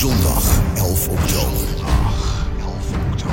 Zondag 0.00 0.44
11 0.76 1.08
oktober. 1.08 1.66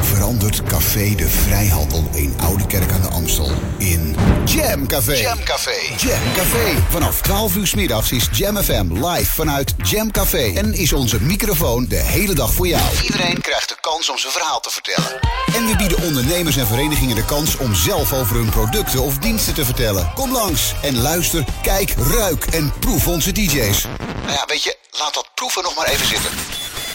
Verandert 0.02 0.64
Café 0.64 1.16
de 1.16 1.30
Vrijhandel 1.30 2.10
in 2.14 2.34
Oude 2.42 2.68
Kerk 2.68 2.92
aan 2.92 3.02
de 3.02 3.08
Amstel 3.08 3.52
in 3.78 4.16
Jam 4.46 4.88
Café. 4.88 5.16
Jam 5.16 5.44
Café. 5.44 5.76
Jam 5.98 6.20
Café. 6.36 6.76
Vanaf 6.90 7.22
12 7.22 7.56
uur 7.56 7.68
's 7.68 7.74
middags 7.74 8.12
is 8.12 8.30
Jam 8.32 8.58
FM 8.58 9.06
live 9.06 9.32
vanuit 9.32 9.74
Jam 9.84 10.12
Café. 10.12 10.54
En 10.56 10.74
is 10.74 10.94
onze 10.94 11.22
microfoon 11.22 11.86
de 11.88 11.96
hele 11.96 12.34
dag 12.34 12.54
voor 12.54 12.68
jou. 12.68 12.82
Iedereen 13.04 13.42
krijgt 13.42 13.70
de 13.70 13.78
kans 13.82 14.10
om 14.10 14.18
zijn 14.18 14.34
verhaal 14.34 14.60
te 14.60 14.70
vertellen. 14.70 15.20
En 15.56 15.68
we 15.68 15.76
bieden 15.76 16.02
ondernemers 16.04 16.58
en 16.58 16.68
verenigingen 16.68 17.16
de 17.16 17.26
kans 17.26 17.58
om 17.58 17.76
zelf 17.76 18.14
over 18.14 18.36
hun 18.36 18.50
producten 18.50 19.02
of 19.02 19.18
diensten 19.18 19.54
te 19.54 19.66
vertellen. 19.66 20.12
Kom 20.16 20.32
langs 20.32 20.74
en 20.82 21.02
luister, 21.02 21.44
kijk, 21.62 21.94
ruik 21.98 22.46
en 22.46 22.74
proef 22.80 23.08
onze 23.08 23.32
DJ's. 23.32 23.86
Nou 24.26 24.32
ja, 24.32 24.44
weet 24.48 24.64
je, 24.64 24.78
laat 25.00 25.14
dat 25.14 25.30
proeven 25.34 25.64
nog 25.64 25.76
maar 25.76 25.86
even 25.86 26.08
zitten. 26.08 26.32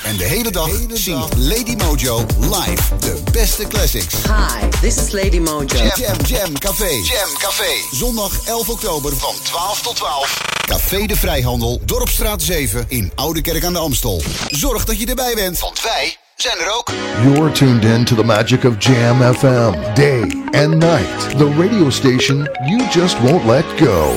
En 0.03 0.17
de 0.17 0.25
hele 0.25 0.51
dag 0.51 0.69
zingt 0.93 1.37
Lady 1.37 1.75
Mojo 1.75 2.27
live 2.39 2.97
de 2.99 3.23
beste 3.33 3.67
classics. 3.67 4.15
Hi, 4.15 4.69
this 4.81 4.97
is 4.97 5.13
Lady 5.13 5.39
Mojo. 5.39 5.77
Jam, 5.77 5.91
jam, 5.97 6.17
jam 6.27 6.59
Café. 6.59 6.91
Jam 6.91 7.37
Café. 7.39 7.73
Zondag 7.93 8.47
11 8.47 8.69
oktober 8.69 9.17
van 9.17 9.35
12 9.43 9.83
tot 9.83 9.97
12. 9.97 10.41
Café 10.67 11.07
de 11.07 11.17
Vrijhandel, 11.17 11.81
Dorpstraat 11.85 12.43
7 12.43 12.85
in 12.89 13.13
Oude 13.15 13.41
Kerk 13.41 13.65
aan 13.65 13.73
de 13.73 13.79
Amstel. 13.79 14.23
Zorg 14.49 14.85
dat 14.85 15.01
je 15.01 15.07
erbij 15.07 15.35
bent, 15.35 15.59
want 15.59 15.83
wij 15.83 16.17
zijn 16.37 16.59
er 16.59 16.77
ook. 16.77 16.91
You're 17.23 17.53
tuned 17.53 17.85
in 17.85 18.05
to 18.05 18.17
the 18.17 18.25
magic 18.25 18.65
of 18.65 18.75
Jam 18.79 19.35
FM, 19.35 19.95
day 19.95 20.21
and 20.51 20.75
night. 20.79 21.39
The 21.39 21.55
radio 21.59 21.91
station 21.91 22.49
you 22.67 22.89
just 22.91 23.19
won't 23.21 23.45
let 23.45 23.65
go. 23.77 24.17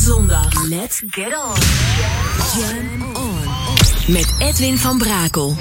Zondag. 0.00 0.68
Let's 0.68 1.02
get 1.10 1.34
on. 1.34 1.56
Jam 2.56 3.16
on. 3.16 3.44
Met 4.06 4.34
Edwin 4.38 4.78
van 4.78 4.98
Brakel. 4.98 5.56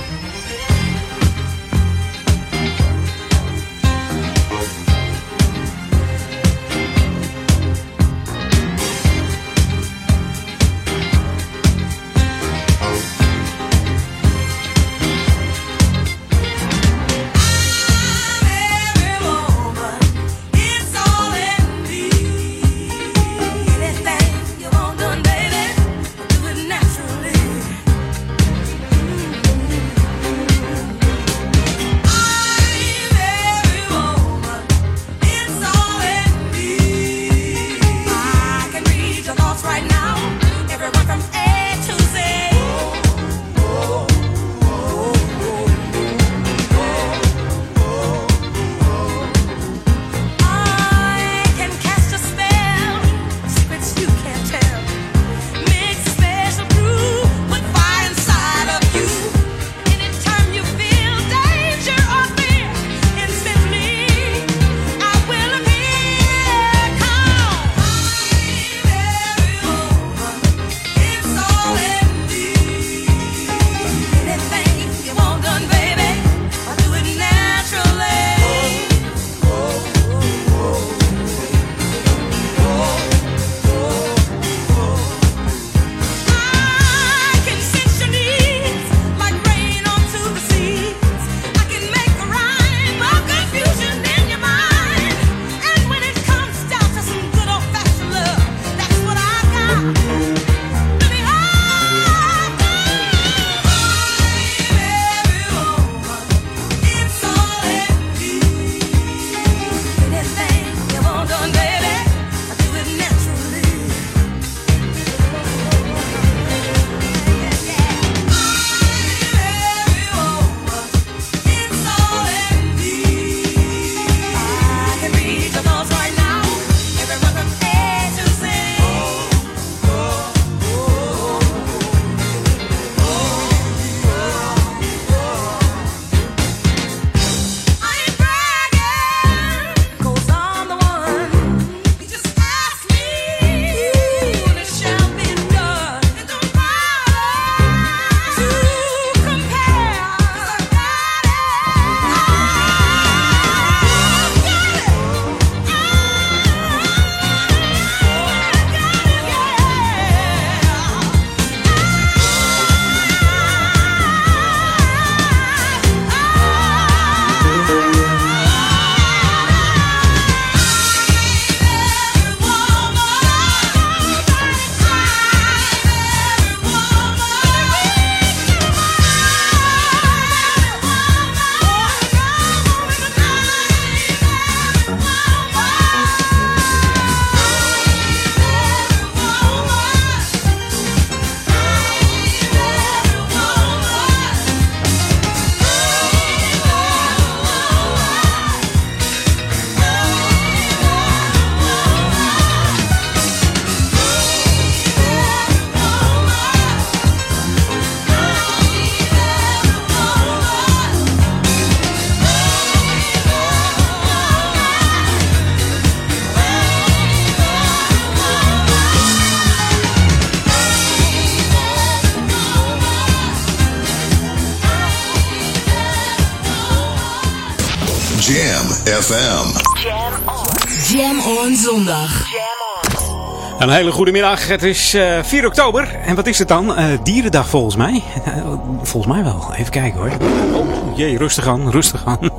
Een 233.70 233.76
hele 233.76 233.92
goede 233.92 234.12
middag. 234.12 234.48
Het 234.48 234.64
is 234.64 234.96
uh, 234.96 235.18
eh, 235.18 235.24
4 235.26 235.46
oktober. 235.46 235.96
En 236.06 236.16
wat 236.16 236.28
is 236.28 236.40
het 236.40 236.48
dan? 236.48 236.70
Uh, 236.70 236.86
dierendag 237.04 237.50
volgens 237.50 237.76
mij. 237.76 238.04
Uh, 238.28 238.54
volgens 238.82 239.14
mij 239.14 239.24
wel. 239.24 239.54
Even 239.58 239.72
kijken 239.72 240.00
hoor. 240.00 240.12
Oh, 240.54 240.98
jee, 240.98 241.18
rustig 241.18 241.48
aan, 241.48 241.72
rustig 241.72 242.06
aan. 242.06 242.20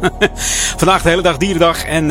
Vandaag 0.76 1.02
de 1.02 1.08
hele 1.08 1.22
dag 1.22 1.36
dierendag 1.36 1.84
en 1.84 2.06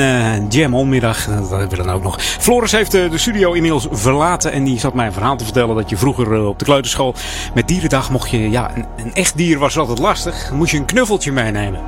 jam 0.50 0.76
onmiddag. 0.76 1.26
Dat 1.26 1.50
hebben 1.50 1.70
we 1.70 1.76
dan 1.76 1.90
ook 1.90 2.04
nog. 2.04 2.22
Floris 2.22 2.72
heeft 2.72 2.92
de 2.92 3.18
studio 3.18 3.54
inmiddels 3.54 3.88
verlaten. 3.92 4.52
En 4.52 4.64
die 4.64 4.80
zat 4.80 4.94
mij 4.94 5.06
een 5.06 5.14
verhaal 5.14 5.38
te 5.38 5.44
vertellen 5.44 5.76
dat 5.76 5.90
je 5.90 5.98
vroeger 5.98 6.46
op 6.46 6.60
de 6.60 6.66
kleuterschool 6.66 7.16
met 7.54 7.68
dierendag 7.68 8.10
mocht 8.10 8.30
je... 8.30 8.50
Ja, 8.50 8.76
een, 8.76 8.86
een 8.98 9.14
echt 9.14 9.38
dier 9.38 9.60
was 9.60 9.78
altijd 9.78 10.00
lastig. 10.00 10.52
Moest 10.52 10.72
je 10.72 10.78
een 10.78 10.86
knuffeltje 10.86 11.32
meenemen. 11.32 11.82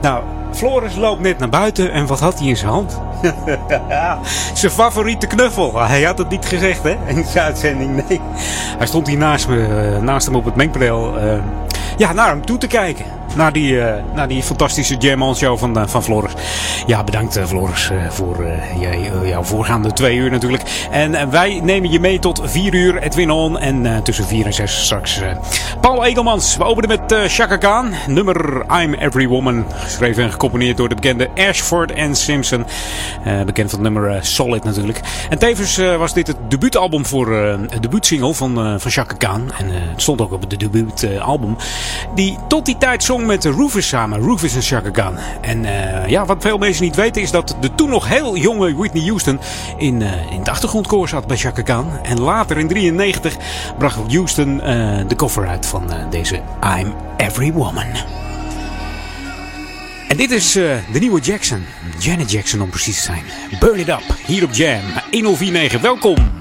Nou, 0.00 0.22
Floris 0.52 0.96
loopt 0.96 1.20
net 1.20 1.38
naar 1.38 1.48
buiten 1.48 1.92
en 1.92 2.06
wat 2.06 2.20
had 2.20 2.38
hij 2.38 2.48
in 2.48 2.56
zijn 2.56 2.70
hand? 2.70 3.00
zijn 4.54 4.72
favoriete 4.72 5.26
knuffel. 5.26 5.78
Hij 5.78 6.02
had 6.02 6.18
het 6.18 6.28
niet 6.28 6.46
gezegd, 6.46 6.82
hè? 6.82 6.96
In 7.06 7.24
zijn 7.24 7.44
uitzending, 7.44 8.08
nee. 8.08 8.20
Hij 8.78 8.86
stond 8.86 9.06
hier 9.06 9.18
naast, 9.18 9.48
me, 9.48 9.66
eh, 9.66 10.02
naast 10.02 10.26
hem 10.26 10.34
op 10.36 10.44
het 10.44 10.54
mengpaneel. 10.54 11.24
Uh, 11.24 11.42
ja, 11.96 12.12
naar 12.12 12.28
hem 12.28 12.46
toe 12.46 12.58
te 12.58 12.66
kijken 12.66 13.04
naar 13.34 13.52
die, 13.52 13.72
uh, 13.72 13.94
naar 14.14 14.28
die 14.28 14.42
fantastische 14.42 14.96
Jam 14.96 15.22
On 15.22 15.36
Show 15.36 15.58
van, 15.58 15.78
uh, 15.78 15.86
van 15.86 16.02
Floris. 16.02 16.32
Ja, 16.86 17.04
bedankt 17.04 17.36
uh, 17.36 17.46
Floris 17.46 17.90
voor 18.08 18.46
jouw 19.24 19.42
voorgaande 19.42 19.92
twee 19.92 20.16
uur 20.16 20.30
natuurlijk. 20.30 20.62
En 20.90 21.30
wij 21.30 21.60
nemen 21.62 21.90
je 21.90 22.00
mee 22.00 22.18
tot 22.18 22.40
vier 22.44 22.74
uur 22.74 23.02
Edwin 23.02 23.30
On. 23.30 23.58
En 23.58 24.02
tussen 24.02 24.26
vier 24.26 24.46
en 24.46 24.52
zes 24.52 24.84
straks 24.84 25.20
Paul 25.80 26.04
Egelmans. 26.04 26.56
We 26.56 26.64
openen 26.64 26.88
met 26.88 27.30
Chaka 27.30 27.56
Khan. 27.56 27.92
Nummer 28.06 28.64
I'm 28.82 28.94
Every 28.94 29.28
Woman. 29.28 29.64
Geschreven 29.74 30.22
en 30.22 30.30
gecomponeerd 30.30 30.76
door 30.76 30.88
de 30.88 30.94
bekende 30.94 31.28
Ashford 31.36 31.92
en 31.92 32.14
Simpson. 32.14 32.66
bekend 33.46 33.70
van 33.70 33.84
het 33.84 33.92
nummer 33.92 34.24
Solid 34.24 34.64
natuurlijk. 34.64 35.00
En 35.30 35.38
tevens 35.38 35.76
was 35.76 36.12
dit 36.12 36.26
het 36.26 36.36
debuutalbum 36.48 37.06
voor 37.06 37.26
de 37.26 37.80
debuutsingle 37.80 38.34
van, 38.34 38.80
van 38.80 38.90
Chaka 38.90 39.14
Khan. 39.14 39.52
En 39.58 39.66
het 39.70 40.02
stond 40.02 40.20
ook 40.20 40.32
op 40.32 40.40
het 40.40 40.60
debuutalbum. 40.60 41.56
die 42.14 42.38
tot 42.48 42.66
die 42.66 42.78
tijd 42.78 43.04
zong 43.04 43.19
met 43.26 43.44
Rufus 43.44 43.88
samen. 43.88 44.20
Rufus 44.20 44.54
en 44.54 44.62
Chaka 44.62 44.90
Khan. 44.90 45.16
En 45.40 45.66
ja, 46.08 46.26
wat 46.26 46.42
veel 46.42 46.58
mensen 46.58 46.84
niet 46.84 46.96
weten 46.96 47.22
is 47.22 47.30
dat 47.30 47.56
de 47.60 47.74
toen 47.74 47.90
nog 47.90 48.08
heel 48.08 48.36
jonge 48.36 48.76
Whitney 48.76 49.02
Houston 49.02 49.40
in, 49.76 50.00
uh, 50.00 50.30
in 50.32 50.38
het 50.38 50.48
achtergrondkoor 50.48 51.08
zat 51.08 51.26
bij 51.26 51.36
Chaka 51.36 51.62
Khan. 51.62 51.90
En 52.02 52.20
later 52.20 52.58
in 52.58 52.68
93 52.68 53.36
bracht 53.78 53.96
Houston 54.12 54.54
uh, 54.54 54.98
de 55.08 55.14
cover 55.16 55.48
uit 55.48 55.66
van 55.66 55.90
deze 56.10 56.40
I'm 56.78 56.94
Every 57.16 57.52
Woman. 57.52 57.86
En 60.08 60.16
dit 60.16 60.30
is 60.30 60.52
de 60.52 60.98
nieuwe 60.98 61.20
Jackson. 61.20 61.66
Janet 61.98 62.30
Jackson 62.30 62.60
om 62.60 62.70
precies 62.70 62.96
te 62.96 63.02
zijn. 63.02 63.22
Burn 63.60 63.78
It 63.78 63.88
Up, 63.88 64.14
hier 64.26 64.44
op 64.44 64.52
Jam. 64.52 64.82
1049, 65.10 65.80
welkom. 65.80 66.39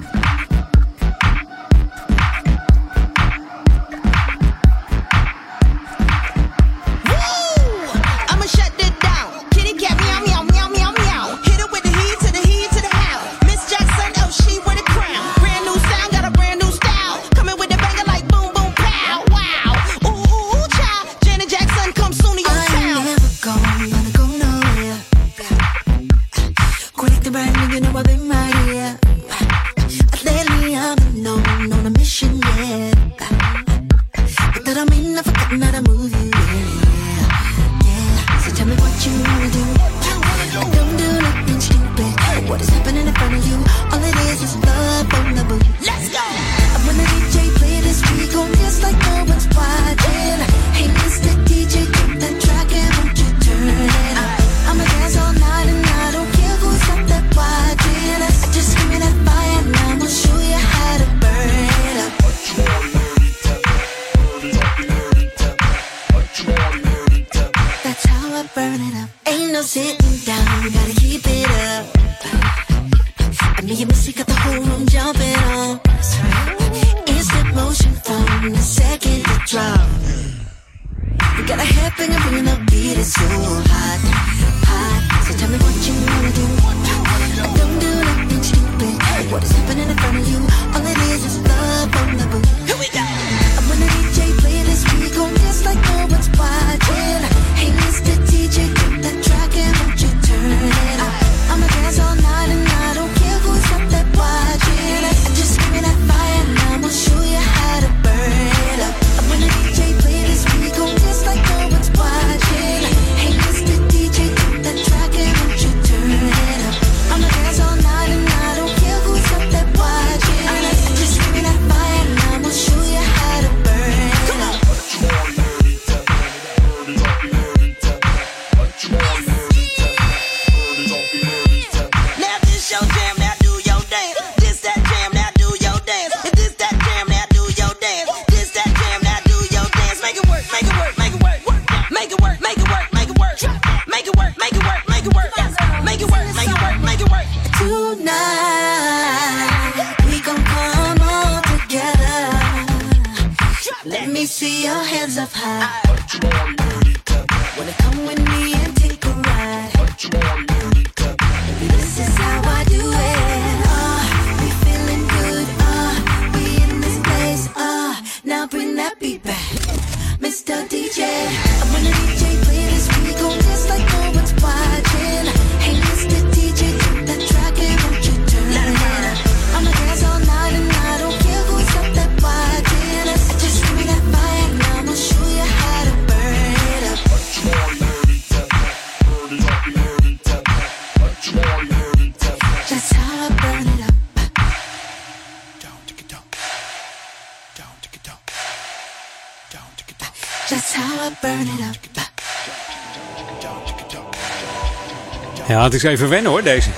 Ja, 205.59 205.66
het 205.66 205.73
is 205.73 205.83
even 205.83 206.09
wennen 206.09 206.31
hoor, 206.31 206.44
deze. 206.44 206.69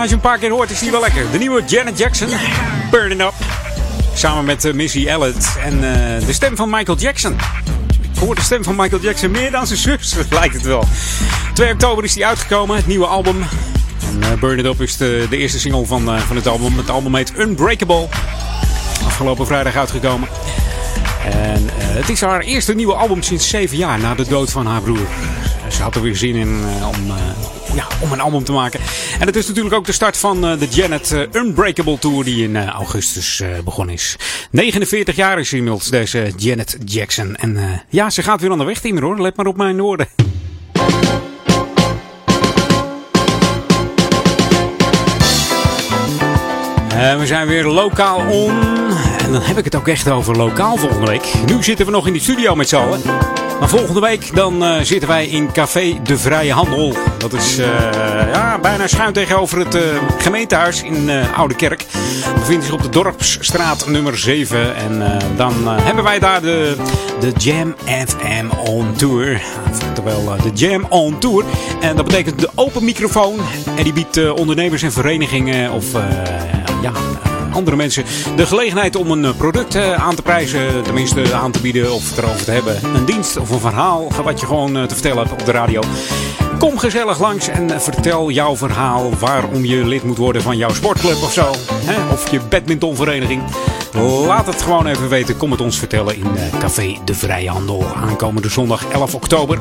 als 0.00 0.08
je 0.08 0.14
een 0.14 0.20
paar 0.20 0.38
keer 0.38 0.50
hoort, 0.50 0.70
is 0.70 0.78
die 0.78 0.90
wel 0.90 1.00
lekker. 1.00 1.30
De 1.32 1.38
nieuwe 1.38 1.62
Janet 1.66 1.98
Jackson, 1.98 2.28
Burning 2.90 3.20
Up. 3.20 3.32
Samen 4.14 4.44
met 4.44 4.64
uh, 4.64 4.72
Missy 4.72 5.06
Elliott 5.06 5.56
en 5.62 5.74
uh, 5.74 6.26
de 6.26 6.32
stem 6.32 6.56
van 6.56 6.70
Michael 6.70 6.98
Jackson. 6.98 7.36
Ik 8.12 8.18
hoor 8.18 8.34
de 8.34 8.40
stem 8.40 8.64
van 8.64 8.76
Michael 8.76 9.02
Jackson 9.02 9.30
meer 9.30 9.50
dan 9.50 9.66
zijn 9.66 9.78
zus, 9.78 10.14
lijkt 10.30 10.54
het 10.54 10.62
wel. 10.62 10.84
2 11.54 11.72
oktober 11.72 12.04
is 12.04 12.12
die 12.12 12.26
uitgekomen, 12.26 12.76
het 12.76 12.86
nieuwe 12.86 13.06
album. 13.06 13.42
En 14.00 14.18
uh, 14.20 14.40
Burn 14.40 14.58
It 14.58 14.64
Up 14.64 14.80
is 14.80 14.96
de, 14.96 15.26
de 15.30 15.36
eerste 15.36 15.58
single 15.58 15.86
van, 15.86 16.20
van 16.20 16.36
het 16.36 16.46
album. 16.46 16.76
Het 16.76 16.90
album 16.90 17.14
heet 17.14 17.32
Unbreakable. 17.38 18.08
Afgelopen 19.04 19.46
vrijdag 19.46 19.76
uitgekomen. 19.76 20.28
En 21.24 21.68
het 21.74 22.08
is 22.08 22.20
haar 22.20 22.40
eerste 22.40 22.74
nieuwe 22.74 22.94
album 22.94 23.22
sinds 23.22 23.48
7 23.48 23.76
jaar 23.76 23.98
na 23.98 24.14
de 24.14 24.28
dood 24.28 24.50
van 24.50 24.66
haar 24.66 24.80
broer. 24.80 25.06
Ze 25.68 25.82
had 25.82 25.94
er 25.94 26.02
weer 26.02 26.16
zin 26.16 26.34
in 26.34 26.64
om 26.86 27.12
ja, 27.74 27.86
om 28.00 28.12
een 28.12 28.20
album 28.20 28.44
te 28.44 28.52
maken. 28.52 28.80
En 29.20 29.26
het 29.26 29.36
is 29.36 29.46
natuurlijk 29.46 29.74
ook 29.74 29.86
de 29.86 29.92
start 29.92 30.16
van 30.16 30.44
uh, 30.44 30.58
de 30.58 30.66
Janet 30.66 31.10
uh, 31.12 31.20
Unbreakable 31.32 31.98
Tour 31.98 32.24
die 32.24 32.42
in 32.44 32.54
uh, 32.54 32.66
augustus 32.66 33.42
begonnen 33.64 33.94
is. 33.94 34.16
49 34.50 35.16
jaar 35.16 35.38
is 35.38 35.52
inmiddels 35.52 35.88
deze 35.90 36.32
Janet 36.36 36.76
Jackson. 36.84 37.36
En 37.36 37.82
ja, 37.88 38.10
ze 38.10 38.22
gaat 38.22 38.40
weer 38.40 38.50
aan 38.50 38.58
de 38.58 38.64
weg, 38.64 38.82
hoor. 39.00 39.20
Let 39.20 39.36
maar 39.36 39.46
op 39.46 39.56
mijn 39.56 39.80
woorden. 39.80 40.08
En 46.94 47.18
we 47.18 47.26
zijn 47.26 47.46
weer 47.46 47.64
lokaal 47.64 48.18
on. 48.18 48.50
En 49.18 49.32
dan 49.32 49.42
heb 49.42 49.58
ik 49.58 49.64
het 49.64 49.74
ook 49.74 49.88
echt 49.88 50.10
over 50.10 50.36
lokaal 50.36 50.76
volgende 50.76 51.06
week. 51.06 51.32
Nu 51.46 51.62
zitten 51.62 51.86
we 51.86 51.92
nog 51.92 52.06
in 52.06 52.12
de 52.12 52.20
studio 52.20 52.54
met 52.54 52.68
z'n. 52.68 53.43
Maar 53.60 53.68
volgende 53.68 54.00
week 54.00 54.34
dan 54.34 54.62
uh, 54.62 54.80
zitten 54.80 55.08
wij 55.08 55.26
in 55.26 55.52
Café 55.52 56.00
De 56.02 56.18
Vrije 56.18 56.52
Handel. 56.52 56.96
Dat 57.18 57.32
is 57.32 57.58
uh, 57.58 57.66
ja, 58.32 58.58
bijna 58.58 58.86
schuin 58.86 59.12
tegenover 59.12 59.58
het 59.58 59.74
uh, 59.74 59.82
gemeentehuis 60.18 60.82
in 60.82 61.10
Oude 61.36 61.54
Kerk. 61.54 61.86
Bevindt 62.34 62.64
zich 62.64 62.74
op 62.74 62.82
de 62.82 62.88
Dorpsstraat 62.88 63.86
nummer 63.86 64.18
7. 64.18 64.76
En 64.76 65.20
dan 65.36 65.54
hebben 65.68 66.04
wij 66.04 66.18
daar 66.18 66.40
de, 66.40 66.76
de 67.20 67.32
Jam 67.36 67.74
FM 68.06 68.46
On 68.68 68.92
Tour. 68.96 69.42
Oftewel 69.70 70.24
de 70.42 70.50
Jam 70.54 70.86
On 70.88 71.18
Tour. 71.18 71.44
En 71.80 71.96
dat 71.96 72.04
betekent 72.04 72.40
de 72.40 72.50
open 72.54 72.84
microfoon. 72.84 73.38
En 73.76 73.84
die 73.84 73.92
biedt 73.92 74.32
ondernemers 74.32 74.82
en 74.82 74.92
verenigingen 74.92 75.72
of 75.72 75.84
ja 76.82 76.92
andere 77.54 77.76
mensen 77.76 78.04
de 78.36 78.46
gelegenheid 78.46 78.96
om 78.96 79.10
een 79.10 79.36
product 79.36 79.76
aan 79.76 80.14
te 80.14 80.22
prijzen, 80.22 80.82
tenminste 80.82 81.34
aan 81.34 81.52
te 81.52 81.60
bieden 81.60 81.92
of 81.92 82.18
erover 82.18 82.44
te 82.44 82.50
hebben. 82.50 82.78
Een 82.94 83.04
dienst 83.04 83.36
of 83.36 83.50
een 83.50 83.60
verhaal 83.60 84.12
wat 84.24 84.40
je 84.40 84.46
gewoon 84.46 84.72
te 84.72 84.94
vertellen 84.94 85.18
hebt 85.18 85.32
op 85.32 85.44
de 85.44 85.52
radio. 85.52 85.80
Kom 86.58 86.78
gezellig 86.78 87.20
langs 87.20 87.48
en 87.48 87.80
vertel 87.80 88.30
jouw 88.30 88.56
verhaal 88.56 89.10
waarom 89.18 89.64
je 89.64 89.86
lid 89.86 90.02
moet 90.02 90.18
worden 90.18 90.42
van 90.42 90.56
jouw 90.56 90.72
sportclub 90.72 91.22
of 91.22 91.32
zo. 91.32 91.50
Of 92.12 92.30
je 92.30 92.40
badmintonvereniging. 92.40 93.42
Laat 94.02 94.46
het 94.46 94.62
gewoon 94.62 94.86
even 94.86 95.08
weten. 95.08 95.36
Kom 95.36 95.50
het 95.50 95.60
ons 95.60 95.78
vertellen 95.78 96.16
in 96.16 96.26
Café 96.58 96.98
De 97.04 97.14
Vrije 97.14 97.50
Handel. 97.50 97.86
Aankomende 97.96 98.48
zondag 98.48 98.88
11 98.88 99.14
oktober. 99.14 99.58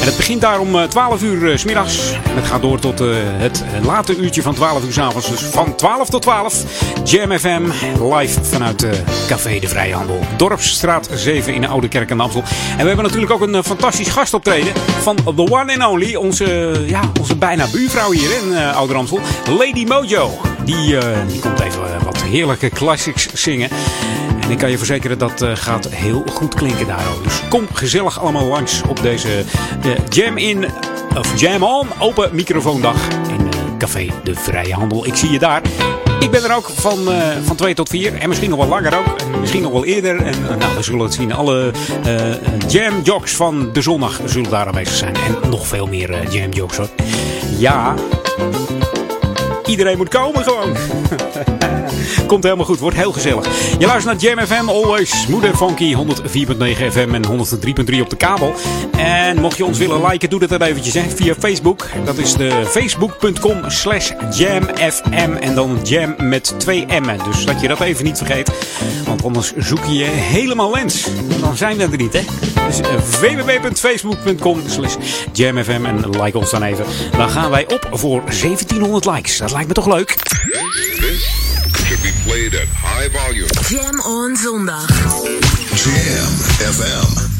En 0.00 0.06
het 0.06 0.16
begint 0.16 0.40
daar 0.40 0.60
om 0.60 0.88
12 0.88 1.22
uur 1.22 1.58
s 1.58 1.64
middags. 1.64 2.12
En 2.12 2.34
het 2.34 2.44
gaat 2.44 2.62
door 2.62 2.78
tot 2.78 2.98
het 2.98 3.64
late 3.82 4.16
uurtje 4.16 4.42
van 4.42 4.54
12 4.54 4.84
uur 4.84 4.92
s 4.92 4.98
avonds. 4.98 5.28
Dus 5.30 5.40
van 5.40 5.74
12 5.74 6.08
tot 6.08 6.22
12. 6.22 6.62
Jam 7.04 7.38
FM 7.38 7.62
live 8.14 8.44
vanuit 8.44 8.86
Café 9.26 9.58
De 9.58 9.68
Vrije 9.68 9.94
Handel. 9.94 10.20
Dorpsstraat 10.36 11.08
7 11.14 11.54
in 11.54 11.60
de 11.60 11.66
Oude 11.66 11.88
Kerk 11.88 12.10
en 12.10 12.20
Amstel. 12.20 12.42
En 12.70 12.80
we 12.80 12.86
hebben 12.86 13.04
natuurlijk 13.04 13.32
ook 13.32 13.40
een 13.40 13.64
fantastisch 13.64 14.08
gastoptreden 14.08 14.72
van 15.00 15.16
The 15.16 15.50
One 15.50 15.78
and 15.78 15.92
Only. 15.92 16.14
Onze, 16.14 16.82
ja, 16.86 17.00
onze 17.20 17.36
bijna 17.36 17.66
buurvrouw 17.72 18.10
hier 18.10 18.30
in 18.42 18.56
Oude 18.56 18.94
Amstel. 18.94 19.20
Lady 19.58 19.84
Mojo. 19.84 20.30
Die, 20.64 20.98
die 21.28 21.40
komt 21.40 21.60
even 21.60 22.03
heerlijke 22.24 22.68
classics 22.68 23.32
zingen. 23.32 23.70
En 24.40 24.50
ik 24.50 24.58
kan 24.58 24.70
je 24.70 24.78
verzekeren 24.78 25.18
dat 25.18 25.42
uh, 25.42 25.50
gaat 25.54 25.88
heel 25.88 26.24
goed 26.30 26.54
klinken 26.54 26.86
daar. 26.86 27.04
Dus 27.22 27.40
kom 27.48 27.66
gezellig 27.72 28.20
allemaal 28.20 28.46
langs 28.46 28.82
op 28.88 29.02
deze 29.02 29.44
Jam 30.08 30.38
In 30.38 30.64
of 31.16 31.40
Jam 31.40 31.62
On 31.62 31.88
open 31.98 32.34
microfoondag 32.34 33.08
in 33.28 33.48
Café 33.78 34.06
De 34.24 34.34
Vrije 34.34 34.74
Handel. 34.74 35.06
Ik 35.06 35.14
zie 35.14 35.30
je 35.30 35.38
daar. 35.38 35.62
Ik 36.20 36.30
ben 36.30 36.44
er 36.44 36.56
ook 36.56 36.70
van, 36.74 37.08
van 37.44 37.56
2 37.56 37.74
tot 37.74 37.88
4. 37.88 38.14
En 38.14 38.28
misschien 38.28 38.50
nog 38.50 38.58
wel 38.58 38.68
langer 38.68 38.98
ook. 38.98 39.20
En 39.32 39.40
misschien 39.40 39.62
nog 39.62 39.72
wel 39.72 39.84
eerder. 39.84 40.22
En 40.22 40.34
nou, 40.58 40.76
we 40.76 40.82
zullen 40.82 41.00
het 41.00 41.14
zien. 41.14 41.32
Alle 41.32 41.72
jam 42.68 43.00
jocks 43.02 43.32
van 43.32 43.72
de 43.72 43.82
zondag 43.82 44.20
zullen 44.24 44.50
daar 44.50 44.66
aanwezig 44.66 44.94
zijn. 44.94 45.14
En 45.14 45.50
nog 45.50 45.66
veel 45.66 45.86
meer 45.86 46.30
jam 46.30 46.52
jocks 46.52 46.76
hoor. 46.76 46.88
Ja. 47.58 47.94
Iedereen 49.66 49.96
moet 49.96 50.08
komen 50.08 50.42
gewoon. 50.44 50.76
Komt 52.26 52.42
helemaal 52.42 52.64
goed, 52.64 52.78
wordt 52.78 52.96
heel 52.96 53.12
gezellig. 53.12 53.46
Je 53.78 53.86
luistert 53.86 54.22
naar 54.22 54.34
Jam 54.34 54.46
FM, 54.46 54.68
always 54.68 55.22
smooth 55.22 55.44
and 55.44 55.56
funky. 55.56 55.94
104.9 55.94 56.92
FM 56.92 57.14
en 57.14 57.24
103.3 57.26 58.00
op 58.00 58.10
de 58.10 58.16
kabel. 58.16 58.54
En 58.96 59.40
mocht 59.40 59.56
je 59.56 59.64
ons 59.64 59.78
willen 59.78 60.06
liken, 60.06 60.30
doe 60.30 60.40
dat 60.40 60.48
dan 60.48 60.62
eventjes 60.62 60.94
hè, 60.94 61.02
via 61.14 61.34
Facebook. 61.38 61.86
Dat 62.04 62.18
is 62.18 62.32
de 62.32 62.62
facebook.com 62.66 63.60
slash 63.66 64.12
jamfm. 64.36 65.32
En 65.40 65.54
dan 65.54 65.78
jam 65.82 66.14
met 66.18 66.54
twee 66.56 66.86
m'en. 66.86 67.18
Dus 67.24 67.44
dat 67.44 67.60
je 67.60 67.68
dat 67.68 67.80
even 67.80 68.04
niet 68.04 68.16
vergeet. 68.16 68.50
Want 69.06 69.24
anders 69.24 69.52
zoek 69.56 69.84
je 69.84 69.94
je 69.94 70.04
helemaal 70.04 70.70
lens. 70.70 71.06
Dan 71.40 71.56
zijn 71.56 71.76
we 71.76 71.82
er 71.82 71.96
niet, 71.96 72.12
hè. 72.12 72.22
Dus 72.66 72.80
uh, 72.80 72.86
www.facebook.com 72.96 74.62
slash 74.66 74.96
jamfm. 75.32 75.84
En 75.84 76.10
like 76.22 76.38
ons 76.38 76.50
dan 76.50 76.62
even. 76.62 76.84
Dan 77.16 77.30
gaan 77.30 77.50
wij 77.50 77.68
op 77.68 77.88
voor 77.90 78.22
1700 78.24 79.04
likes. 79.04 79.38
Dat 79.38 79.52
lijkt 79.52 79.68
me 79.68 79.74
toch 79.74 79.86
leuk? 79.86 80.16
Should 81.86 82.02
be 82.02 82.10
played 82.24 82.54
at 82.54 82.68
high 82.70 83.08
volume. 83.08 83.48
Jam 83.68 84.00
on 84.00 84.36
zondag. 84.36 84.88
Jam 85.82 86.30
FM. 86.72 87.34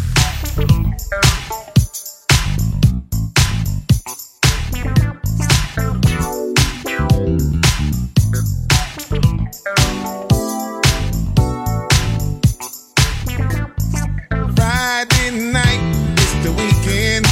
Friday 14.56 15.30
night, 15.52 15.80
it's 16.18 16.34
the 16.44 16.52
weekend. 16.52 17.26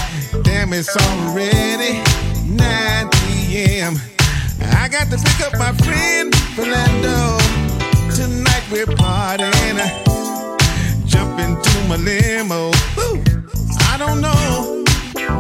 Damn, 0.45 0.73
it's 0.73 0.97
already 0.97 2.03
9 2.49 3.09
p.m. 3.11 3.95
I 4.61 4.89
got 4.89 5.09
to 5.11 5.17
pick 5.19 5.41
up 5.47 5.59
my 5.59 5.73
friend 5.85 6.32
Philando. 6.55 7.39
Tonight 8.15 8.63
we're 8.71 8.85
partying. 8.85 9.79
Jump 11.07 11.41
into 11.41 11.73
my 11.89 11.97
limo. 11.97 12.71
Woo. 12.95 13.23
I 13.91 13.97
don't 13.97 14.21
know 14.21 14.85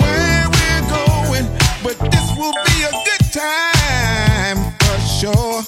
where 0.00 0.46
we're 0.54 0.84
going, 0.88 1.46
but 1.84 1.98
this 2.10 2.26
will 2.38 2.54
be 2.64 2.84
a 2.84 2.92
good 3.04 3.24
time 3.30 4.72
for 4.80 4.98
sure. 5.20 5.62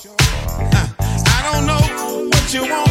Uh, 0.73 0.89
I 1.37 1.53
don't 1.53 1.67
know 1.67 2.29
what 2.31 2.55
you 2.55 2.63
wanna 2.63 2.84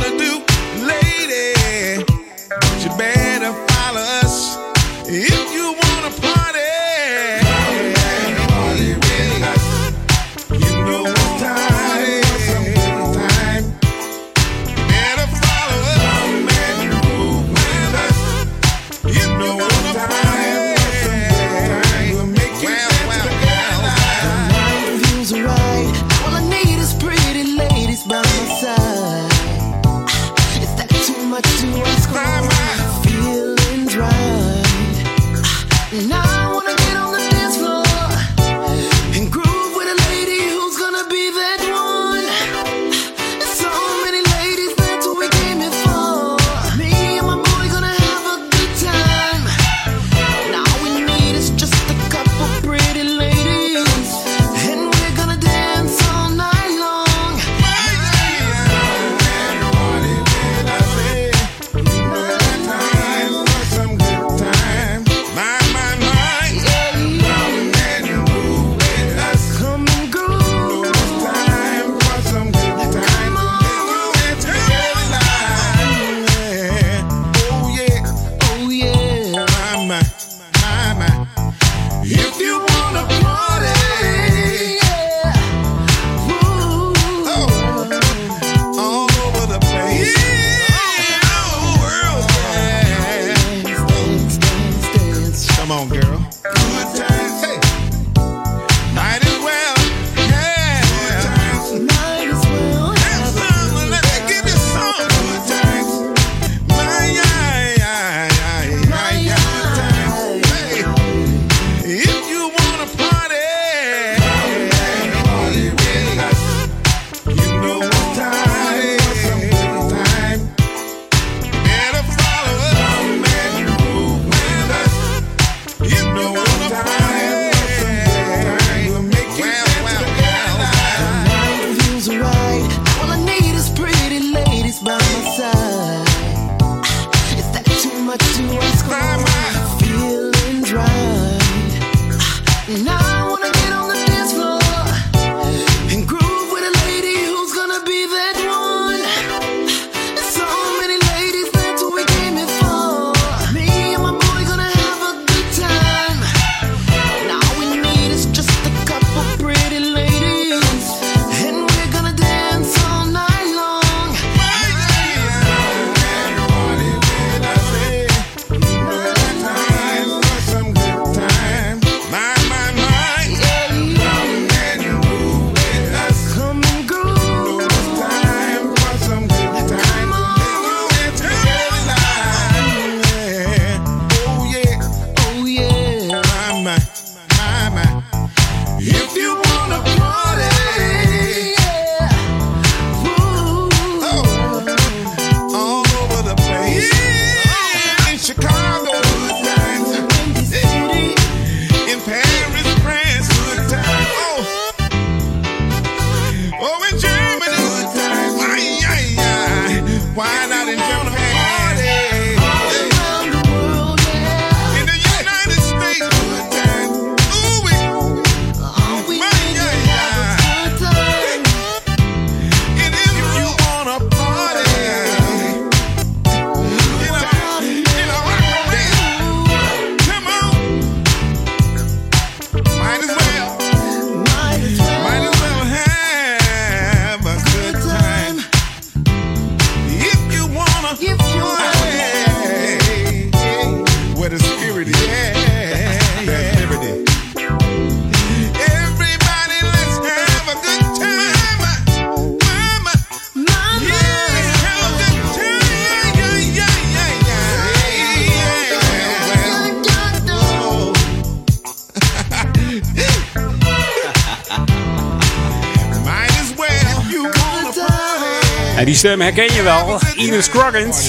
En 268.84 268.89
die 268.89 268.98
stem 268.98 269.22
herken 269.22 269.54
je 269.54 269.62
wel. 269.62 270.00
Ines 270.15 270.46
Scroggins. 270.46 271.08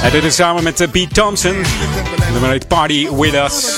Hij 0.00 0.10
deed 0.10 0.22
het 0.22 0.34
samen 0.34 0.62
met 0.62 0.80
eh, 0.80 0.90
Pete 0.90 1.14
Thompson. 1.14 1.54
En 2.26 2.40
dan 2.40 2.50
heet 2.50 2.68
Party 2.68 3.08
With 3.10 3.34
Us. 3.34 3.76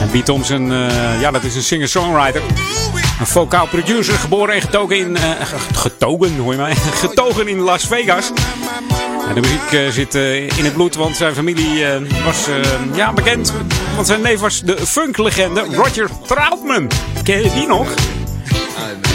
En 0.00 0.10
Pete 0.10 0.24
Thompson, 0.24 0.72
eh, 0.72 1.20
ja, 1.20 1.30
dat 1.30 1.44
is 1.44 1.54
een 1.54 1.62
singer-songwriter. 1.62 2.42
Een 3.20 3.26
vocaal 3.26 3.66
producer, 3.66 4.14
geboren 4.14 4.54
en 4.54 4.60
getogen 4.60 4.98
in... 4.98 5.16
eh, 5.16 5.22
getogen, 5.72 6.38
hoor 6.38 6.52
je 6.52 6.58
mij? 6.58 6.74
Getogen 7.04 7.48
in 7.48 7.58
Las 7.58 7.86
Vegas. 7.86 8.30
En 9.28 9.34
de 9.34 9.40
muziek 9.40 9.92
zit 9.92 10.14
in 10.56 10.64
het 10.64 10.72
bloed, 10.72 10.94
want 10.94 11.16
zijn 11.16 11.34
familie 11.34 11.84
was 12.24 12.46
ja, 12.94 13.12
bekend. 13.12 13.52
Want 13.94 14.06
zijn 14.06 14.20
neef 14.20 14.40
was 14.40 14.60
de 14.60 14.86
funklegende 14.86 15.64
Roger 15.72 16.10
Troutman. 16.26 16.90
Ken 17.22 17.42
je 17.42 17.52
die 17.52 17.66
nog? 17.66 17.88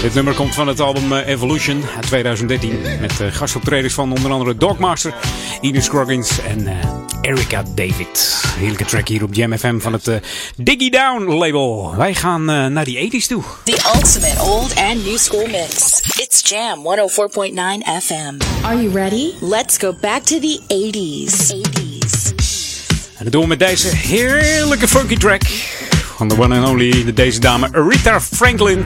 Dit 0.06 0.14
nummer 0.14 0.34
komt 0.34 0.56
van 0.56 0.68
het 0.68 0.80
album 0.80 1.14
eh, 1.14 1.28
Evolution 1.28 1.84
uit 1.96 2.06
2013. 2.06 2.80
Met 3.02 3.20
eh, 3.22 3.28
gastoptredens 3.32 3.94
van 3.94 4.12
onder 4.12 4.32
andere 4.32 4.56
Dogmaster, 4.56 5.14
Ines 5.62 5.86
Scroggins 5.86 6.40
en 6.48 6.68
eh, 6.68 6.74
Erica 7.22 7.64
David. 7.76 8.42
Heerlijke 8.58 8.86
track 8.86 9.08
hier 9.08 9.24
op 9.24 9.34
Jam 9.34 9.58
FM 9.58 9.80
van 9.80 9.94
het 9.94 10.10
Diggy 10.56 10.90
Down 10.90 11.32
label. 11.32 11.96
Wij 11.96 12.14
gaan 12.14 12.50
eh, 12.50 12.66
naar 12.66 12.86
die 12.86 13.22
80s 13.24 13.28
toe. 13.28 13.44
The 13.64 13.92
ultimate 13.96 14.42
old 14.42 14.76
and 14.76 15.06
new 15.06 15.18
school 15.18 15.48
mix. 15.48 16.02
It's 16.18 16.50
Jam 16.50 16.80
104.9 16.80 18.04
FM. 18.04 18.66
Are 18.66 18.82
you 18.82 18.94
ready? 18.94 19.32
Let's 19.42 19.78
go 19.78 19.96
back 20.02 20.24
to 20.24 20.40
the 20.40 20.60
80s. 20.68 21.54
80s. 21.54 22.34
En 23.18 23.24
dat 23.24 23.32
doen 23.32 23.42
we 23.42 23.48
met 23.48 23.60
deze 23.60 23.88
heerlijke 23.88 24.88
funky 24.88 25.18
track. 25.18 25.42
Van 26.16 26.28
de 26.28 26.40
one 26.40 26.60
and 26.60 26.68
only, 26.68 27.04
de 27.06 27.14
deze 27.14 27.40
dame 27.40 27.70
Rita 27.90 28.22
Franklin. 28.22 28.86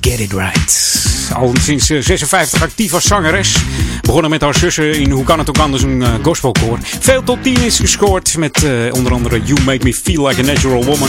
Get 0.00 0.20
It 0.20 0.32
Right. 0.32 1.02
Al 1.32 1.52
sinds 1.60 1.90
eh, 1.90 2.00
56 2.00 2.62
actief 2.62 2.94
als 2.94 3.04
zangeres. 3.04 3.56
Begonnen 4.00 4.30
met 4.30 4.40
haar 4.40 4.54
zussen 4.54 4.94
in 4.94 5.10
Hoe 5.10 5.24
kan 5.24 5.38
het 5.38 5.48
ook 5.48 5.58
anders 5.58 5.82
een 5.82 6.02
eh, 6.02 6.14
gospelkoor. 6.22 6.78
Veel 7.00 7.22
top 7.22 7.42
10 7.42 7.62
is 7.62 7.78
gescoord 7.78 8.36
met 8.36 8.64
eh, 8.64 8.92
onder 8.92 9.12
andere 9.12 9.42
You 9.42 9.62
Make 9.64 9.84
Me 9.84 9.94
Feel 9.94 10.26
Like 10.26 10.40
a 10.40 10.44
Natural 10.44 10.84
Woman. 10.84 11.08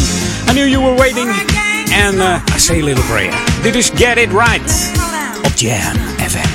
I 0.49 0.51
Knew 0.51 0.67
You 0.67 0.83
Were 0.83 0.95
Waiting. 0.95 1.29
En 1.91 2.21
eh, 2.21 2.55
I 2.55 2.59
Say 2.59 2.81
a 2.81 2.83
Little 2.83 3.03
Prayer. 3.03 3.33
Dit 3.61 3.75
is 3.75 3.91
Get 3.95 4.17
It 4.17 4.29
Right. 4.31 4.91
Op 5.43 5.51
Jam 5.55 5.95
FM. 6.27 6.54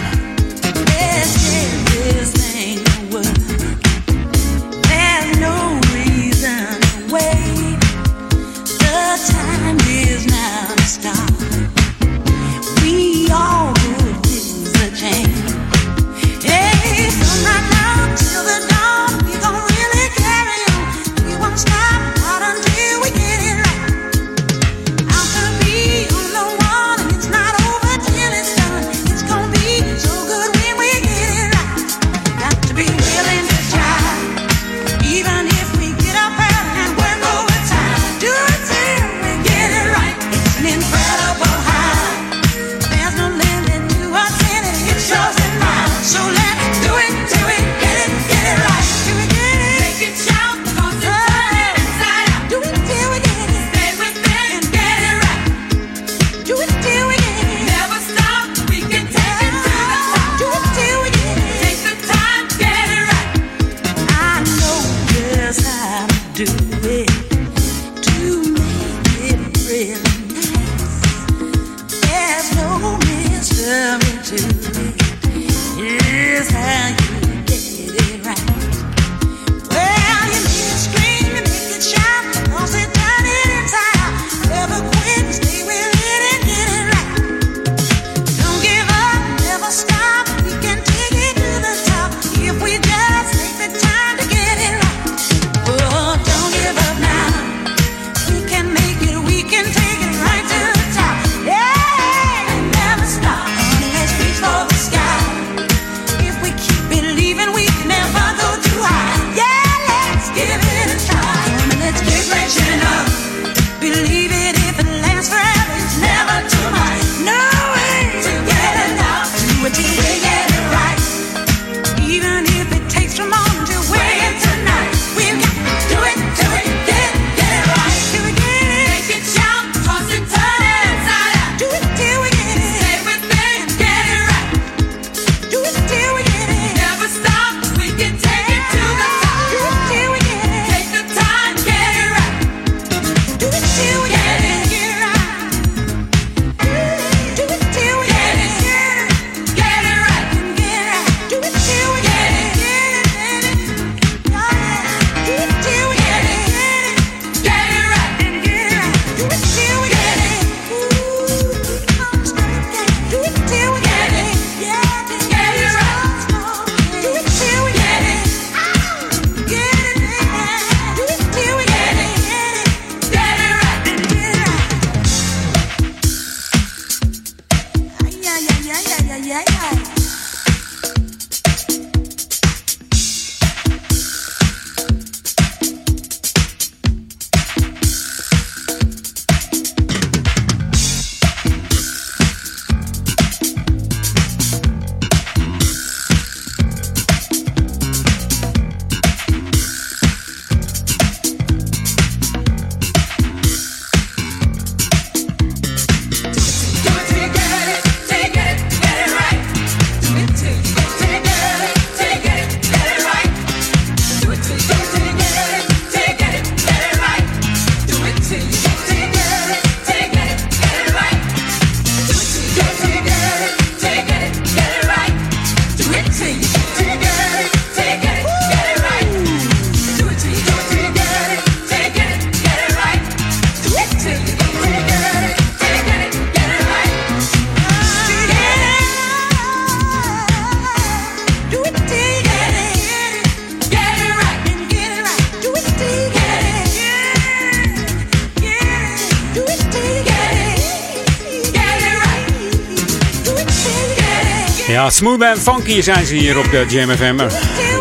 Smooth 254.90 255.22
en 255.22 255.38
funky 255.40 255.81
zijn 255.81 256.07
ze 256.07 256.14
hier 256.14 256.38
op 256.38 256.50
de 256.50 256.66
Jam 256.68 256.90
FM. 256.90 257.16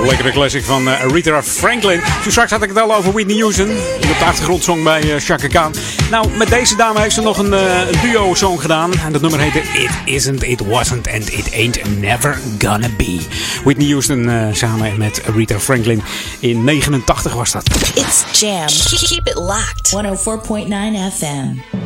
Lekkere 0.06 0.32
classic 0.32 0.64
van 0.64 0.90
eh, 0.90 1.06
Rita 1.12 1.44
Franklin. 1.44 2.02
Toen 2.24 2.32
straks 2.32 2.52
had 2.52 2.62
ik 2.64 2.70
het 2.70 2.78
al 2.78 2.96
over 2.96 3.12
Whitney 3.12 3.38
Houston. 3.38 3.70
in 3.70 4.10
op 4.10 4.20
de 4.20 4.26
achtergrondzong 4.26 4.84
bij 4.84 5.04
uh, 5.04 5.50
Khan. 5.50 5.74
Nou, 6.12 6.30
met 6.38 6.50
deze 6.50 6.76
dame 6.76 7.00
heeft 7.00 7.16
ze 7.16 7.22
nog 7.22 7.38
eh, 7.38 7.80
een 7.92 8.00
duo-song 8.02 8.60
gedaan. 8.60 8.94
En 8.94 9.12
dat 9.12 9.22
nummer 9.22 9.40
heette 9.40 9.60
It 9.60 9.90
Isn't, 10.06 10.44
It 10.44 10.66
Wasn't 10.66 11.08
and 11.08 11.32
It 11.32 11.54
Ain't 11.54 12.00
Never 12.00 12.40
Gonna 12.60 12.90
Be. 12.98 13.20
Whitney 13.64 13.88
Houston 13.88 14.52
samen 14.56 14.98
met 14.98 15.22
Rita 15.36 15.60
Franklin. 15.60 16.04
In 16.40 16.64
89 16.64 17.34
was 17.34 17.52
dat. 17.52 17.64
It's 17.96 18.40
Jam. 18.40 18.68
Keep 19.08 19.28
it 19.28 19.36
locked. 19.36 19.96
104.9 19.96 21.18
FM. 21.18 21.79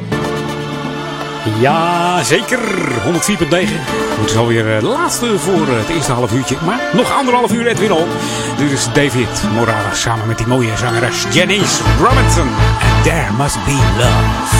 Ja, 1.59 2.23
zeker. 2.23 2.59
104.9. 3.05 4.19
Moet 4.19 4.29
is 4.29 4.37
alweer 4.37 4.73
eh, 4.75 4.79
de 4.79 4.85
laatste 4.85 5.39
voor 5.39 5.67
eh, 5.67 5.77
het 5.77 5.89
eerste 5.89 6.11
half 6.11 6.33
uurtje. 6.33 6.57
Maar 6.65 6.79
nog 6.93 7.11
anderhalf 7.11 7.53
uur 7.53 7.67
Edwin 7.67 7.91
al. 7.91 8.07
Dit 8.57 8.71
is 8.71 8.87
David 8.93 9.43
Morales 9.53 10.01
samen 10.01 10.27
met 10.27 10.37
die 10.37 10.47
mooie 10.47 10.77
zangeres 10.77 11.25
Janice 11.31 11.83
Robinson. 11.99 12.47
And 12.47 13.03
there 13.03 13.31
must 13.37 13.65
be 13.65 13.93
love. 13.97 14.52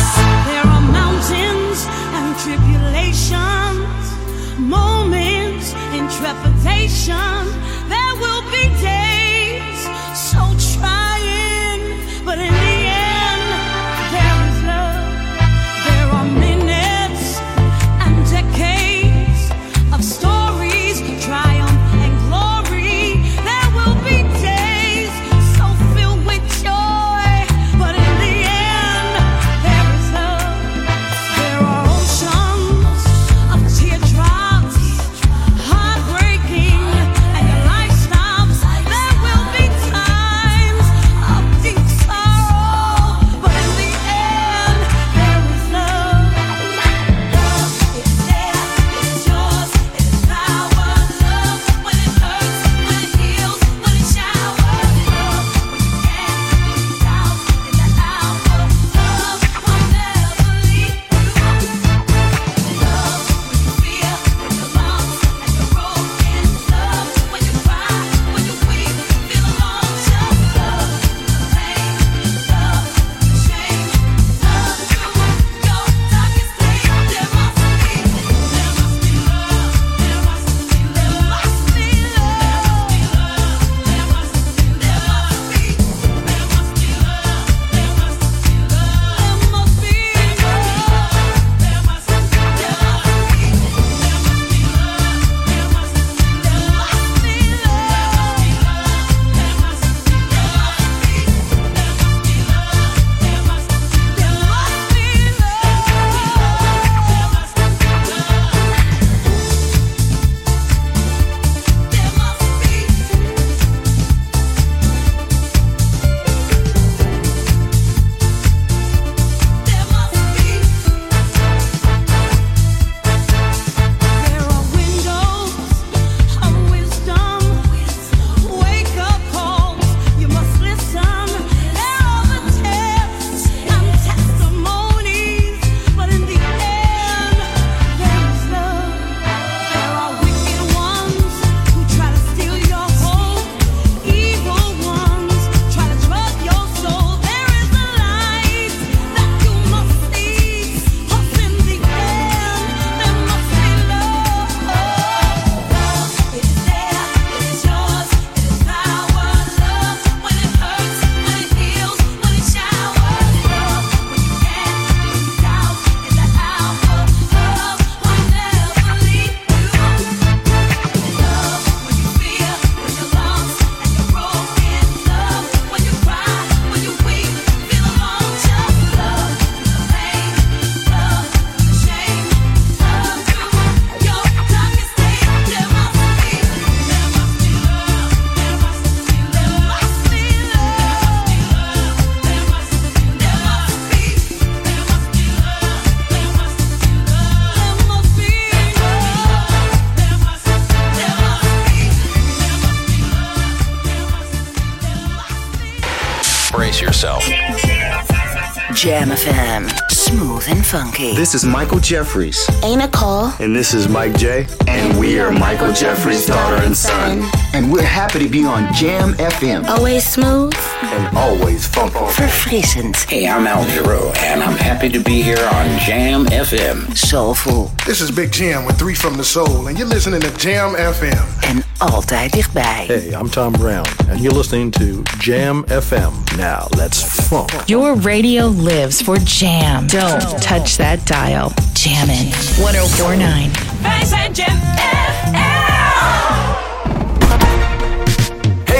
And. 211.04 211.18
This 211.18 211.36
is 211.36 211.46
Michael 211.46 211.80
Jeffries. 211.80 212.50
Ain't 212.64 212.82
a 212.82 212.88
call. 212.88 213.34
And 213.40 213.56
this 213.56 213.74
is 213.74 213.88
Mike 213.88 214.18
J. 214.18 214.48
And 214.68 214.98
we 215.00 215.20
are 215.20 215.32
Michael 215.32 215.74
Jeffries' 215.74 216.26
daughter 216.26 216.64
and 216.64 216.76
son. 216.76 217.24
And 217.54 217.72
we're 217.72 217.82
happy 217.84 218.20
to 218.20 218.30
be 218.30 218.46
on 218.46 218.74
Jam 218.74 219.14
FM. 219.14 219.66
Always 219.68 220.08
smooth. 220.08 220.54
And 220.82 221.18
always 221.18 221.68
funky. 221.68 221.94
For 221.94 222.24
Verfrissend. 222.24 222.96
Hey, 223.10 223.28
I'm 223.28 223.48
Al 223.48 223.66
Giro, 223.68 224.12
and 224.18 224.42
I'm 224.42 224.58
happy 224.58 224.90
to 224.90 225.00
be 225.00 225.22
here 225.22 225.44
on 225.54 225.80
Jam 225.80 226.26
FM. 226.26 226.96
Soulful. 226.96 227.72
This 227.86 228.02
is 228.02 228.12
Big 228.12 228.32
Jam 228.32 228.66
with 228.66 228.78
Three 228.78 228.96
from 228.96 229.16
the 229.18 229.24
Soul, 229.24 229.68
and 229.68 229.78
you're 229.78 229.88
listening 229.88 230.22
to 230.22 230.38
Jam 230.38 230.74
FM. 230.76 231.44
En 231.50 231.64
altijd 231.92 232.32
dichtbij. 232.32 232.84
Hey, 232.88 233.18
I'm 233.22 233.30
Tom 233.30 233.52
Brown, 233.52 233.86
and 234.10 234.22
you're 234.22 234.38
listening 234.38 234.72
to 234.72 234.84
Jam 235.20 235.66
FM. 235.68 236.38
Now, 236.38 236.66
let's 236.78 237.04
funk. 237.04 237.52
Your 237.66 238.00
radio 238.02 238.50
lives 238.50 239.02
for 239.02 239.18
Jam. 239.24 239.88
Don't 239.88 240.42
touch 240.42 240.76
that 240.76 241.08
dial. 241.08 241.52
Jammin' 241.74 242.30
1049. 242.58 243.52
Wij 243.82 244.06
zijn 244.06 244.32
Jam 244.34 244.74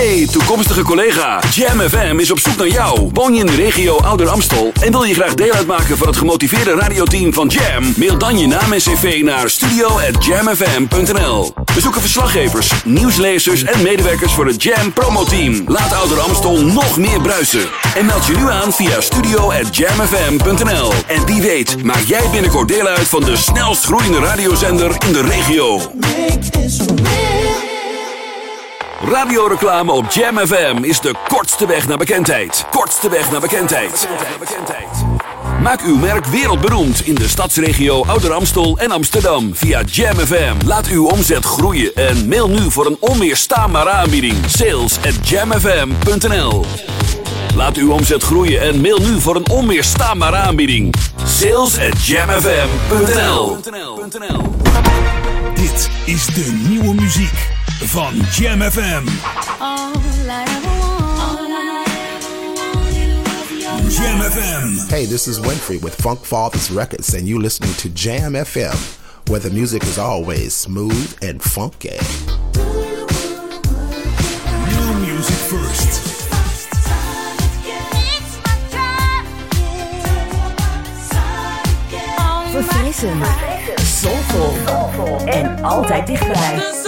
Hey, 0.04 0.28
toekomstige 0.32 0.84
collega. 0.84 1.42
Jam 1.52 1.80
FM 1.80 2.20
is 2.20 2.32
op 2.32 2.40
zoek 2.40 2.58
naar 2.58 2.68
jou. 2.68 3.10
Woon 3.14 3.34
je 3.34 3.40
in 3.40 3.46
de 3.46 3.56
regio 3.56 3.98
Ouder 3.98 4.28
Amstel 4.28 4.72
en 4.82 4.92
wil 4.92 5.04
je 5.04 5.14
graag 5.14 5.34
deel 5.34 5.54
uitmaken 5.54 5.98
van 5.98 6.08
het 6.08 6.18
gemotiveerde 6.18 6.76
radioteam 6.76 7.34
van 7.34 7.48
Jam? 7.48 7.94
Mail 7.98 8.18
dan 8.18 8.40
je 8.40 8.48
naam 8.48 8.74
en 8.74 8.80
cv 8.80 9.22
naar 9.24 9.50
studio@jamfm.nl. 9.50 11.54
We 11.74 11.82
zoeken 11.82 12.02
verslaggevers, 12.02 12.72
nieuwslezers 12.86 13.64
en 13.64 13.82
medewerkers 13.82 14.34
voor 14.34 14.46
het 14.46 14.64
Jam 14.64 14.94
promoteam. 14.94 15.64
Laat 15.68 15.94
Ouder 15.94 16.20
Amstel 16.20 16.66
nog 16.66 16.98
meer 16.98 17.22
bruisen. 17.22 17.70
En 17.96 18.06
meld 18.06 18.26
je 18.26 18.36
nu 18.36 18.50
aan 18.50 18.74
via 18.74 19.02
studio@jamfm.nl. 19.02 20.94
En 21.08 21.26
wie 21.26 21.42
weet, 21.42 21.84
maak 21.84 22.04
jij 22.06 22.30
binnenkort 22.32 22.68
deel 22.68 22.88
uit 22.88 23.08
van 23.08 23.24
de 23.24 23.36
snelst 23.38 23.86
groeiende 23.86 24.20
radiozender 24.20 24.96
in 25.06 25.14
de 25.14 25.22
regio. 25.22 25.82
Radioreclame 29.02 29.92
op 29.92 30.12
Jam 30.12 30.38
FM 30.38 30.78
is 30.82 31.00
de 31.00 31.14
kortste 31.28 31.68
weg 31.68 31.88
naar 31.88 31.98
bekendheid. 31.98 32.66
Kortste 32.72 33.10
weg 33.10 33.32
naar 33.32 33.42
bekendheid. 33.42 34.08
Maak 35.64 35.82
uw 35.82 35.98
merk 35.98 36.26
wereldberoemd 36.26 37.06
in 37.06 37.16
de 37.16 37.28
stadsregio 37.28 38.06
Ouder 38.06 38.32
Amstel 38.32 38.78
en 38.78 38.92
Amsterdam 38.92 39.56
via 39.56 39.82
Jam 39.86 40.16
FM. 40.16 40.54
Laat 40.66 40.88
uw 40.88 41.08
omzet 41.08 41.46
groeien 41.46 41.96
en 41.96 42.28
mail 42.28 42.50
nu 42.50 42.72
voor 42.72 42.86
een 42.86 42.98
onweerstaanbare 43.00 43.90
aanbieding. 43.90 44.36
Sales 44.48 44.98
at 44.98 45.30
jamfm.nl 45.30 46.66
Laat 47.56 47.78
uw 47.78 47.92
omzet 47.92 48.24
groeien 48.24 48.62
en 48.62 48.82
mail 48.82 49.00
nu 49.00 49.20
voor 49.20 49.36
een 49.36 49.50
onweerstaanbare 49.50 50.36
aanbieding. 50.36 50.94
Sales 51.26 51.78
at 51.80 52.06
jamfm.nl 52.06 53.58
Dit 55.56 55.90
is 56.06 56.26
de 56.26 56.66
nieuwe 56.70 56.94
muziek 56.94 57.50
van 57.84 58.14
Jam 58.32 58.62
FM. 58.62 59.04
Jam 64.04 64.20
FM. 64.20 64.90
Hey, 64.90 65.06
this 65.06 65.30
is 65.30 65.40
Winfrey 65.40 65.82
with 65.82 65.96
Funk 65.96 66.26
Fathers 66.26 66.70
Records, 66.70 67.14
and 67.14 67.26
you 67.26 67.40
listening 67.40 67.74
to 67.76 67.88
Jam 67.88 68.34
FM, 68.34 68.76
where 69.30 69.40
the 69.40 69.50
music 69.50 69.82
is 69.84 69.98
always 69.98 70.54
smooth 70.54 71.18
and 71.22 71.42
funky. 71.42 71.98
New 74.68 74.94
music 75.08 75.40
first. 75.48 76.02
Verfrissend. 82.52 83.24
Soulful. 83.80 85.28
En 85.28 85.64
altijd 85.64 86.08
dichtbij. 86.08 86.83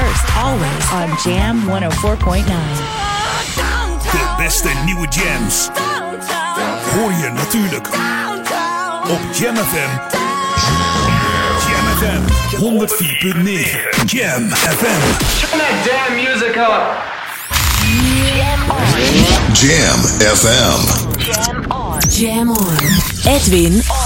First, 0.00 0.36
always 0.36 0.84
on 0.98 1.08
Jam 1.24 1.56
104.9. 1.68 2.44
De 4.12 4.34
beste 4.36 4.68
nieuwe 4.84 5.06
jams. 5.08 5.68
Hoor 6.94 7.12
je 7.12 7.30
natuurlijk 7.34 7.88
op 9.08 9.20
Jam 9.32 9.56
FM. 9.56 9.90
Jam 11.68 11.84
FM 11.98 12.22
104.9. 12.56 14.04
Jam 14.06 14.50
FM. 14.50 15.00
Turn 15.40 15.58
that 15.58 15.74
damn 15.84 16.14
music 16.14 16.56
up. 16.56 16.84
Jam 19.52 19.98
FM. 20.36 20.80
Jam 22.08 22.50
on. 22.50 22.78
Edwin 23.24 23.74
on. 23.74 24.03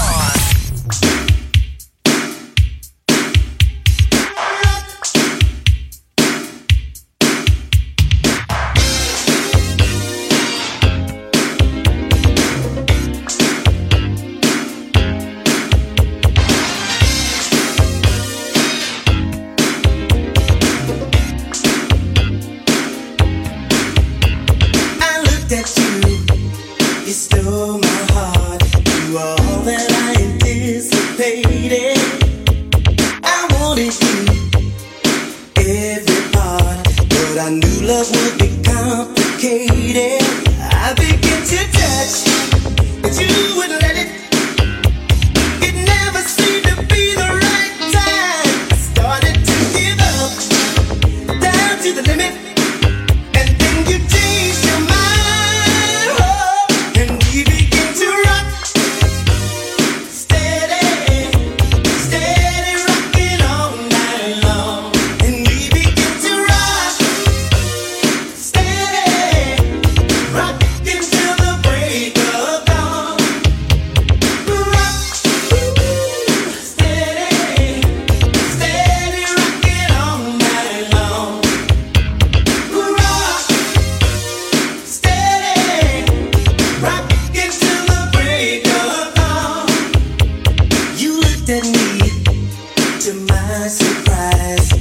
To 92.99 93.13
my 93.13 93.67
surprise. 93.67 94.71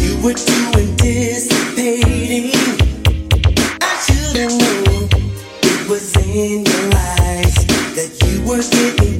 You 0.00 0.16
were 0.22 0.32
too 0.32 0.72
anticipating. 0.78 2.52
I 3.82 3.92
known 4.56 5.08
it 5.62 5.88
was 5.90 6.16
in 6.16 6.64
your 6.64 6.86
eyes 6.94 7.54
that 7.96 8.16
you 8.24 8.40
were 8.48 8.62
getting 8.62 9.19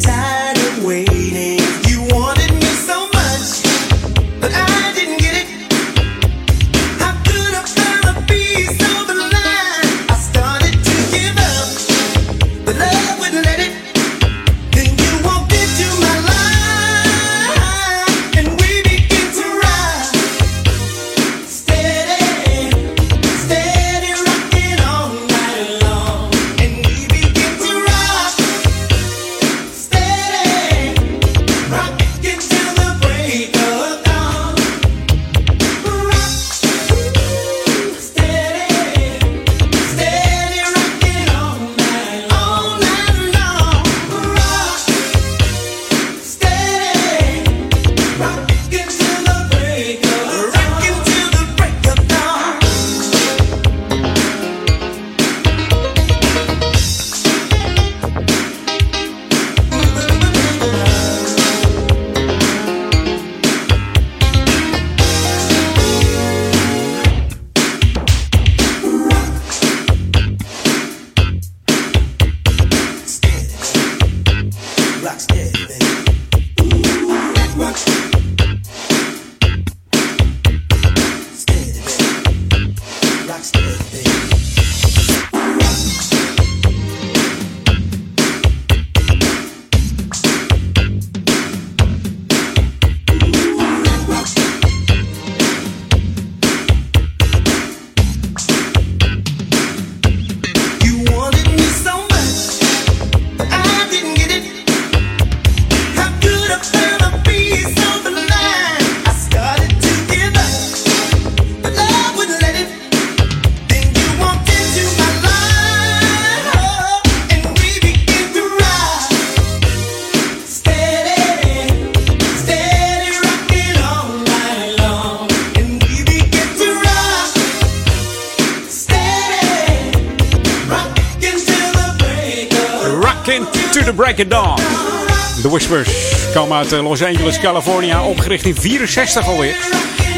eh, 136.72 136.82
Los 136.82 137.02
Angeles, 137.02 137.38
California. 137.38 138.04
Opgericht 138.04 138.44
in 138.44 138.54
64 138.54 139.26
alweer. 139.26 139.56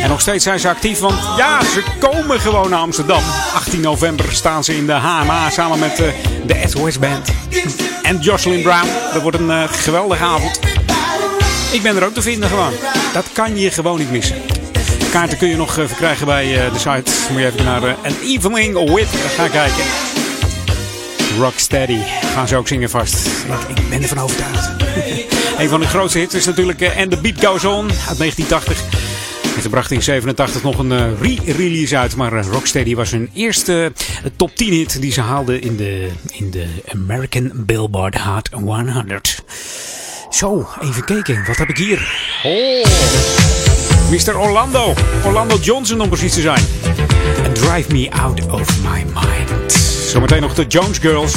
En 0.02 0.08
nog 0.08 0.20
steeds 0.20 0.44
zijn 0.44 0.60
ze 0.60 0.68
actief, 0.68 0.98
want 0.98 1.18
ja, 1.36 1.64
ze 1.64 1.82
komen 1.98 2.40
gewoon 2.40 2.70
naar 2.70 2.78
Amsterdam. 2.78 3.22
18 3.54 3.80
november 3.80 4.24
staan 4.32 4.64
ze 4.64 4.76
in 4.76 4.86
de 4.86 4.92
HMA 4.92 5.50
samen 5.50 5.78
met 5.78 6.00
eh, 6.00 6.06
de 6.46 6.82
West 6.82 7.00
Band. 7.00 7.28
En 8.02 8.18
Jocelyn 8.18 8.62
Brown. 8.62 8.86
Dat 9.12 9.22
wordt 9.22 9.38
een 9.38 9.50
eh, 9.50 9.62
geweldige 9.68 10.24
avond. 10.24 10.60
Ik 11.72 11.82
ben 11.82 11.96
er 11.96 12.04
ook 12.04 12.14
te 12.14 12.22
vinden 12.22 12.48
gewoon. 12.48 12.72
Dat 13.12 13.26
kan 13.32 13.56
je 13.56 13.70
gewoon 13.70 13.98
niet 13.98 14.10
missen. 14.10 14.36
Kaarten 15.10 15.38
kun 15.38 15.48
je 15.48 15.56
nog 15.56 15.72
verkrijgen 15.72 16.26
bij 16.26 16.44
de 16.72 16.78
site. 16.78 17.12
Moet 17.30 17.40
je 17.40 17.46
even 17.46 17.64
naar 17.64 17.82
An 17.82 18.16
Evening 18.22 18.94
With 18.94 19.08
gaan 19.36 19.50
kijken. 19.50 19.84
Rocksteady 21.38 21.98
gaan 22.34 22.48
ze 22.48 22.56
ook 22.56 22.68
zingen 22.68 22.90
vast. 22.90 23.26
Ik 23.74 23.88
ben 23.88 24.02
ervan 24.02 24.18
overtuigd. 24.18 24.81
Een 25.62 25.68
van 25.68 25.80
de 25.80 25.86
grootste 25.86 26.18
hits 26.18 26.34
is 26.34 26.46
natuurlijk 26.46 26.80
eh, 26.80 26.96
And 26.96 27.10
The 27.10 27.20
Beat 27.20 27.44
Goes 27.44 27.64
On 27.64 27.88
uit 28.08 28.18
1980. 28.18 28.82
En 29.56 29.62
ze 29.62 29.68
brachten 29.68 29.96
in 29.96 30.02
87 30.02 30.62
nog 30.62 30.78
een 30.78 30.92
eh, 30.92 31.20
re-release 31.20 31.96
uit. 31.96 32.16
Maar 32.16 32.32
eh, 32.32 32.46
Rocksteady 32.46 32.94
was 32.94 33.10
hun 33.10 33.30
eerste 33.34 33.92
top 34.36 34.56
10 34.56 34.72
hit 34.72 35.00
die 35.00 35.12
ze 35.12 35.20
haalden 35.20 35.62
in 35.62 35.76
de, 35.76 36.08
in 36.32 36.50
de 36.50 36.66
American 36.92 37.50
Billboard 37.54 38.18
Hot 38.18 38.48
100. 38.52 39.42
Zo, 40.30 40.68
even 40.80 41.04
kijken. 41.04 41.44
Wat 41.46 41.56
heb 41.56 41.68
ik 41.68 41.76
hier? 41.76 42.12
Oh, 42.42 42.84
Mr. 44.10 44.38
Orlando. 44.38 44.94
Orlando 45.24 45.56
Johnson 45.56 46.00
om 46.00 46.08
precies 46.08 46.34
te 46.34 46.40
zijn. 46.40 46.64
And 47.44 47.54
Drive 47.54 47.92
Me 47.92 48.10
Out 48.10 48.46
of 48.46 48.82
My 48.82 49.04
Mind. 49.14 49.91
Zometeen 50.12 50.40
nog 50.40 50.54
de 50.54 50.66
Jones 50.66 50.98
Girls. 50.98 51.34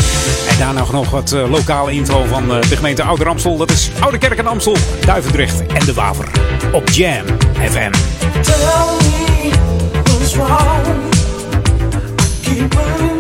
En 0.49 0.57
daarna 0.57 0.86
nog 0.91 1.09
wat 1.09 1.32
eh, 1.32 1.49
lokale 1.49 1.91
info 1.91 2.26
van 2.26 2.55
eh, 2.55 2.61
de 2.69 2.76
gemeente 2.76 3.03
Ouder 3.03 3.28
Amstel. 3.28 3.57
Dat 3.57 3.71
is 3.71 3.89
Oude 3.99 4.17
Kerk 4.17 4.38
en 4.38 4.47
Amstel, 4.47 4.76
Duivendrecht 5.05 5.65
en 5.65 5.86
De 5.86 5.93
Waver. 5.93 6.28
Op 6.71 6.89
Jam 6.89 7.26
FM. 7.61 7.91
Tell 8.41 8.55
me 8.57 10.34
wrong. 10.34 11.13
Keep 12.41 13.14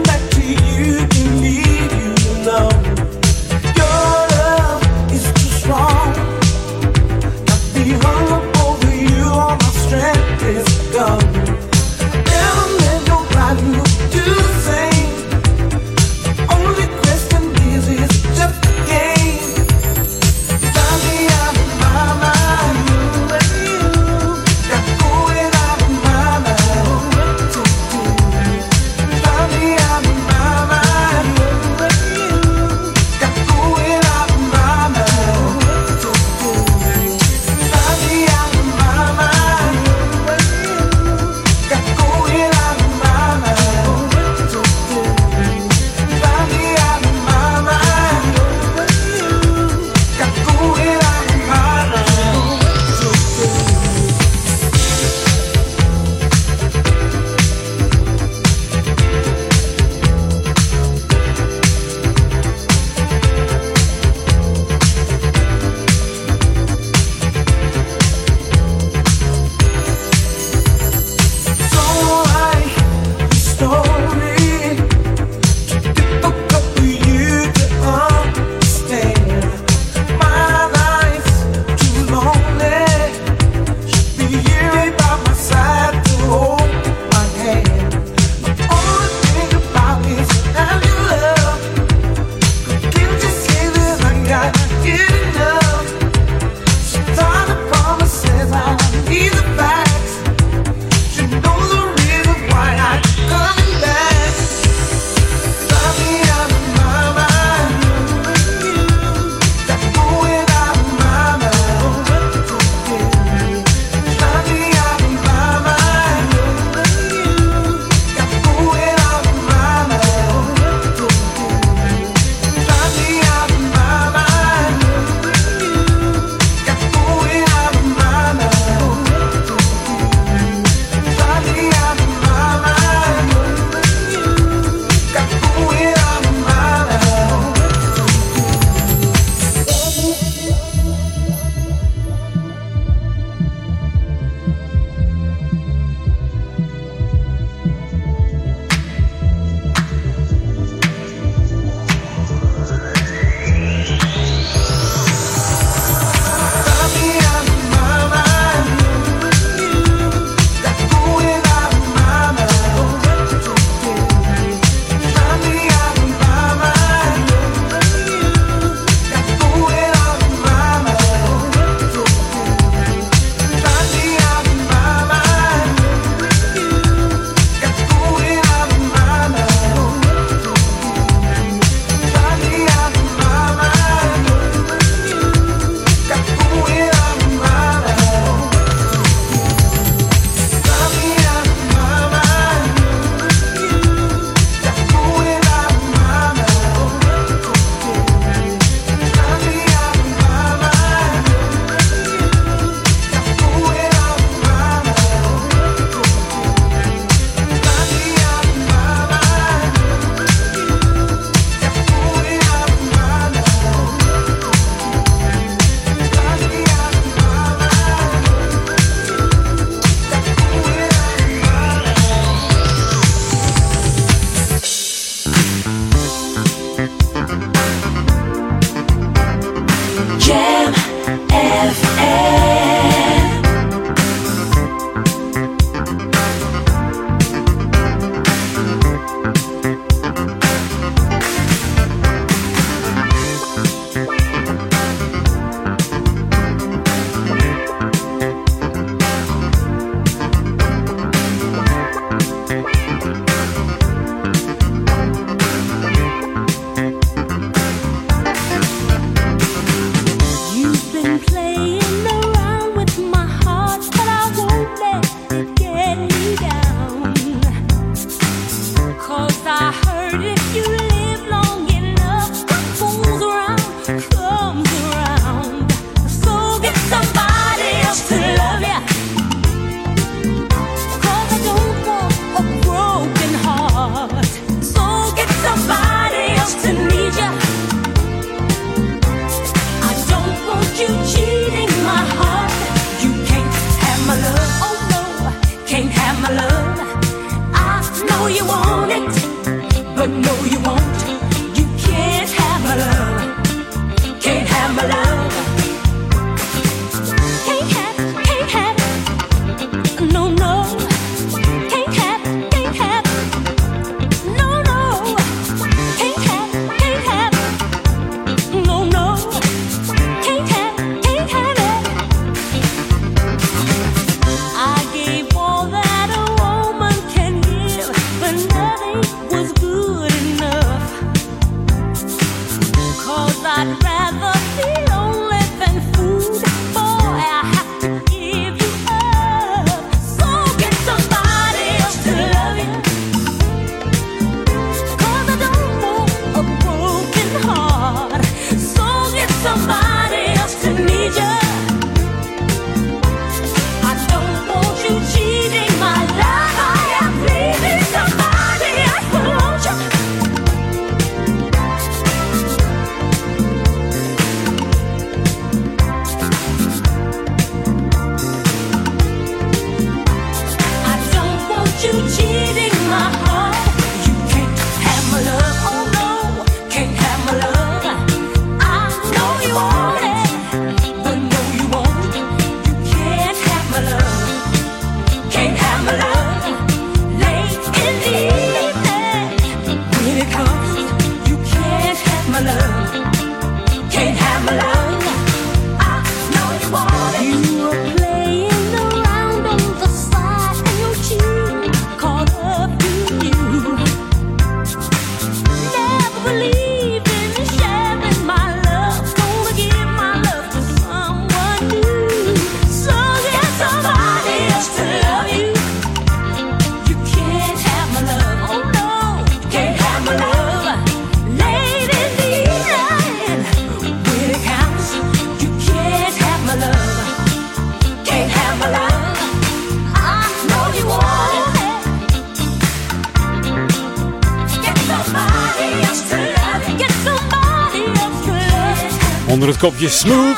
kopje 439.57 439.89
Smooth 439.89 440.37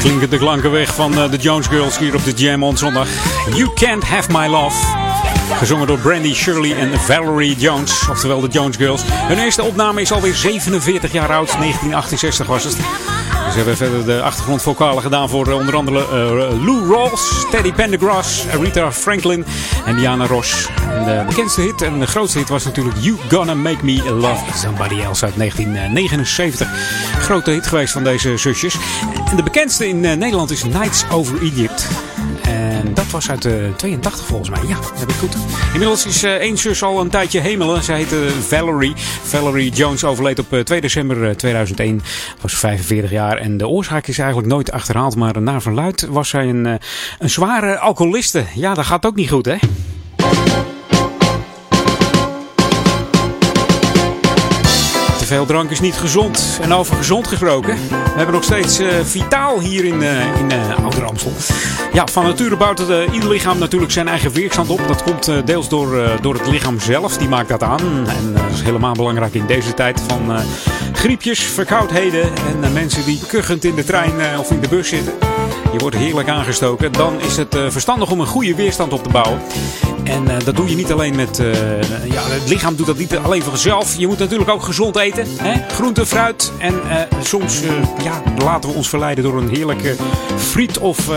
klinken 0.00 0.30
de 0.30 0.38
klanken 0.38 0.70
weg 0.70 0.94
van 0.94 1.18
eh, 1.18 1.30
de 1.30 1.36
Jones 1.36 1.66
Girls 1.66 1.98
hier 1.98 2.14
op 2.14 2.24
de 2.24 2.32
Jam 2.32 2.62
on 2.62 2.76
zondag. 2.76 3.08
You 3.54 3.70
Can't 3.74 4.04
Have 4.04 4.32
My 4.32 4.46
Love. 4.46 4.76
Gezongen 5.58 5.86
door 5.86 5.98
Brandy 5.98 6.34
Shirley 6.34 6.76
en 6.76 7.00
Valerie 7.00 7.56
Jones, 7.56 8.08
oftewel 8.10 8.40
de 8.40 8.48
Jones 8.48 8.76
Girls. 8.76 9.02
Hun 9.06 9.38
eerste 9.38 9.62
opname 9.62 10.00
is 10.00 10.12
alweer 10.12 10.34
47 10.34 11.12
jaar 11.12 11.32
oud, 11.32 11.48
1968 11.58 12.46
was 12.46 12.64
het. 12.64 12.76
Ze 13.50 13.56
hebben 13.56 13.76
verder 13.76 14.04
de 14.04 14.22
achtergrondvokalen 14.22 15.02
gedaan 15.02 15.28
voor 15.28 15.48
eh, 15.48 15.54
onder 15.54 15.76
andere 15.76 15.98
eh, 15.98 16.64
Lou 16.64 16.92
Rawls, 16.94 17.46
Teddy 17.50 17.72
Pendergrass, 17.72 18.44
Rita 18.60 18.92
Franklin 18.92 19.44
en 19.86 19.96
Diana 19.96 20.26
Ross. 20.26 20.68
En 20.90 21.04
de 21.04 21.24
bekendste 21.26 21.60
hit 21.60 21.82
en 21.82 21.98
de 21.98 22.06
grootste 22.06 22.38
hit 22.38 22.48
was 22.48 22.64
natuurlijk 22.64 22.96
You 23.00 23.16
Gonna 23.28 23.54
Make 23.54 23.84
Me 23.84 24.12
Love 24.12 24.44
Somebody 24.54 25.00
Else 25.00 25.24
uit 25.24 25.36
1979. 25.36 26.68
Grote 27.18 27.50
hit 27.50 27.66
geweest 27.66 27.92
van 27.92 28.04
deze 28.04 28.36
zusjes. 28.36 28.76
En 29.30 29.36
de 29.36 29.42
bekendste 29.42 29.88
in 29.88 30.04
eh, 30.04 30.16
Nederland 30.16 30.50
is 30.50 30.64
Nights 30.64 31.04
Over 31.10 31.42
Egypt. 31.42 31.79
Dat 33.00 33.10
was 33.10 33.30
uit 33.30 33.42
de 33.42 33.72
82 33.76 34.26
volgens 34.26 34.50
mij. 34.50 34.68
Ja, 34.68 34.78
heb 34.94 35.08
ik 35.08 35.14
goed. 35.14 35.36
Inmiddels 35.72 36.06
is 36.06 36.22
eh, 36.22 36.34
één 36.34 36.58
zus 36.58 36.82
al 36.82 37.00
een 37.00 37.08
tijdje 37.08 37.40
hemelen. 37.40 37.82
Zij 37.82 37.96
heette 37.96 38.28
Valerie. 38.46 38.92
Valerie 39.22 39.70
Jones 39.70 40.04
overleed 40.04 40.38
op 40.38 40.52
eh, 40.52 40.60
2 40.60 40.80
december 40.80 41.28
eh, 41.28 41.34
2001. 41.34 42.02
Was 42.40 42.54
45 42.54 43.10
jaar. 43.10 43.36
En 43.36 43.56
de 43.56 43.68
oorzaak 43.68 44.06
is 44.06 44.18
eigenlijk 44.18 44.48
nooit 44.48 44.72
achterhaald. 44.72 45.16
Maar 45.16 45.42
naar 45.42 45.62
verluid 45.62 46.06
was 46.06 46.28
zij 46.28 46.48
een, 46.48 46.66
eh, 46.66 46.74
een 47.18 47.30
zware 47.30 47.78
alcoholiste. 47.78 48.44
Ja, 48.54 48.74
dat 48.74 48.84
gaat 48.84 49.06
ook 49.06 49.14
niet 49.14 49.30
goed, 49.30 49.46
hè? 49.46 49.56
Veel 55.30 55.46
drank 55.46 55.70
is 55.70 55.80
niet 55.80 55.94
gezond. 55.94 56.58
En 56.62 56.72
over 56.72 56.96
gezond 56.96 57.26
gesproken. 57.26 57.74
We 57.88 58.16
hebben 58.16 58.34
nog 58.34 58.44
steeds 58.44 58.78
eh, 58.78 58.88
Vitaal 59.02 59.60
hier 59.60 59.84
in, 59.84 60.02
eh 60.02 60.38
in 60.40 60.50
eh 60.50 60.82
Ouder. 60.82 61.08
Ja, 61.92 62.06
van 62.06 62.24
nature 62.24 62.56
bouwt 62.56 62.78
het, 62.78 63.12
ieder 63.12 63.28
lichaam 63.28 63.58
natuurlijk 63.58 63.92
zijn 63.92 64.08
eigen 64.08 64.32
weerstand 64.32 64.68
op. 64.68 64.88
Dat 64.88 65.02
komt 65.02 65.32
deels 65.44 65.68
door, 65.68 66.18
door 66.20 66.34
het 66.34 66.46
lichaam 66.46 66.80
zelf. 66.80 67.16
Die 67.16 67.28
maakt 67.28 67.48
dat 67.48 67.62
aan. 67.62 67.80
En 68.06 68.32
dat 68.32 68.52
is 68.52 68.62
helemaal 68.62 68.94
belangrijk 68.94 69.34
in 69.34 69.46
deze 69.46 69.74
tijd 69.74 70.02
van 70.08 70.36
griepjes, 70.92 71.40
verkoudheden. 71.40 72.22
En 72.62 72.72
mensen 72.72 73.04
die 73.04 73.20
kuchend 73.26 73.64
in 73.64 73.74
de 73.74 73.84
trein 73.84 74.38
of 74.38 74.50
in 74.50 74.60
de 74.60 74.68
bus 74.68 74.88
zitten. 74.88 75.12
Je 75.72 75.78
wordt 75.78 75.96
heerlijk 75.96 76.28
aangestoken. 76.28 76.92
Dan 76.92 77.20
is 77.20 77.36
het 77.36 77.54
eh, 77.54 77.62
verstandig 77.68 78.10
om 78.10 78.20
een 78.20 78.26
goede 78.26 78.54
weerstand 78.54 78.92
op 78.92 79.02
te 79.02 79.08
bouwen. 79.08 79.40
En 80.04 80.28
eh, 80.28 80.44
dat 80.44 80.56
doe 80.56 80.68
je 80.68 80.76
niet 80.76 80.92
alleen 80.92 81.16
met... 81.16 81.38
eh, 81.38 81.82
ja, 82.10 82.22
het 82.22 82.48
lichaam 82.48 82.76
doet 82.76 82.86
dat 82.86 82.98
niet 82.98 83.16
alleen 83.16 83.42
zichzelf. 83.42 83.94
Je 83.98 84.06
moet 84.06 84.18
natuurlijk 84.18 84.50
ook 84.50 84.62
gezond 84.62 84.96
eten. 84.96 85.26
Hè? 85.42 85.74
Groente, 85.74 86.06
fruit. 86.06 86.52
En 86.58 86.74
soms 87.22 87.60
ja, 88.02 88.22
laten 88.44 88.70
we 88.70 88.76
ons 88.76 88.88
verleiden 88.88 89.24
door 89.24 89.38
een 89.38 89.48
heerlijke 89.48 89.94
friet 90.36 90.78
of 90.78 91.08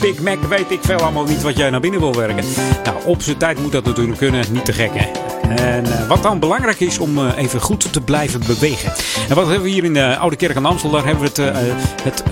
Big 0.00 0.20
Mac. 0.20 0.38
Weet 0.48 0.70
ik 0.70 0.80
veel 0.82 0.98
allemaal 0.98 1.24
niet 1.24 1.42
wat 1.42 1.56
jij 1.56 1.70
naar 1.70 1.80
binnen 1.80 2.00
wil 2.00 2.14
werken. 2.14 2.44
Nou, 2.84 2.96
op 3.04 3.22
zijn 3.22 3.36
tijd 3.36 3.62
moet 3.62 3.72
dat 3.72 3.84
natuurlijk 3.84 4.18
kunnen. 4.18 4.44
Niet 4.50 4.64
te 4.64 4.72
gek, 4.72 4.90
hè? 4.94 5.10
En 5.56 6.08
wat 6.08 6.22
dan 6.22 6.38
belangrijk 6.38 6.80
is 6.80 6.98
om 6.98 7.28
even 7.28 7.60
goed 7.60 7.92
te 7.92 8.00
blijven 8.00 8.40
bewegen. 8.46 8.92
En 9.28 9.34
wat 9.34 9.46
hebben 9.46 9.62
we 9.62 9.68
hier 9.68 9.84
in 9.84 9.94
de 9.94 10.16
Oude 10.16 10.36
Kerk 10.36 10.56
aan 10.56 10.66
Amstel? 10.66 10.90
Daar 10.90 11.04
hebben 11.04 11.32
we 11.32 11.42
het, 11.42 11.82
het 12.02 12.22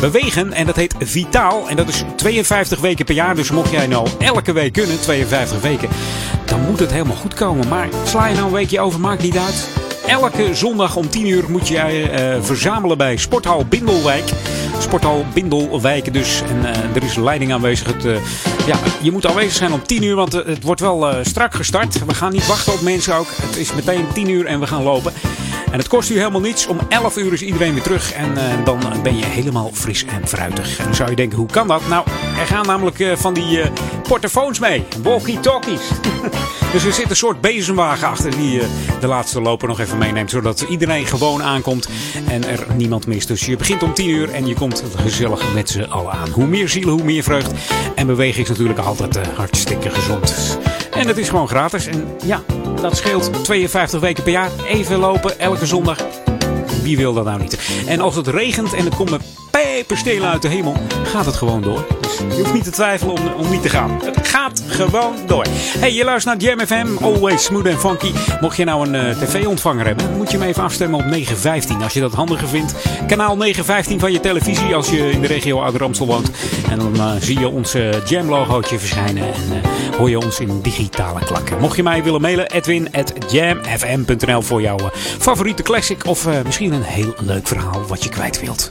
bewegen. 0.00 0.52
En 0.52 0.66
dat 0.66 0.76
heet 0.76 0.85
Vitaal. 0.98 1.68
En 1.68 1.76
dat 1.76 1.88
is 1.88 2.04
52 2.16 2.80
weken 2.80 3.04
per 3.04 3.14
jaar. 3.14 3.34
Dus 3.34 3.50
mocht 3.50 3.70
jij 3.70 3.86
nou 3.86 4.08
elke 4.18 4.52
week 4.52 4.72
kunnen, 4.72 5.00
52 5.00 5.60
weken, 5.60 5.88
dan 6.44 6.60
moet 6.60 6.78
het 6.78 6.90
helemaal 6.90 7.16
goed 7.16 7.34
komen. 7.34 7.68
Maar 7.68 7.88
sla 8.04 8.26
je 8.26 8.34
nou 8.34 8.46
een 8.46 8.52
weekje 8.52 8.80
over, 8.80 9.00
maakt 9.00 9.22
niet 9.22 9.38
uit. 9.38 9.68
Elke 10.06 10.54
zondag 10.54 10.96
om 10.96 11.08
10 11.10 11.26
uur 11.26 11.44
moet 11.48 11.68
je 11.68 11.78
eh, 11.78 12.42
verzamelen 12.42 12.98
bij 12.98 13.16
Sporthal 13.16 13.64
Bindelwijk. 13.64 14.24
Sporthal 14.78 15.24
Bindelwijk 15.34 16.12
dus. 16.12 16.42
En 16.48 16.64
eh, 16.64 16.96
er 16.96 17.02
is 17.02 17.16
leiding 17.16 17.52
aanwezig. 17.52 17.86
Het, 17.86 18.04
eh, 18.04 18.16
ja, 18.66 18.76
je 19.02 19.12
moet 19.12 19.26
aanwezig 19.26 19.52
zijn 19.52 19.72
om 19.72 19.82
10 19.82 20.02
uur, 20.02 20.14
want 20.14 20.32
het 20.32 20.62
wordt 20.62 20.80
wel 20.80 21.14
strak 21.22 21.54
gestart. 21.54 22.04
We 22.04 22.14
gaan 22.14 22.32
niet 22.32 22.46
wachten 22.46 22.72
op 22.72 22.80
mensen 22.80 23.14
ook. 23.14 23.26
Het 23.42 23.56
is 23.56 23.74
meteen 23.74 24.06
10 24.12 24.28
uur 24.28 24.46
en 24.46 24.60
we 24.60 24.66
gaan 24.66 24.82
lopen. 24.82 25.12
En 25.70 25.78
het 25.78 25.88
kost 25.88 26.10
u 26.10 26.18
helemaal 26.18 26.40
niets. 26.40 26.66
Om 26.66 26.78
11 26.88 27.16
uur 27.16 27.32
is 27.32 27.42
iedereen 27.42 27.72
weer 27.74 27.82
terug. 27.82 28.12
En 28.12 28.36
eh, 28.36 28.64
dan 28.64 28.80
ben 29.02 29.16
je 29.16 29.24
helemaal 29.24 29.70
fris 29.72 30.04
en 30.04 30.28
fruitig. 30.28 30.78
En 30.78 30.84
dan 30.84 30.94
zou 30.94 31.10
je 31.10 31.16
denken, 31.16 31.38
hoe 31.38 31.46
kan 31.46 31.68
dat? 31.68 31.88
Nou, 31.88 32.06
er 32.38 32.46
gaan 32.46 32.66
namelijk 32.66 33.00
eh, 33.00 33.16
van 33.16 33.34
die 33.34 33.60
portofoons 34.08 34.58
mee. 34.58 34.84
Walkie-talkies. 35.02 35.88
dus 36.72 36.84
er 36.84 36.92
zit 36.92 37.10
een 37.10 37.16
soort 37.16 37.40
bezemwagen 37.40 38.08
achter 38.08 38.36
die 38.36 38.60
de 39.00 39.06
laatste 39.06 39.40
loper 39.40 39.68
nog 39.68 39.80
even 39.80 39.98
meeneemt. 39.98 40.30
Zodat 40.30 40.60
iedereen 40.60 41.06
gewoon 41.06 41.42
aankomt 41.42 41.88
en 42.28 42.48
er 42.48 42.66
niemand 42.74 43.06
mist. 43.06 43.28
Dus 43.28 43.46
je 43.46 43.56
begint 43.56 43.82
om 43.82 43.94
10 43.94 44.08
uur 44.08 44.30
en 44.30 44.46
je 44.46 44.54
komt 44.54 44.82
gezellig 44.96 45.54
met 45.54 45.68
z'n 45.68 45.80
allen 45.80 46.12
aan. 46.12 46.30
Hoe 46.30 46.46
meer 46.46 46.68
zielen, 46.68 46.94
hoe 46.94 47.04
meer 47.04 47.22
vreugd. 47.22 47.50
En 47.94 48.06
beweging 48.06 48.44
is 48.44 48.48
natuurlijk 48.48 48.78
altijd 48.78 49.26
hartstikke 49.26 49.90
gezond. 49.90 50.58
En 50.90 51.08
het 51.08 51.16
is 51.16 51.28
gewoon 51.28 51.48
gratis. 51.48 51.86
En 51.86 52.08
ja, 52.24 52.42
dat 52.80 52.96
scheelt 52.96 53.44
52 53.44 54.00
weken 54.00 54.22
per 54.22 54.32
jaar. 54.32 54.50
Even 54.68 54.98
lopen, 54.98 55.38
elke 55.38 55.66
zondag. 55.66 55.98
Wie 56.82 56.96
wil 56.96 57.12
dat 57.12 57.24
nou 57.24 57.40
niet? 57.40 57.84
En 57.86 58.00
als 58.00 58.16
het 58.16 58.26
regent 58.26 58.72
en 58.72 58.84
het 58.84 58.94
komt 58.94 59.10
met 59.10 59.22
pijpenstelen 59.62 60.30
uit 60.30 60.42
de 60.42 60.48
hemel, 60.48 60.76
gaat 61.04 61.26
het 61.26 61.34
gewoon 61.34 61.62
door. 61.62 61.86
Je 62.28 62.36
hoeft 62.36 62.52
niet 62.52 62.64
te 62.64 62.70
twijfelen 62.70 63.14
om, 63.14 63.26
om 63.26 63.50
niet 63.50 63.62
te 63.62 63.68
gaan. 63.68 64.00
Het 64.04 64.28
gaat 64.28 64.62
gewoon 64.66 65.14
door. 65.26 65.46
Hey, 65.78 65.92
je 65.92 66.04
luistert 66.04 66.40
naar 66.40 66.50
Jam 66.50 66.66
FM, 66.66 67.04
always 67.04 67.44
smooth 67.44 67.66
and 67.66 67.78
funky. 67.78 68.12
Mocht 68.40 68.56
je 68.56 68.64
nou 68.64 68.88
een 68.88 68.94
eh, 68.94 69.18
tv-ontvanger 69.22 69.86
hebben, 69.86 70.16
moet 70.16 70.30
je 70.30 70.38
hem 70.38 70.48
even 70.48 70.62
afstemmen 70.62 70.98
op 70.98 71.04
915. 71.04 71.82
Als 71.82 71.92
je 71.92 72.00
dat 72.00 72.12
handiger 72.12 72.48
vindt, 72.48 72.74
kanaal 73.06 73.36
915 73.36 74.00
van 74.00 74.12
je 74.12 74.20
televisie 74.20 74.74
als 74.74 74.90
je 74.90 75.10
in 75.10 75.20
de 75.20 75.26
regio 75.26 75.60
Ouder-Amstel 75.60 76.06
woont. 76.06 76.30
En 76.70 76.78
dan 76.78 76.96
eh, 76.96 77.12
zie 77.20 77.38
je 77.38 77.48
ons 77.48 77.74
eh, 77.74 78.06
Jam-logootje 78.06 78.78
verschijnen 78.78 79.22
en 79.22 79.62
hoor 79.98 80.10
je 80.10 80.18
ons 80.18 80.40
in 80.40 80.60
digitale 80.60 81.24
klanken. 81.24 81.58
Mocht 81.58 81.76
je 81.76 81.82
mij 81.82 82.02
willen 82.02 82.20
mailen, 82.20 82.50
edwin.jamfm.nl 82.50 84.42
voor 84.42 84.60
jouw 84.60 84.90
favoriete 85.18 85.62
classic 85.62 86.06
of 86.06 86.28
misschien 86.44 86.72
een 86.72 86.82
heel 86.82 87.14
leuk 87.18 87.46
verhaal 87.46 87.84
wat 87.86 88.04
je 88.04 88.08
kwijt 88.08 88.40
wilt. 88.40 88.70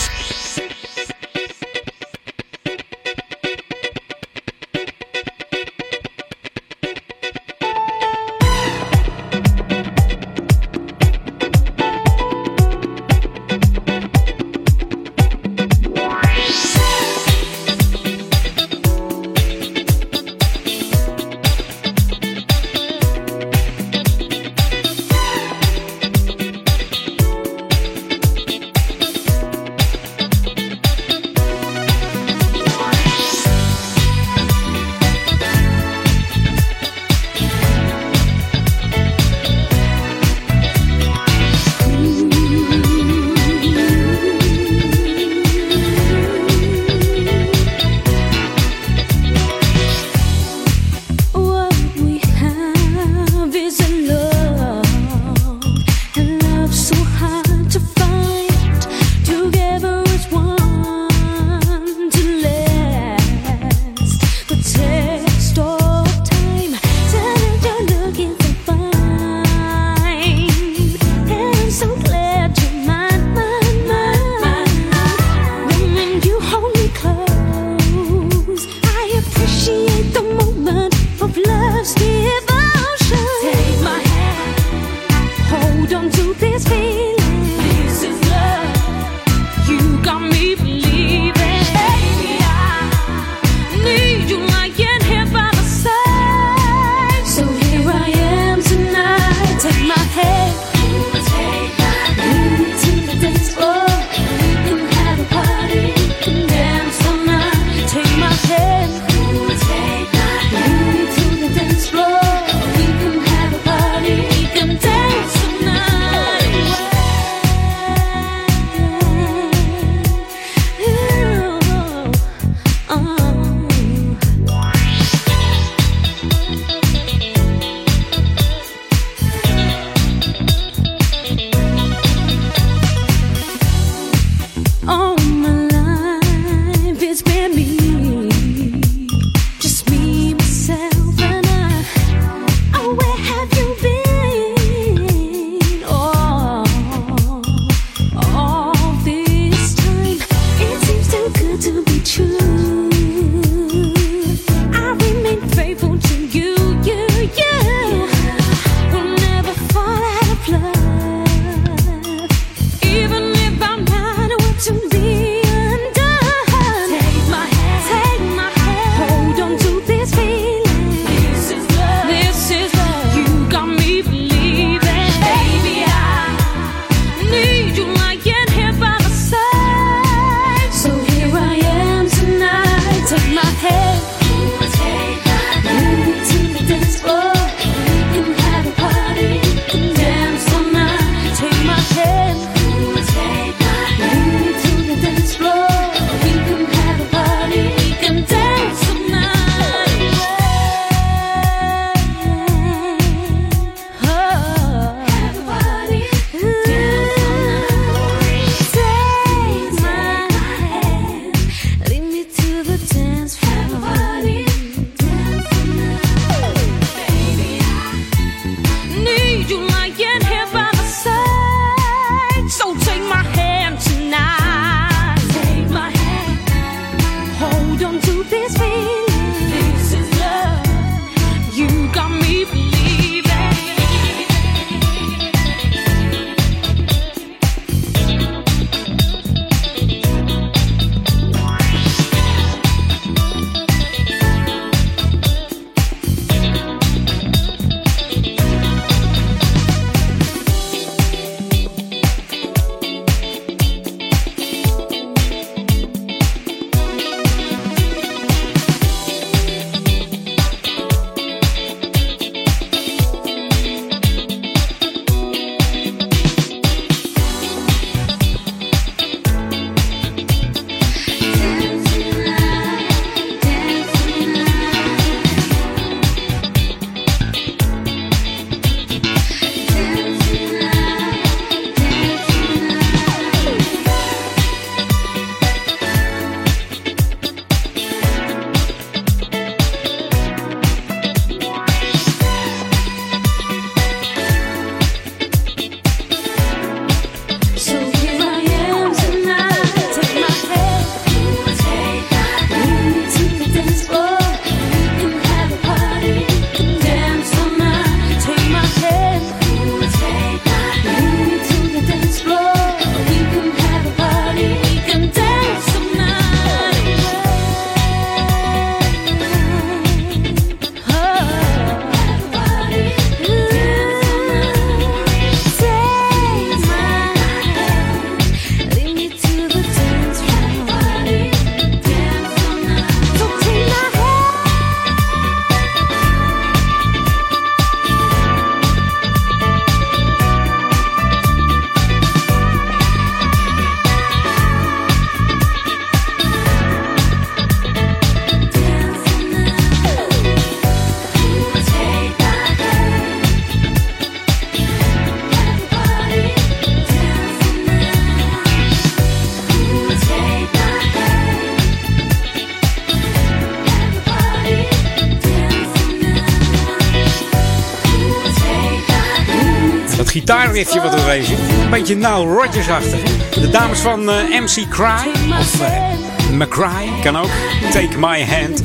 Gitaarriffje 370.53 370.81
wat 370.81 371.05
wees. 371.05 371.29
Een 371.63 371.69
beetje 371.69 371.95
Nile 371.95 372.25
Rodgers-achtig. 372.25 372.99
De 373.29 373.49
dames 373.49 373.79
van 373.79 374.09
eh, 374.09 374.39
MC 374.39 374.69
Cry. 374.69 375.11
Of 375.39 375.61
uh, 375.61 376.31
McCry, 376.31 377.01
kan 377.03 377.17
ook. 377.17 377.29
Take 377.71 377.97
My 377.97 378.25
Hand. 378.25 378.61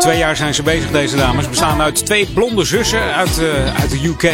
Twee 0.00 0.18
jaar 0.18 0.36
zijn 0.36 0.54
ze 0.54 0.62
bezig, 0.62 0.90
deze 0.90 1.16
dames. 1.16 1.48
Bestaan 1.48 1.80
uit 1.80 2.06
twee 2.06 2.26
blonde 2.26 2.64
zussen 2.64 3.14
uit, 3.14 3.38
uh, 3.38 3.80
uit 3.80 3.90
de 3.90 4.06
UK. 4.06 4.30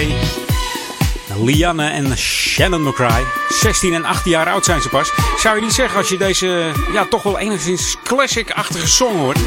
Lianne 1.45 1.89
en 1.89 2.19
Shannon 2.19 2.83
McCry. 2.83 3.25
16 3.49 3.95
en 3.95 4.05
18 4.05 4.31
jaar 4.31 4.49
oud 4.49 4.65
zijn 4.65 4.81
ze 4.81 4.89
pas. 4.89 5.13
Zou 5.39 5.57
je 5.57 5.63
niet 5.63 5.73
zeggen 5.73 5.99
als 5.99 6.09
je 6.09 6.17
deze 6.17 6.73
ja, 6.93 7.05
toch 7.05 7.23
wel 7.23 7.39
enigszins 7.39 7.97
classic-achtige 8.05 8.89
song 8.89 9.17
hoort. 9.17 9.39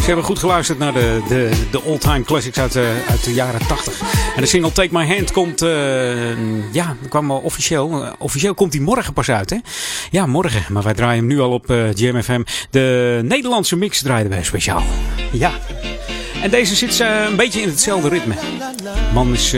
Ze 0.00 0.06
hebben 0.06 0.24
goed 0.24 0.38
geluisterd 0.38 0.78
naar 0.78 0.92
de, 0.92 1.22
de, 1.28 1.50
de 1.70 1.82
all-time 1.82 2.24
classics 2.24 2.58
uit 2.58 2.72
de, 2.72 3.02
uit 3.08 3.24
de 3.24 3.34
jaren 3.34 3.66
80. 3.66 4.02
En 4.36 4.42
de 4.42 4.48
single 4.48 4.72
Take 4.72 4.88
My 4.90 5.06
Hand 5.06 5.32
komt, 5.32 5.62
uh, 5.62 6.72
ja, 6.72 6.96
kwam 7.08 7.30
al 7.30 7.38
officieel. 7.38 8.02
Uh, 8.02 8.12
officieel 8.18 8.54
komt 8.54 8.72
die 8.72 8.80
morgen 8.80 9.12
pas 9.12 9.30
uit, 9.30 9.50
hè? 9.50 9.56
Ja, 10.10 10.26
morgen. 10.26 10.64
Maar 10.68 10.82
wij 10.82 10.94
draaien 10.94 11.18
hem 11.18 11.26
nu 11.26 11.40
al 11.40 11.50
op 11.50 11.64
GMFM. 11.94 12.42
De 12.70 13.20
Nederlandse 13.24 13.76
mix 13.76 14.02
draaiden 14.02 14.32
wij 14.32 14.44
speciaal. 14.44 14.82
Ja. 15.32 15.52
En 16.42 16.50
deze 16.50 16.74
zit 16.74 16.98
een 16.98 17.36
beetje 17.36 17.60
in 17.60 17.68
hetzelfde 17.68 18.08
ritme. 18.08 18.34
Man 19.14 19.32
is 19.32 19.54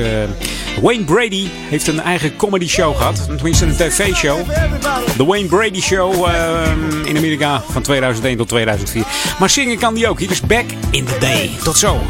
Wayne 0.82 1.04
Brady 1.04 1.48
heeft 1.68 1.86
een 1.86 2.00
eigen 2.00 2.36
comedy 2.36 2.68
show 2.68 2.96
gehad, 2.96 3.24
tenminste 3.36 3.64
een 3.64 3.76
tv-show. 3.76 4.46
De 5.16 5.24
Wayne 5.24 5.48
Brady 5.48 5.80
Show 5.80 6.28
in 7.04 7.16
Amerika 7.16 7.62
van 7.70 7.82
2001 7.82 8.36
tot 8.36 8.48
2004. 8.48 9.04
Maar 9.38 9.50
zingen 9.50 9.78
kan 9.78 9.94
die 9.94 10.08
ook. 10.08 10.18
Hier 10.18 10.30
is 10.30 10.40
Back 10.40 10.64
in 10.90 11.04
the 11.04 11.16
Day. 11.20 11.50
Tot 11.62 11.78
zo. 11.78 12.00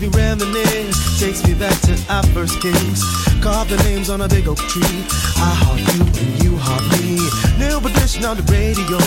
Makes 0.00 0.14
me 0.14 0.22
reminisce, 0.22 1.20
takes 1.20 1.46
me 1.46 1.54
back 1.54 1.78
to 1.82 1.92
our 2.10 2.22
first 2.34 2.60
kiss. 2.60 3.02
Carved 3.40 3.70
the 3.70 3.76
names 3.84 4.10
on 4.10 4.20
a 4.20 4.28
big 4.28 4.46
oak 4.48 4.58
tree. 4.58 5.04
I 5.36 5.52
heart 5.56 5.80
you 5.94 6.02
and 6.04 6.42
you 6.42 6.56
heart 6.56 6.84
me. 7.00 7.16
New 7.58 7.78
edition 7.78 8.24
on 8.24 8.36
the 8.36 8.42
radio. 8.52 8.98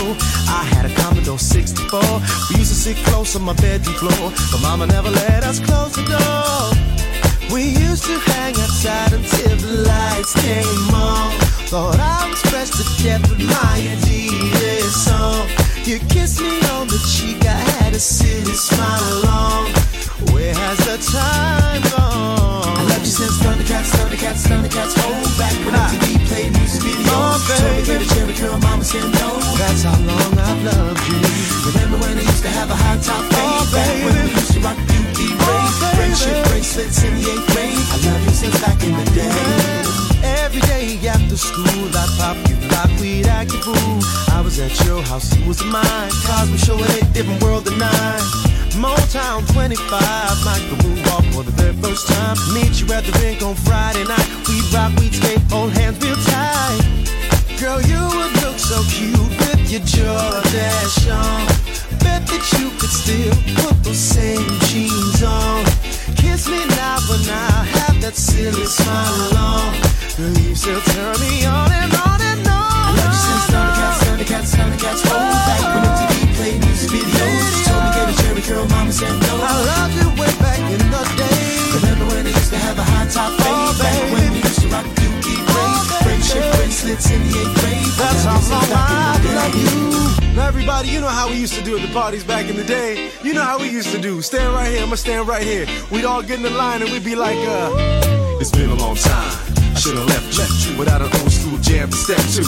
I 0.50 0.64
had 0.74 0.86
a 0.86 0.94
Commodore 0.96 1.38
64. 1.38 2.02
We 2.50 2.58
used 2.58 2.74
to 2.74 2.80
sit 2.80 2.98
close 3.08 3.36
on 3.36 3.44
my 3.44 3.54
bedroom 3.54 3.96
floor, 3.98 4.32
but 4.52 4.62
Mama 4.62 4.88
never 4.88 5.10
let 5.10 5.44
us 5.44 5.60
close 5.60 5.94
the 5.94 6.06
door. 6.10 7.54
We 7.54 7.64
used 7.64 8.06
to 8.06 8.18
hang 8.32 8.56
outside 8.56 9.14
until 9.14 9.58
the 9.58 9.84
lights 9.86 10.34
came 10.42 10.96
on. 10.96 11.32
Thought 11.70 12.00
I 12.00 12.30
was 12.30 12.42
pressed 12.50 12.74
to 12.80 13.04
death 13.04 13.30
with 13.30 13.46
my 13.46 13.76
Adidas 13.94 14.94
song. 15.06 15.48
You 15.86 16.00
kissed 16.10 16.42
me 16.42 16.58
on 16.74 16.88
the 16.88 17.00
cheek, 17.06 17.46
I 17.46 17.60
had 17.78 17.94
a 17.94 18.00
silly 18.00 18.54
smile 18.54 19.24
along. 19.24 19.79
Where 21.00 21.08
has 21.08 21.14
the 21.14 21.16
time 21.16 21.82
gone? 21.96 22.76
I 22.76 22.84
loved 22.92 23.08
you 23.08 23.14
since 23.16 23.40
Thundercats, 23.40 23.90
Thundercats, 23.96 24.44
Thundercats. 24.44 24.94
Hold 25.00 25.32
back 25.40 25.56
when 25.64 25.72
MTV 25.72 26.28
played 26.28 26.52
music 26.60 26.84
videos. 26.84 27.08
Oh, 27.08 27.40
Told 27.56 27.72
me 27.80 27.86
get 27.88 28.02
a 28.04 28.08
cherry 28.16 28.34
curl, 28.36 28.60
mama 28.60 28.84
said 28.84 29.08
no. 29.16 29.40
That's 29.56 29.84
how 29.84 29.96
long 29.96 30.34
I've 30.36 30.60
loved 30.60 31.00
you. 31.08 31.24
Remember 31.72 31.98
when 32.04 32.20
I 32.20 32.24
used 32.28 32.44
to 32.44 32.52
have 32.52 32.70
a 32.70 32.76
high 32.76 33.00
top 33.00 33.24
fade? 33.32 33.40
Oh, 33.40 33.64
back 33.72 33.96
when 34.04 34.16
we 34.28 34.32
used 34.36 34.54
to 34.54 34.60
rock 34.60 34.76
beauty 34.92 35.28
oh, 35.40 35.96
friendship 35.96 36.36
bracelets 36.52 37.00
in 37.04 37.16
the 37.16 37.24
eighth 37.32 37.48
grade. 37.56 37.80
I 37.80 37.98
love 38.04 38.24
you 38.28 38.36
since 38.36 38.60
back 38.60 38.80
in 38.84 38.92
the 38.92 39.08
day. 39.16 39.32
Every 40.44 40.62
day 40.68 41.00
after 41.08 41.38
school, 41.38 41.88
I'd 41.96 42.12
pop 42.20 42.36
you 42.52 42.60
like 42.76 42.92
we'd 43.00 43.28
act 43.28 43.56
a 43.56 43.60
fool. 43.64 44.04
I 44.36 44.42
was 44.44 44.60
at 44.60 44.76
your 44.84 45.02
house, 45.04 45.32
you 45.32 45.48
was 45.48 45.64
mine. 45.64 46.12
Cars 46.28 46.52
were 46.52 46.60
showing 46.60 46.92
a 46.92 47.08
different 47.16 47.42
world 47.42 47.64
than 47.64 47.80
I. 47.80 48.49
Motown 48.76 49.46
25, 49.54 50.46
Michael 50.46 50.78
Moonwalk 50.84 51.34
for 51.34 51.44
the 51.44 51.52
very 51.52 51.74
first 51.82 52.08
time. 52.08 52.38
Meet 52.54 52.82
you 52.82 52.94
at 52.94 53.04
the 53.04 53.12
rink 53.20 53.42
on 53.42 53.56
Friday 53.56 54.04
night. 54.06 54.28
We'd 54.48 54.66
rock, 54.74 54.92
we'd 55.00 55.14
skate, 55.14 55.42
hold 55.50 55.72
hands 55.74 55.98
real 56.04 56.16
tight. 56.16 57.00
Girl, 57.60 57.82
you 57.82 58.00
would 58.00 58.34
look 58.44 58.58
so 58.58 58.82
cute 58.88 59.18
with 59.18 59.72
your 59.72 59.82
Jordache 59.82 61.12
on. 61.12 61.48
Bet 62.00 62.24
that 62.28 62.46
you 62.58 62.70
could 62.80 62.94
still 62.94 63.36
put 63.60 63.84
those 63.84 63.98
same 63.98 64.48
jeans 64.70 65.24
on. 65.24 65.66
Kiss 66.16 66.48
me 66.48 66.64
now, 66.80 67.00
but 67.08 67.20
now 67.28 67.64
have 67.76 68.00
that 68.02 68.16
silly 68.16 68.66
smile 68.66 69.38
on. 69.38 69.74
Girl, 70.16 70.38
you 70.40 70.56
still 70.56 70.82
turn 70.94 71.20
me 71.20 71.46
on 71.46 71.72
and 71.72 71.94
on 71.96 72.22
and 72.22 72.48
on. 72.48 72.56
I 72.56 72.96
love 72.96 73.12
you 73.12 73.22
since 73.28 73.46
Thundercats, 73.52 74.00
Thundercats, 74.06 74.52
Thundercats. 74.56 75.04
Hold 75.10 75.29
me 78.50 78.56
get 78.56 78.66
a 78.66 78.66
cherry 78.66 78.66
curl, 78.66 78.68
mama 78.70 78.92
said 78.92 79.14
no. 79.22 79.40
I 79.42 79.64
loved 79.66 79.94
you 79.96 80.10
way 80.22 80.34
back 80.40 80.60
in 80.72 80.80
the 80.80 81.04
day. 81.18 81.60
Remember 81.76 82.06
when 82.06 82.26
I 82.26 82.30
used 82.30 82.52
to 82.52 82.58
have 82.58 82.78
a 82.78 82.84
high 82.84 83.08
top 83.08 83.32
fade? 83.40 83.48
Oh, 83.48 83.78
back 83.80 84.12
when 84.12 84.34
we 84.34 84.40
used 84.42 84.62
to 84.62 84.68
rock 84.70 84.86
Dookie 84.86 85.42
braids. 85.46 85.92
Friendship 86.04 86.56
bracelets 86.56 87.12
in 87.12 87.22
the 87.22 87.40
eighth 87.40 87.62
grade. 87.62 87.94
That's 87.98 88.24
how 88.26 88.40
long 88.50 88.70
I 88.72 89.20
love 89.36 89.56
you. 89.56 90.36
Now 90.36 90.48
everybody, 90.48 90.90
you 90.90 91.02
know 91.02 91.08
how 91.08 91.30
we 91.30 91.36
used 91.36 91.54
to 91.56 91.64
do 91.64 91.78
at 91.78 91.82
the 91.86 91.94
parties 91.94 92.24
back 92.24 92.50
in 92.50 92.56
the 92.56 92.64
day. 92.64 93.12
You 93.24 93.34
know 93.34 93.44
how 93.44 93.60
we 93.60 93.70
used 93.70 93.92
to 93.92 94.00
do. 94.00 94.22
Stand 94.22 94.54
right 94.54 94.72
here, 94.72 94.84
I'ma 94.84 94.96
stand 94.96 95.28
right 95.28 95.44
here. 95.44 95.66
We'd 95.92 96.06
all 96.06 96.22
get 96.22 96.38
in 96.38 96.44
the 96.44 96.50
line 96.50 96.82
and 96.82 96.92
we'd 96.92 97.04
be 97.04 97.16
like, 97.16 97.40
uh, 97.40 97.70
it's 98.40 98.52
been 98.52 98.70
a 98.70 98.76
long 98.76 98.96
time. 98.96 99.32
Should've 99.76 100.06
left 100.08 100.68
you 100.68 100.78
without 100.78 101.02
an 101.02 101.10
old 101.22 101.32
school 101.32 101.58
jam 101.60 101.90
to 101.90 101.96
step 101.96 102.20
to. 102.36 102.44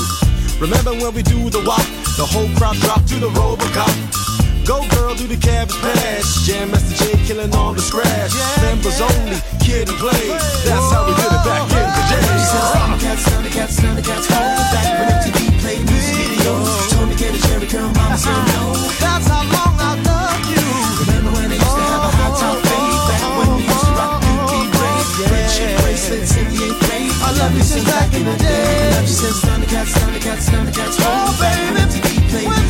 Remember 0.59 0.91
when 0.91 1.13
we 1.13 1.23
do 1.23 1.49
the 1.49 1.63
walk, 1.65 1.85
the 2.17 2.25
whole 2.25 2.49
crowd 2.57 2.75
drop 2.77 3.03
to 3.05 3.15
the 3.15 3.29
Robocop. 3.29 4.30
Go 4.65 4.85
girl, 4.93 5.15
do 5.15 5.25
the 5.25 5.37
cabbage 5.37 5.75
patch. 5.81 6.45
Jam 6.45 6.69
Master 6.69 6.93
J 6.93 7.17
killing 7.25 7.53
all 7.55 7.73
the 7.73 7.81
scratch. 7.81 8.33
Members 8.61 9.01
only, 9.01 9.37
kid 9.57 9.89
and 9.89 9.97
play. 9.97 10.29
That's 10.65 10.87
how 10.93 11.05
we 11.07 11.13
did 11.17 11.33
it 11.33 11.43
back 11.45 11.65
in 11.65 11.81
the 11.81 12.03
day. 12.13 12.21
Thundercats, 12.21 13.23
Thundercats, 13.25 13.75
Thundercats, 13.81 14.27
hold 14.29 14.61
back 14.69 14.85
when 15.01 15.07
MTV 15.17 15.39
played 15.65 15.81
music 15.89 16.13
videos. 16.13 16.93
Told 16.93 17.09
me 17.09 17.15
get 17.15 17.33
a 17.33 17.41
cherry 17.47 17.67
curl, 17.67 17.89
mama 17.89 18.17
said 18.17 18.37
no. 18.53 18.77
That's 19.01 19.25
how 19.25 19.41
long 19.49 19.75
I 19.81 19.97
loved 19.97 20.45
you. 20.53 20.61
Remember 21.09 21.31
when 21.33 21.49
I 21.49 21.57
used 21.57 21.77
to 21.77 21.83
have 21.89 22.05
a 22.05 22.11
hot 22.21 22.31
oh, 22.31 22.41
top 22.41 22.57
fade? 22.61 22.77
Oh, 22.77 23.09
back 23.09 23.23
when 23.33 23.49
we 23.57 23.63
used 23.65 23.81
to 23.81 23.93
rock 23.97 24.21
oh, 24.21 24.29
Dookie 24.29 24.69
braids. 24.77 25.09
Friendship 25.25 25.71
bracelets 25.81 26.37
in 26.37 26.45
the 26.53 26.57
eighth 26.69 26.79
grade. 26.85 27.13
I 27.25 27.29
love 27.41 27.53
you 27.57 27.65
since 27.65 27.85
back 27.89 28.13
in 28.13 28.25
the 28.29 28.35
day. 28.37 28.61
I 28.61 28.93
love 28.93 29.09
you 29.09 29.17
since 29.25 29.41
Thundercats, 29.41 29.91
Thundercats, 29.97 30.45
Thundercats. 30.53 30.95
Hold 31.01 31.33
back 31.41 31.57
when 31.65 31.81
MTV 31.81 32.07
played 32.29 32.60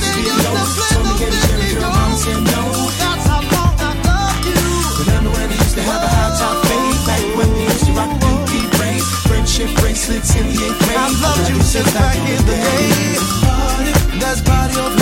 Bracelets 10.12 10.36
in 10.36 10.46
grade. 10.56 10.98
I 10.98 11.08
loved 11.22 11.50
you 11.50 11.62
since 11.62 11.92
back 11.94 12.18
in 12.18 12.46
the 12.46 12.52
day. 12.52 14.20
Let's 14.20 14.42
party 14.42 14.78
up 14.80 15.01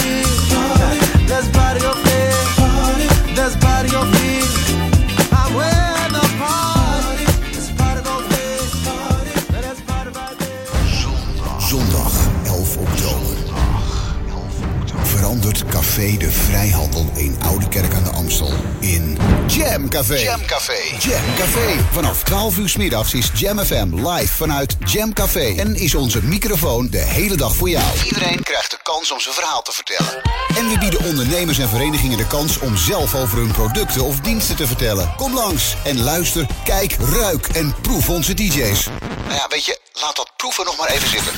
Café 15.90 16.18
de 16.18 16.32
Vrijhandel 16.32 17.12
in 17.16 17.38
Oude 17.46 17.68
Kerk 17.68 17.94
aan 17.94 18.04
de 18.04 18.10
Amstel 18.10 18.54
in 18.80 19.18
Jam 19.48 19.90
Café. 19.90 20.18
Jam 20.18 20.46
Café. 20.46 20.98
Jam 21.00 21.22
Café. 21.38 21.86
Vanaf 21.92 22.24
12 22.24 22.58
uur 22.58 22.70
's 22.70 22.76
middags 22.78 23.14
is 23.14 23.32
Jam 23.34 23.60
FM 23.60 24.08
live 24.08 24.34
vanuit 24.34 24.76
Jam 24.86 25.14
Café. 25.14 25.56
En 25.58 25.76
is 25.76 25.96
onze 25.96 26.24
microfoon 26.24 26.90
de 26.90 26.98
hele 26.98 27.36
dag 27.36 27.56
voor 27.56 27.70
jou. 27.70 27.84
Iedereen 28.06 28.44
krijgt 28.44 28.72
de 28.72 28.78
kans 28.84 29.12
om 29.12 29.20
zijn 29.20 29.36
verhaal 29.36 29.62
te 29.62 29.72
vertellen. 29.72 30.22
En 30.58 30.70
we 30.70 30.78
bieden 30.80 31.04
ondernemers 31.04 31.58
en 31.58 31.70
verenigingen 31.70 32.18
de 32.18 32.28
kans 32.28 32.60
om 32.60 32.78
zelf 32.78 33.16
over 33.16 33.38
hun 33.38 33.52
producten 33.52 34.04
of 34.04 34.20
diensten 34.20 34.56
te 34.56 34.68
vertellen. 34.68 35.14
Kom 35.18 35.34
langs 35.34 35.76
en 35.84 36.02
luister, 36.02 36.46
kijk, 36.64 36.96
ruik 37.00 37.48
en 37.48 37.76
proef 37.82 38.10
onze 38.10 38.34
DJ's. 38.34 38.86
Nou 39.28 39.36
ja, 39.36 39.48
weet 39.50 39.66
je, 39.66 39.80
laat 39.94 40.16
dat 40.16 40.32
proeven 40.36 40.66
nog 40.66 40.78
maar 40.78 40.90
even 40.90 41.10
zitten. 41.10 41.34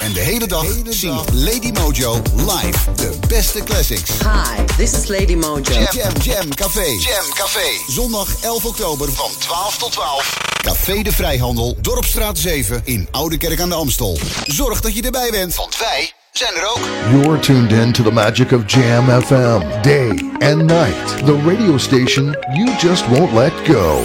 En 0.00 0.12
de 0.12 0.20
hele 0.20 0.46
dag 0.46 0.64
zingt 0.88 1.32
Lady 1.32 1.70
Mojo 1.72 2.22
live 2.36 2.92
de 2.94 3.18
beste 3.28 3.62
classics. 3.64 4.10
Hi, 4.10 4.64
this 4.76 4.92
is 4.92 5.08
Lady 5.08 5.34
Mojo. 5.34 5.72
Jam, 5.72 5.86
jam, 5.90 6.12
jam, 6.22 6.54
café. 6.54 6.84
Jam, 6.86 7.24
café. 7.34 7.92
Zondag 7.92 8.28
11 8.40 8.64
oktober 8.64 9.12
van 9.12 9.30
12 9.38 9.76
tot 9.78 9.92
12. 9.92 10.36
Café 10.62 11.02
de 11.02 11.12
Vrijhandel, 11.12 11.76
Dorpstraat 11.80 12.38
7 12.38 12.80
in 12.84 13.08
Oude 13.10 13.36
Kerk 13.36 13.60
aan 13.60 13.68
de 13.68 13.74
Amstel. 13.74 14.18
Zorg 14.44 14.80
dat 14.80 14.96
je 14.96 15.02
erbij 15.02 15.30
bent, 15.30 15.54
want 15.54 15.78
wij 15.78 16.12
zijn 16.32 16.54
er 16.54 16.68
ook. 16.70 16.80
You're 17.10 17.38
tuned 17.38 17.72
in 17.72 17.92
to 17.92 18.02
the 18.02 18.12
magic 18.12 18.52
of 18.52 18.62
Jam 18.66 19.22
FM, 19.22 19.82
day 19.82 20.08
and 20.38 20.56
night. 20.56 21.26
The 21.26 21.42
radio 21.46 21.78
station 21.78 22.36
you 22.54 22.70
just 22.78 23.06
won't 23.08 23.32
let 23.32 23.52
go. 23.64 24.04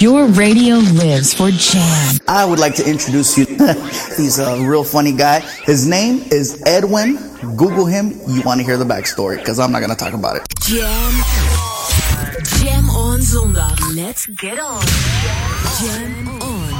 Your 0.00 0.26
radio 0.26 0.76
lives 0.76 1.34
for 1.34 1.50
Jam. 1.50 2.18
I 2.28 2.44
would 2.44 2.60
like 2.60 2.76
to 2.76 2.88
introduce 2.88 3.36
you. 3.36 3.46
He's 4.16 4.38
a 4.38 4.62
real 4.62 4.84
funny 4.84 5.12
guy. 5.12 5.40
His 5.40 5.86
name 5.88 6.22
is 6.30 6.62
Edwin. 6.66 7.16
Google 7.56 7.84
him. 7.86 8.12
You 8.28 8.42
want 8.42 8.60
to 8.60 8.64
hear 8.66 8.76
the 8.76 8.84
backstory 8.84 9.38
because 9.38 9.58
I'm 9.58 9.72
not 9.72 9.80
going 9.80 9.90
to 9.90 9.96
talk 9.96 10.14
about 10.14 10.36
it. 10.36 10.46
Jam. 10.60 11.12
Jam 12.60 12.90
on 12.90 13.18
zondag. 13.20 13.96
Let's 13.96 14.26
get 14.26 14.60
on. 14.60 14.82
Jam 15.80 16.28
on. 16.42 16.70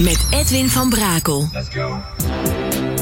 Met 0.00 0.26
Edwin 0.30 0.68
van 0.68 0.90
Brakel. 0.90 1.48
Let's 1.52 1.68
go. 1.68 2.93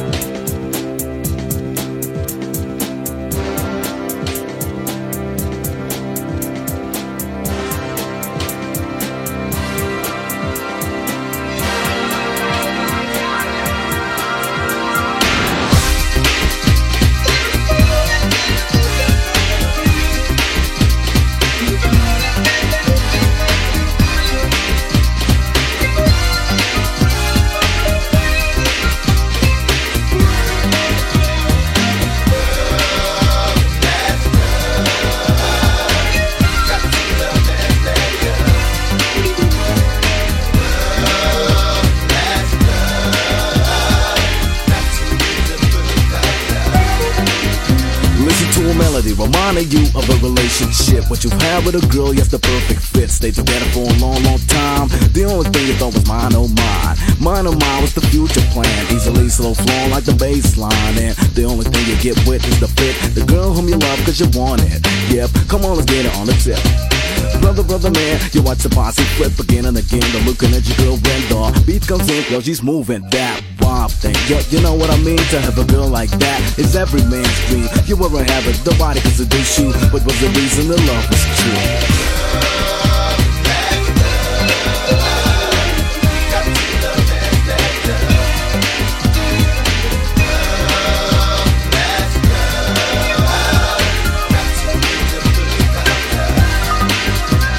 You've 51.23 51.41
had 51.41 51.65
with 51.65 51.77
a 51.77 51.87
girl, 51.87 52.13
yes, 52.13 52.27
the 52.27 52.39
perfect 52.41 52.81
fit. 52.81 53.09
Stay 53.09 53.31
together 53.31 53.65
for 53.71 53.87
a 53.87 53.95
long, 54.03 54.25
long 54.25 54.43
time. 54.51 54.89
The 55.15 55.23
only 55.23 55.49
thing 55.51 55.69
you 55.69 55.75
thought 55.75 55.95
was 55.95 56.05
mine, 56.09 56.33
oh 56.35 56.49
mine. 56.49 56.97
Mine, 57.21 57.47
oh 57.47 57.55
mine 57.55 57.83
was 57.83 57.95
the 57.95 58.01
future 58.01 58.43
plan. 58.51 58.67
Easily 58.91 59.29
slow 59.29 59.55
flowing 59.55 59.93
like 59.93 60.03
the 60.03 60.19
baseline. 60.19 60.99
And 60.99 61.15
the 61.37 61.45
only 61.45 61.65
thing 61.65 61.87
you 61.87 61.95
get 62.03 62.19
with 62.27 62.43
is 62.49 62.59
the 62.59 62.67
fit. 62.67 62.99
The 63.15 63.25
girl 63.25 63.55
whom 63.55 63.69
you 63.69 63.77
love 63.77 63.99
cause 64.05 64.19
you 64.19 64.27
want 64.35 64.63
it. 64.65 64.83
Yep, 65.15 65.31
come 65.47 65.65
on, 65.65 65.77
let's 65.77 65.87
get 65.87 66.07
it 66.07 66.15
on 66.17 66.27
the 66.27 66.35
tip. 66.43 66.92
Brother, 67.41 67.63
brother, 67.63 67.91
man, 67.91 68.21
you 68.33 68.43
watch 68.43 68.59
the 68.59 68.71
posse 68.71 69.03
flip 69.17 69.39
again 69.39 69.67
and 69.67 69.77
again. 69.77 70.01
The 70.13 70.23
looking 70.25 70.55
at 70.55 70.67
your 70.67 70.77
girl 70.79 70.97
Brenda. 70.99 71.53
Beat 71.67 71.87
comes 71.87 72.09
in, 72.09 72.25
yo, 72.33 72.41
she's 72.41 72.63
moving 72.63 73.03
that 73.11 73.43
wild 73.61 73.93
thing. 73.93 74.15
Yo, 74.29 74.41
you 74.51 74.61
know 74.61 74.75
what 74.75 74.91
I 74.91 74.99
mean? 74.99 75.23
To 75.31 75.41
have 75.41 75.59
a 75.59 75.65
girl 75.65 75.89
like 75.89 76.11
that 76.19 76.41
is 76.59 76.77
every 76.77 77.03
man's 77.05 77.33
dream. 77.49 77.69
You 77.87 77.97
were 77.97 78.13
a 78.15 78.25
habit, 78.25 78.59
nobody 78.65 79.01
could 79.01 79.13
seduce 79.13 79.59
you. 79.59 79.73
But 79.93 80.05
was 80.05 80.19
the 80.21 80.29
reason 80.35 80.69
the 80.69 80.77
love 80.77 81.05
was 81.11 81.23
true? 81.39 82.62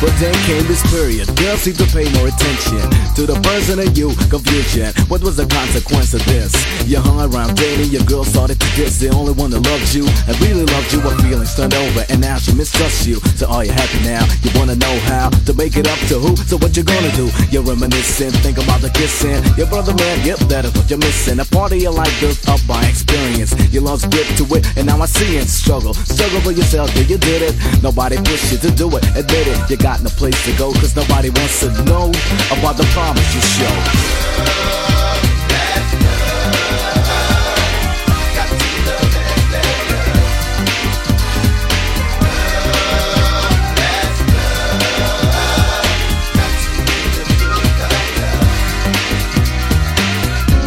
But 0.03 0.11
then 0.19 0.35
came 0.43 0.67
this 0.67 0.83
period, 0.91 1.31
girls 1.39 1.63
seem 1.63 1.79
to 1.79 1.87
pay 1.95 2.11
more 2.11 2.27
attention 2.27 2.83
to 3.15 3.23
the 3.23 3.39
person 3.39 3.79
of 3.79 3.95
you, 3.95 4.11
confusion. 4.27 4.91
What 5.07 5.23
was 5.23 5.39
the 5.39 5.47
consequence 5.47 6.11
of 6.13 6.19
this? 6.27 6.51
You 6.83 6.99
hung 6.99 7.23
around 7.23 7.55
dating, 7.55 7.87
your 7.87 8.03
girl 8.03 8.27
started 8.27 8.59
to 8.59 8.67
diss 8.75 8.99
the 8.99 9.15
only 9.15 9.31
one 9.31 9.49
that 9.55 9.63
loved 9.63 9.95
you 9.95 10.03
and 10.27 10.35
really 10.43 10.67
loved 10.67 10.91
you. 10.91 10.99
Her 10.99 11.15
feelings 11.23 11.55
turned 11.55 11.73
over, 11.73 12.03
and 12.11 12.19
now 12.19 12.35
she 12.35 12.51
mistrusts 12.51 13.07
you. 13.07 13.23
So 13.39 13.47
are 13.47 13.63
you 13.63 13.71
happy 13.71 14.03
now? 14.03 14.27
You 14.43 14.51
wanna 14.59 14.75
know 14.75 14.91
how 15.07 15.31
to 15.47 15.53
make 15.55 15.79
it 15.79 15.87
up 15.87 15.99
to 16.11 16.19
who? 16.19 16.35
So 16.51 16.59
what 16.59 16.75
you 16.75 16.83
gonna 16.83 17.15
do? 17.15 17.31
You're 17.47 17.63
reminiscing, 17.63 18.35
think 18.43 18.59
about 18.59 18.83
the 18.83 18.91
kissing. 18.91 19.39
Your 19.55 19.71
brother 19.71 19.95
man, 19.95 20.19
yep, 20.27 20.39
that 20.51 20.65
is 20.67 20.75
what 20.75 20.89
you're 20.91 20.99
missing. 20.99 21.39
A 21.39 21.45
part 21.47 21.71
of 21.71 21.79
your 21.79 21.95
life 21.95 22.11
built 22.19 22.43
up 22.51 22.59
by 22.67 22.83
experience. 22.91 23.55
Your 23.71 23.87
love's 23.87 24.03
grip 24.11 24.27
to 24.35 24.43
it, 24.59 24.67
and 24.75 24.83
now 24.83 24.99
I 24.99 25.07
see 25.07 25.39
it. 25.39 25.47
Struggle, 25.47 25.93
struggle 25.93 26.41
for 26.43 26.51
yourself, 26.51 26.91
yeah, 26.91 27.07
you 27.07 27.17
did 27.17 27.41
it. 27.41 27.55
Nobody 27.81 28.17
pushed 28.17 28.51
you 28.51 28.59
to 28.67 28.71
do 28.75 28.91
it, 28.99 29.03
admit 29.15 29.47
it. 29.47 29.57
You 29.71 29.77
got 29.77 29.92
no 30.01 30.09
place 30.09 30.45
to 30.45 30.57
go, 30.57 30.71
cause 30.71 30.95
nobody 30.95 31.29
wants 31.29 31.59
to 31.59 31.67
know 31.83 32.09
about 32.49 32.77
the 32.77 32.87
promise 32.93 33.35
you 33.35 33.41
show. 33.41 33.75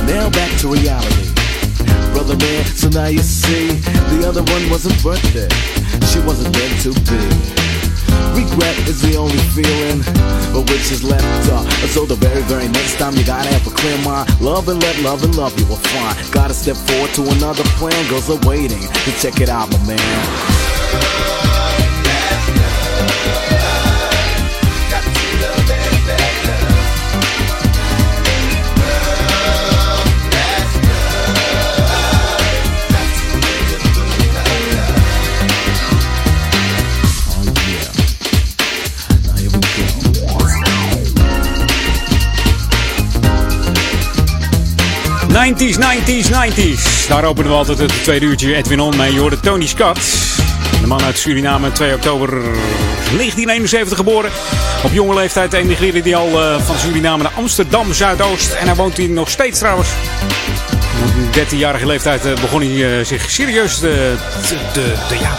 Now 0.06 0.30
back 0.30 0.60
to 0.60 0.68
reality. 0.68 1.32
Brother 2.12 2.36
man, 2.36 2.64
so 2.66 2.88
now 2.90 3.06
you 3.06 3.18
see, 3.18 3.68
the 4.12 4.26
other 4.28 4.42
one 4.52 4.70
wasn't 4.70 5.02
worth 5.02 5.34
it. 5.34 5.52
She 6.06 6.20
wasn't 6.20 6.54
meant 6.56 6.80
to 6.82 6.92
be. 7.10 7.65
Regret 8.34 8.76
is 8.88 9.02
the 9.02 9.16
only 9.16 9.38
feeling 9.56 10.00
which 10.70 10.90
is 10.90 11.04
left 11.04 11.24
uh, 11.52 11.62
So 11.88 12.06
the 12.06 12.14
very, 12.14 12.42
very 12.42 12.68
next 12.68 12.98
time 12.98 13.14
you 13.14 13.24
gotta 13.24 13.48
have 13.48 13.66
a 13.66 13.70
clear 13.70 13.96
mind. 14.04 14.28
Love 14.40 14.68
and 14.68 14.82
let 14.82 14.98
love 15.00 15.22
and 15.24 15.36
love 15.36 15.58
you 15.58 15.66
will 15.66 15.76
find 15.76 16.16
Gotta 16.32 16.54
step 16.54 16.76
forward 16.76 17.10
to 17.14 17.22
another 17.36 17.64
plan. 17.78 17.96
Girls 18.08 18.30
are 18.30 18.40
waiting 18.48 18.80
to 18.80 19.10
check 19.20 19.40
it 19.40 19.48
out, 19.48 19.70
my 19.70 19.86
man 19.86 21.55
'90s, 45.54 45.78
90s, 45.78 46.28
90s. 46.30 47.08
Daar 47.08 47.24
openen 47.24 47.50
we 47.50 47.56
altijd 47.56 47.78
het 47.78 48.02
tweede 48.02 48.26
uurtje 48.26 48.54
Edwin 48.54 48.80
On 48.80 48.96
mee. 48.96 49.12
Je 49.12 49.18
hoorde 49.20 49.40
Tony 49.40 49.66
Scott. 49.66 50.00
De 50.80 50.86
man 50.86 51.02
uit 51.02 51.18
Suriname, 51.18 51.72
2 51.72 51.94
oktober 51.94 52.28
1971 52.30 53.96
geboren. 53.96 54.30
Op 54.82 54.92
jonge 54.92 55.14
leeftijd 55.14 55.52
emigreerde 55.52 56.00
hij 56.02 56.16
al 56.16 56.42
eh, 56.42 56.60
van 56.60 56.78
Suriname 56.78 57.22
naar 57.22 57.32
Amsterdam 57.36 57.92
Zuidoost. 57.92 58.52
En 58.52 58.66
hij 58.66 58.74
woont 58.76 58.96
hier 58.96 59.08
nog 59.08 59.30
steeds 59.30 59.58
trouwens. 59.58 59.88
Op 61.04 61.36
13-jarige 61.38 61.86
leeftijd 61.86 62.24
eh, 62.24 62.32
begon 62.40 62.60
hij 62.60 62.98
eh, 62.98 63.04
zich 63.04 63.30
serieus 63.30 63.78
te, 63.78 64.14
te, 64.46 64.56
te- 64.72 65.18
ja, 65.20 65.38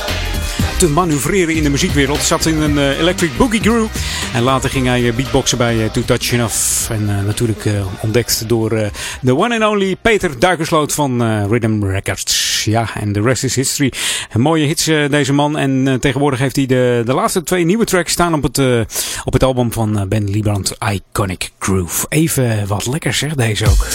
te 0.78 0.90
manoeuvreren 0.90 1.56
in 1.56 1.64
de 1.64 1.70
muziekwereld. 1.70 2.20
Zat 2.20 2.46
in 2.46 2.62
een 2.62 2.78
eh, 2.78 3.00
Electric 3.00 3.38
Boogie 3.38 3.60
Crew. 3.62 3.86
En 4.34 4.42
later 4.44 4.70
ging 4.70 4.86
hij 4.86 5.08
eh, 5.08 5.16
beatboxen 5.16 5.58
bij 5.58 5.76
uh, 5.76 5.86
Too 5.90 6.04
Touch 6.06 6.32
Enough. 6.32 6.90
En 6.90 7.10
eh, 7.10 7.26
natuurlijk 7.26 7.66
eh, 7.66 7.74
ontdekt 8.02 8.44
door 8.50 8.72
eh, 8.72 8.88
de 9.22 9.36
one 9.38 9.60
and 9.60 9.74
only 9.74 9.96
Peter 10.02 10.40
Duikersloot 10.40 10.94
van 10.94 11.24
eh, 11.24 11.44
Rhythm 11.50 11.84
Records. 11.86 12.64
Ja, 12.66 12.90
en 12.94 13.12
de 13.12 13.22
rest 13.22 13.44
is 13.44 13.56
history. 13.56 13.92
Een 14.34 14.42
mooie 14.42 14.66
hits 14.66 14.88
eh, 14.88 15.10
deze 15.10 15.34
man. 15.34 15.58
En 15.58 15.88
eh, 15.88 15.94
tegenwoordig 15.94 16.40
heeft 16.40 16.56
hij 16.56 16.66
de, 16.66 17.02
de 17.06 17.14
laatste 17.14 17.44
twee 17.44 17.66
nieuwe 17.66 17.86
tracks 17.86 18.12
staan 18.12 18.34
op 18.34 18.44
het, 18.44 18.58
eh, 18.58 18.80
op 19.26 19.34
het 19.34 19.44
album 19.44 19.72
van 19.74 20.00
eh, 20.00 20.06
Ben 20.08 20.30
Liebrand, 20.30 20.76
Iconic 20.94 21.52
Groove. 21.60 22.06
Even 22.10 22.68
wat 22.68 22.86
lekker 22.86 23.14
zeg 23.14 23.34
deze 23.36 23.66
ook. 23.66 23.88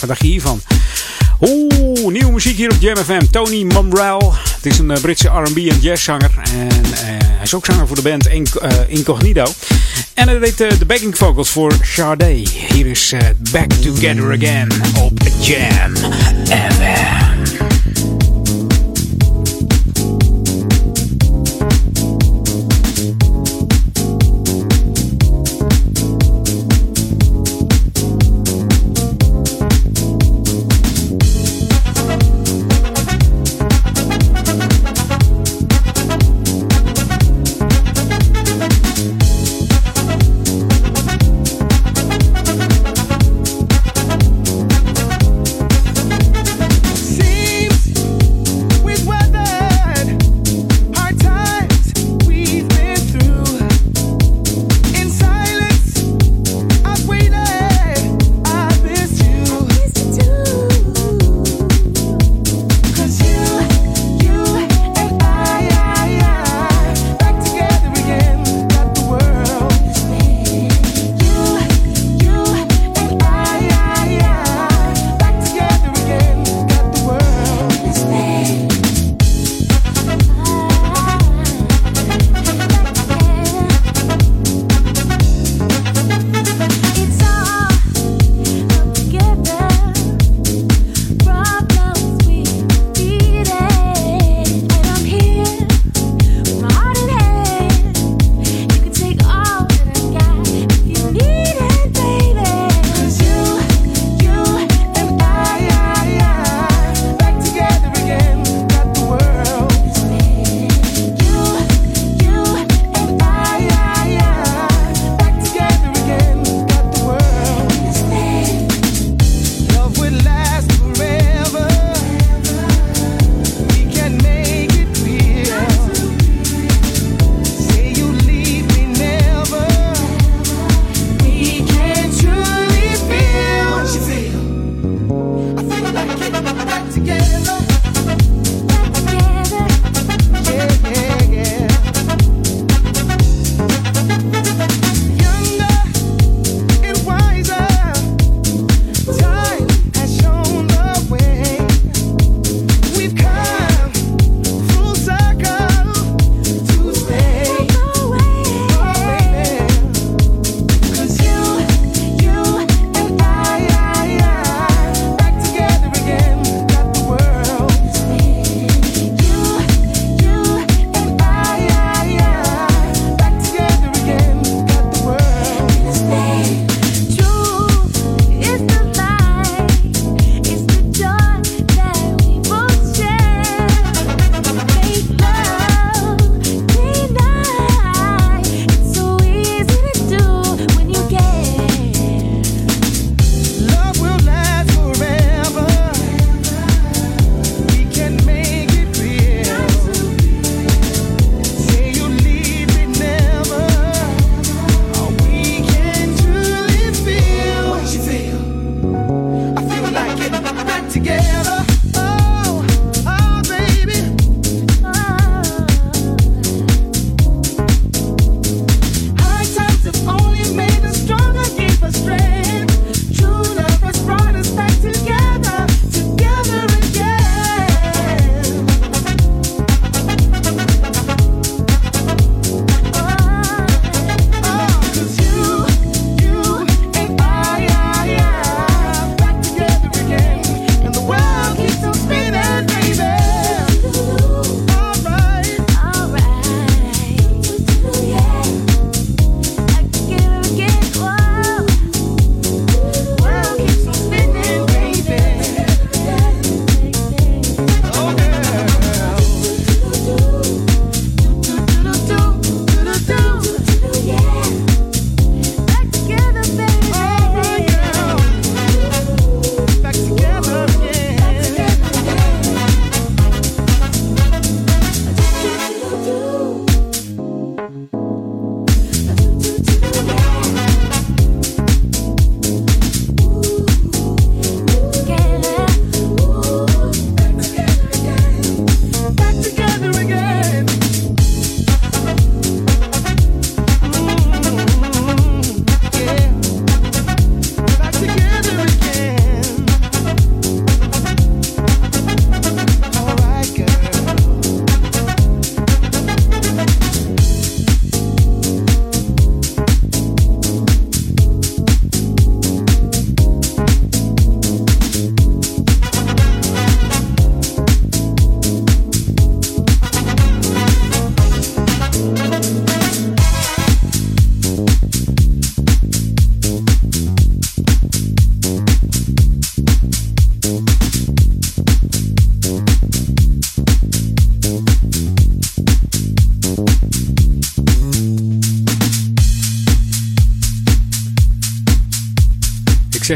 Wat 0.00 0.08
dacht 0.08 0.22
je 0.22 0.28
hiervan? 0.28 0.60
Oeh, 1.48 2.12
nieuwe 2.12 2.32
muziek 2.32 2.56
hier 2.56 2.70
op 2.70 2.76
Jam 2.80 2.96
FM. 2.96 3.20
Tony 3.30 3.62
Momrell. 3.62 4.30
Het 4.54 4.66
is 4.66 4.78
een 4.78 4.90
eh, 4.90 5.00
Britse 5.00 5.28
R&B 5.28 5.56
en 5.56 5.78
jazzzanger. 5.80 6.30
En 6.52 6.68
eh, 6.68 7.00
hij 7.02 7.42
is 7.42 7.54
ook 7.54 7.66
zanger 7.66 7.86
voor 7.86 7.96
de 7.96 8.02
band 8.02 8.26
eh, 8.26 8.70
Incognito. 8.86 9.44
En 10.14 10.28
hij 10.28 10.38
deed 10.38 10.56
de 10.56 10.86
backing 10.86 11.16
vocals 11.16 11.50
voor 11.50 11.72
Sade. 11.82 12.44
Hier 12.68 12.86
is 12.86 13.14
Back 13.50 13.72
Together 13.72 14.32
Again 14.32 14.68
op 15.00 15.18
Jam 15.40 15.96
FM. 16.44 17.21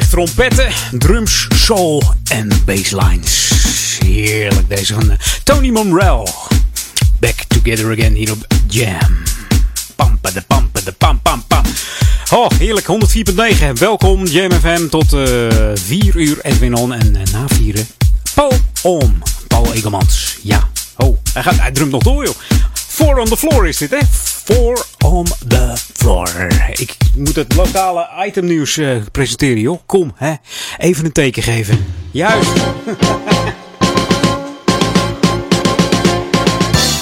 Zeg 0.01 0.09
trompetten, 0.09 0.73
drums, 0.91 1.47
soul 1.55 2.03
en 2.31 2.49
basslines. 2.65 3.51
Heerlijk 4.05 4.69
deze 4.69 4.95
van 4.95 5.11
eh, 5.11 5.19
Tony 5.43 5.71
Monrell. 5.71 6.27
Back 7.21 7.45
together 7.49 7.93
again 7.93 8.15
hier 8.15 8.33
op 8.33 8.47
Jam. 8.69 9.23
Pampa 9.97 10.31
de 10.31 10.43
pampa 10.47 10.81
de 10.85 10.93
pam 10.93 11.21
pam 11.23 11.45
pam. 11.47 11.63
Oh, 12.31 12.51
heerlijk, 12.59 12.87
104.9. 12.87 13.73
Welkom, 13.75 14.27
Jam 14.27 14.53
FM, 14.53 14.89
tot 14.89 15.13
eh 15.13 15.49
4 15.75 16.17
uur 16.17 16.39
Edwin 16.43 16.75
On. 16.75 16.93
En 16.93 17.17
eh, 17.17 17.33
na 17.33 17.45
vieren, 17.47 17.87
Paul 18.35 18.53
On. 18.83 19.23
Paul 19.47 19.73
Egelmans, 19.73 20.37
ja. 20.43 20.69
Oh, 20.97 21.19
hij, 21.33 21.43
gaat, 21.43 21.59
hij 21.59 21.73
drumt 21.73 21.91
nog 21.91 22.03
door, 22.03 22.25
joh. 22.25 22.35
Four 22.73 23.19
on 23.19 23.27
the 23.27 23.37
floor 23.37 23.69
is 23.69 23.77
dit, 23.77 23.91
hè? 23.91 23.99
Four 24.45 24.86
het 27.37 27.55
lokale 27.55 28.09
itemnieuws 28.27 28.77
eh, 28.77 28.97
presenteren, 29.13 29.61
joh. 29.61 29.79
Kom, 29.87 30.13
hè. 30.17 30.35
Even 30.79 31.05
een 31.05 31.13
teken 31.13 31.43
geven. 31.43 31.87
Juist. 32.11 32.53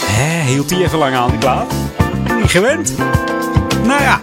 Hè, 0.07 0.51
hield 0.51 0.69
die 0.69 0.85
even 0.85 0.99
lang 0.99 1.15
aan, 1.15 1.31
die 1.31 1.39
plaat? 1.39 1.73
Niet 2.41 2.51
gewend? 2.51 2.95
Nou 3.85 4.03
ja. 4.03 4.21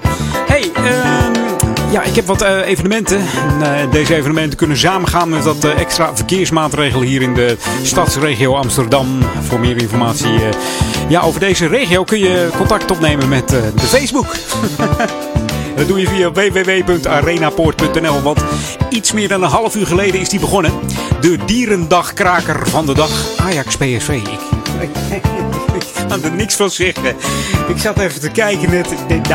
Hey, 0.47 0.71
ehm, 0.73 1.41
ja, 1.91 2.03
ik 2.03 2.15
heb 2.15 2.25
wat 2.25 2.41
eh, 2.41 2.67
evenementen. 2.67 3.17
En, 3.17 3.61
eh, 3.61 3.91
deze 3.91 4.15
evenementen 4.15 4.57
kunnen 4.57 4.77
samengaan 4.77 5.29
met 5.29 5.63
eh, 5.65 5.79
extra 5.79 6.15
verkeersmaatregelen 6.15 7.07
hier 7.07 7.21
in 7.21 7.33
de 7.33 7.57
stadsregio 7.83 8.55
Amsterdam. 8.55 9.19
Voor 9.41 9.59
meer 9.59 9.77
informatie 9.77 10.31
ja, 11.07 11.21
over 11.21 11.39
deze 11.39 11.67
regio 11.67 12.03
kun 12.03 12.19
je 12.19 12.49
contact 12.57 12.91
opnemen 12.91 13.29
met 13.29 13.49
de 13.49 13.71
Facebook. 13.75 14.35
Dat 15.75 15.87
doe 15.87 15.99
je 15.99 16.07
via 16.07 16.31
www.arenapoort.nl. 16.31 18.21
Want 18.21 18.39
iets 18.89 19.11
meer 19.11 19.27
dan 19.27 19.43
een 19.43 19.49
half 19.49 19.75
uur 19.75 19.87
geleden 19.87 20.19
is 20.19 20.29
die 20.29 20.39
begonnen. 20.39 20.71
De 21.21 21.37
dierendagkraker 21.45 22.69
van 22.69 22.85
de 22.85 22.93
dag. 22.93 23.11
Ajax 23.37 23.75
PSV. 23.75 24.09
Ik, 24.09 24.89
ik, 25.75 25.83
kan 26.07 26.23
er 26.23 26.31
niks 26.31 26.55
van 26.55 26.69
zeggen. 26.69 27.15
Ik 27.67 27.77
zat 27.77 27.99
even 27.99 28.21
te 28.21 28.29
kijken 28.29 28.69
net. 28.69 28.91
Ik 29.07 29.25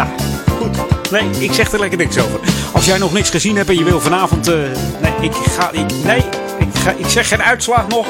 goed. 0.58 1.10
Nee, 1.10 1.30
ik 1.38 1.52
zeg 1.52 1.72
er 1.72 1.78
lekker 1.78 1.98
niks 1.98 2.18
over. 2.18 2.40
Als 2.72 2.84
jij 2.84 2.98
nog 2.98 3.12
niks 3.12 3.30
gezien 3.30 3.56
hebt 3.56 3.68
en 3.68 3.78
je 3.78 3.84
wil 3.84 4.00
vanavond... 4.00 4.48
eh, 4.48 4.54
nee, 5.02 5.12
ik 5.20 5.32
ga... 5.34 5.70
Nee, 6.04 6.22
ik, 6.58 6.68
ga, 6.74 6.90
ik 6.96 7.06
zeg 7.06 7.28
geen 7.28 7.42
uitslag 7.42 7.88
nog. 7.88 8.06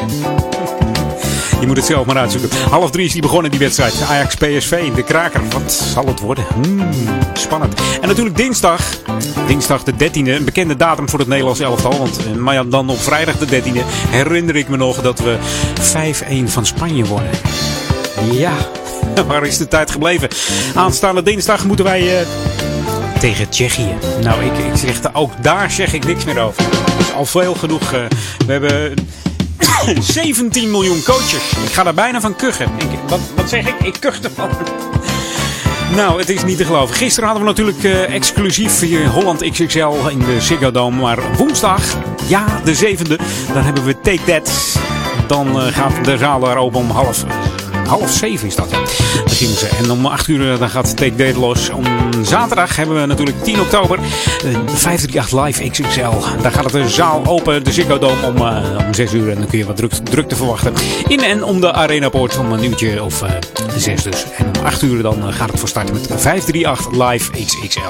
Je 1.61 1.67
moet 1.67 1.77
het 1.77 1.87
zelf 1.87 2.07
maar 2.07 2.17
uitzoeken. 2.17 2.51
Half 2.71 2.91
drie 2.91 3.07
is 3.07 3.13
die 3.13 3.23
begonnen, 3.23 3.51
die 3.51 3.61
wedstrijd. 3.61 4.03
Ajax 4.09 4.35
PSV, 4.35 4.93
de 4.95 5.03
kraker. 5.03 5.41
Wat 5.51 5.73
zal 5.73 6.07
het 6.07 6.21
worden? 6.21 6.45
Hmm, 6.63 6.91
spannend. 7.33 7.81
En 8.01 8.09
natuurlijk 8.09 8.37
dinsdag. 8.37 8.81
Dinsdag 9.47 9.83
de 9.83 9.93
13e. 9.93 10.31
Een 10.37 10.45
bekende 10.45 10.77
datum 10.77 11.09
voor 11.09 11.19
het 11.19 11.29
Nederlands 11.29 11.61
elftal. 11.61 11.99
Want, 11.99 12.19
eh, 12.19 12.33
maar 12.33 12.69
dan 12.69 12.89
op 12.89 13.01
vrijdag 13.01 13.39
de 13.39 13.47
13e 13.47 13.81
herinner 14.09 14.57
ik 14.57 14.69
me 14.69 14.77
nog 14.77 15.03
dat 15.03 15.19
we 15.19 15.37
5-1 15.81 16.49
van 16.49 16.67
Spanje 16.67 17.05
worden. 17.05 17.31
Ja, 18.31 18.53
waar 19.29 19.47
is 19.47 19.59
de 19.59 19.69
tijd 19.69 19.91
gebleven? 19.91 20.29
Aanstaande 20.75 21.23
dinsdag 21.23 21.65
moeten 21.65 21.85
wij 21.85 22.21
eh, 22.21 22.27
tegen 23.21 23.49
Tsjechië. 23.49 23.95
Nou, 24.23 24.45
ik, 24.45 24.59
ik 24.59 24.77
zeg, 24.77 25.15
ook 25.15 25.33
daar 25.41 25.71
zeg 25.71 25.93
ik 25.93 26.05
niks 26.07 26.25
meer 26.25 26.39
over. 26.41 26.63
Dat 26.71 27.07
is 27.07 27.13
al 27.13 27.25
veel 27.27 27.55
genoeg. 27.55 27.93
eh, 27.93 28.01
we 28.47 28.53
hebben 28.53 28.95
17 30.01 30.71
miljoen 30.71 31.03
coaches. 31.03 31.53
Ik 31.65 31.73
ga 31.73 31.83
daar 31.83 31.95
bijna 31.95 32.21
van 32.21 32.37
kuchen. 32.37 32.71
Ik, 32.79 32.89
wat, 33.09 33.21
wat 33.35 33.49
zeg 33.49 33.69
ik? 33.69 33.87
Ik 33.87 33.97
kuch 34.01 34.21
ervan. 34.21 34.49
Nou, 35.95 36.19
het 36.19 36.29
is 36.29 36.45
niet 36.45 36.57
te 36.57 36.65
geloven. 36.65 36.95
Gisteren 36.95 37.29
hadden 37.29 37.47
we 37.47 37.53
natuurlijk 37.53 37.85
eh, 37.85 38.15
exclusief 38.15 38.81
hier 38.81 39.07
Holland 39.09 39.51
XXL 39.51 40.09
in 40.09 40.19
de 40.19 40.41
Ziggo 40.41 40.71
Dome. 40.71 41.01
Maar 41.01 41.37
woensdag, 41.37 41.83
ja, 42.29 42.61
de 42.65 42.75
zevende, 42.75 43.19
dan 43.53 43.63
hebben 43.63 43.85
we 43.85 44.01
Take 44.01 44.25
That. 44.25 44.77
Dan 45.27 45.61
eh, 45.61 45.67
gaat 45.67 46.05
de 46.05 46.19
zaal 46.19 46.41
daar 46.41 46.57
open 46.57 46.81
om 46.81 46.91
half, 46.91 47.25
half 47.87 48.11
zeven 48.11 48.47
is 48.47 48.55
dat. 48.55 48.69
Beginnen 49.25 49.57
ze. 49.57 49.69
En 49.83 49.91
om 49.91 50.07
acht 50.07 50.29
uur 50.29 50.53
eh, 50.53 50.59
dan 50.59 50.71
gaat 50.71 50.97
Take 50.97 51.15
That 51.15 51.37
los. 51.37 51.71
Om 51.71 51.85
zaterdag 52.25 52.77
hebben 52.77 53.01
we 53.01 53.07
natuurlijk 53.07 53.45
10 53.45 53.61
oktober 53.61 53.99
eh, 53.99 54.59
538 54.67 55.45
Live 55.45 55.69
XXL. 55.69 56.43
Daar 56.43 56.53
gaat 56.53 56.73
de 56.73 56.89
zaal 56.89 57.27
open, 57.27 57.65
de 57.65 57.73
Ziggo 57.73 57.99
Dome, 57.99 58.27
om, 58.27 58.37
eh, 58.37 58.87
om 58.87 58.95
6 58.95 59.13
uur. 59.13 59.31
En 59.31 59.39
dan 59.39 59.47
kun 59.47 59.59
je 59.59 59.65
wat 59.67 59.77
druk, 60.05 60.29
te 60.29 60.37
verwachten. 60.37 60.73
In 61.09 61.21
en 61.21 61.45
om 61.45 61.61
de 61.61 61.73
Arenapoort 61.73 62.39
om 62.39 62.53
een 62.53 62.65
uurtje 62.65 63.03
of 63.03 63.23
eh 63.23 63.31
6 63.77 64.03
dus. 64.03 64.25
En 64.37 64.47
om 64.47 64.65
8 64.65 64.83
uur 64.83 65.03
dan 65.03 65.29
eh, 65.29 65.35
gaat 65.35 65.51
het 65.51 65.59
voor 65.59 65.69
starten 65.69 65.95
met 65.95 66.07
538 66.07 66.91
Live 66.91 67.31
XXL. 67.31 67.81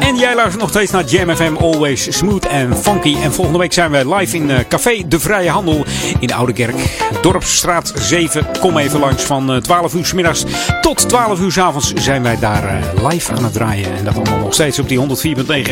En 0.00 0.16
jij 0.16 0.34
luistert 0.34 0.60
nog 0.60 0.70
steeds 0.70 0.90
naar 0.90 1.04
Jam 1.04 1.36
FM, 1.36 1.54
always 1.60 2.16
smooth 2.16 2.46
en 2.46 2.76
funky. 2.76 3.16
En 3.22 3.32
volgende 3.32 3.58
week 3.58 3.72
zijn 3.72 3.90
wij 3.90 4.14
live 4.14 4.36
in 4.36 4.50
eh, 4.50 4.58
Café 4.68 5.02
De 5.06 5.20
Vrije 5.20 5.50
Handel 5.50 5.84
in 6.18 6.26
de 6.26 6.34
Oude 6.34 6.52
Kerk. 6.52 6.76
Dorpsstraat 7.22 7.92
7. 7.96 8.46
Kom 8.60 8.78
even 8.78 9.00
langs 9.00 9.22
van 9.32 9.52
eh, 9.52 9.56
12 9.56 9.94
uur 9.94 10.06
s 10.06 10.12
middags 10.12 10.44
tot 10.80 11.08
12 11.08 11.40
uur 11.40 11.52
s 11.52 11.58
avonds 11.58 11.92
zijn 11.92 12.22
wij 12.22 12.38
daar 12.38 12.64
eh, 12.64 12.74
live 13.08 13.32
aan 13.32 13.44
het 13.44 13.52
draaien. 13.52 13.96
En 13.96 14.04
dat 14.04 14.14
allemaal 14.14 14.38
nog 14.38 14.54
steeds 14.54 14.78
op 14.78 14.88
die 14.88 14.98
104.9 14.98 15.04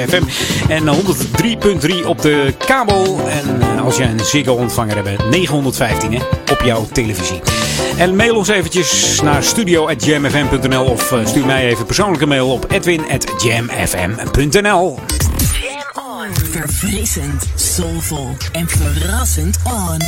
FM 0.08 0.22
en 0.68 0.88
eh, 0.88 0.94
103.3 0.94 0.98
op 2.06 2.22
de 2.22 2.54
kabel. 2.66 3.20
En 3.28 3.60
eh, 3.60 3.84
als 3.84 3.96
jij 3.96 4.10
een 4.10 4.20
Ziggo 4.20 4.52
ontvanger 4.52 4.96
hebt, 4.96 5.30
915 5.30 6.12
hè, 6.12 6.20
op 6.52 6.60
jouw 6.64 6.86
televisie. 6.92 7.40
En 7.96 8.16
mail 8.16 8.36
ons 8.36 8.48
eventjes 8.48 9.20
naar 9.20 9.42
studio.jamfm.nl 9.42 10.84
of 10.84 11.12
eh, 11.12 11.26
stuur 11.26 11.46
mij 11.46 11.66
even 11.66 11.86
persoonlijke 11.86 12.26
mail 12.26 12.50
op 12.50 12.72
edwin.jamfm.nl. 12.72 14.98
Verfrissend, 16.50 17.46
soulvol 17.54 18.36
en 18.52 18.68
verrassend 18.68 19.58
on. 19.64 19.72
On 19.72 19.98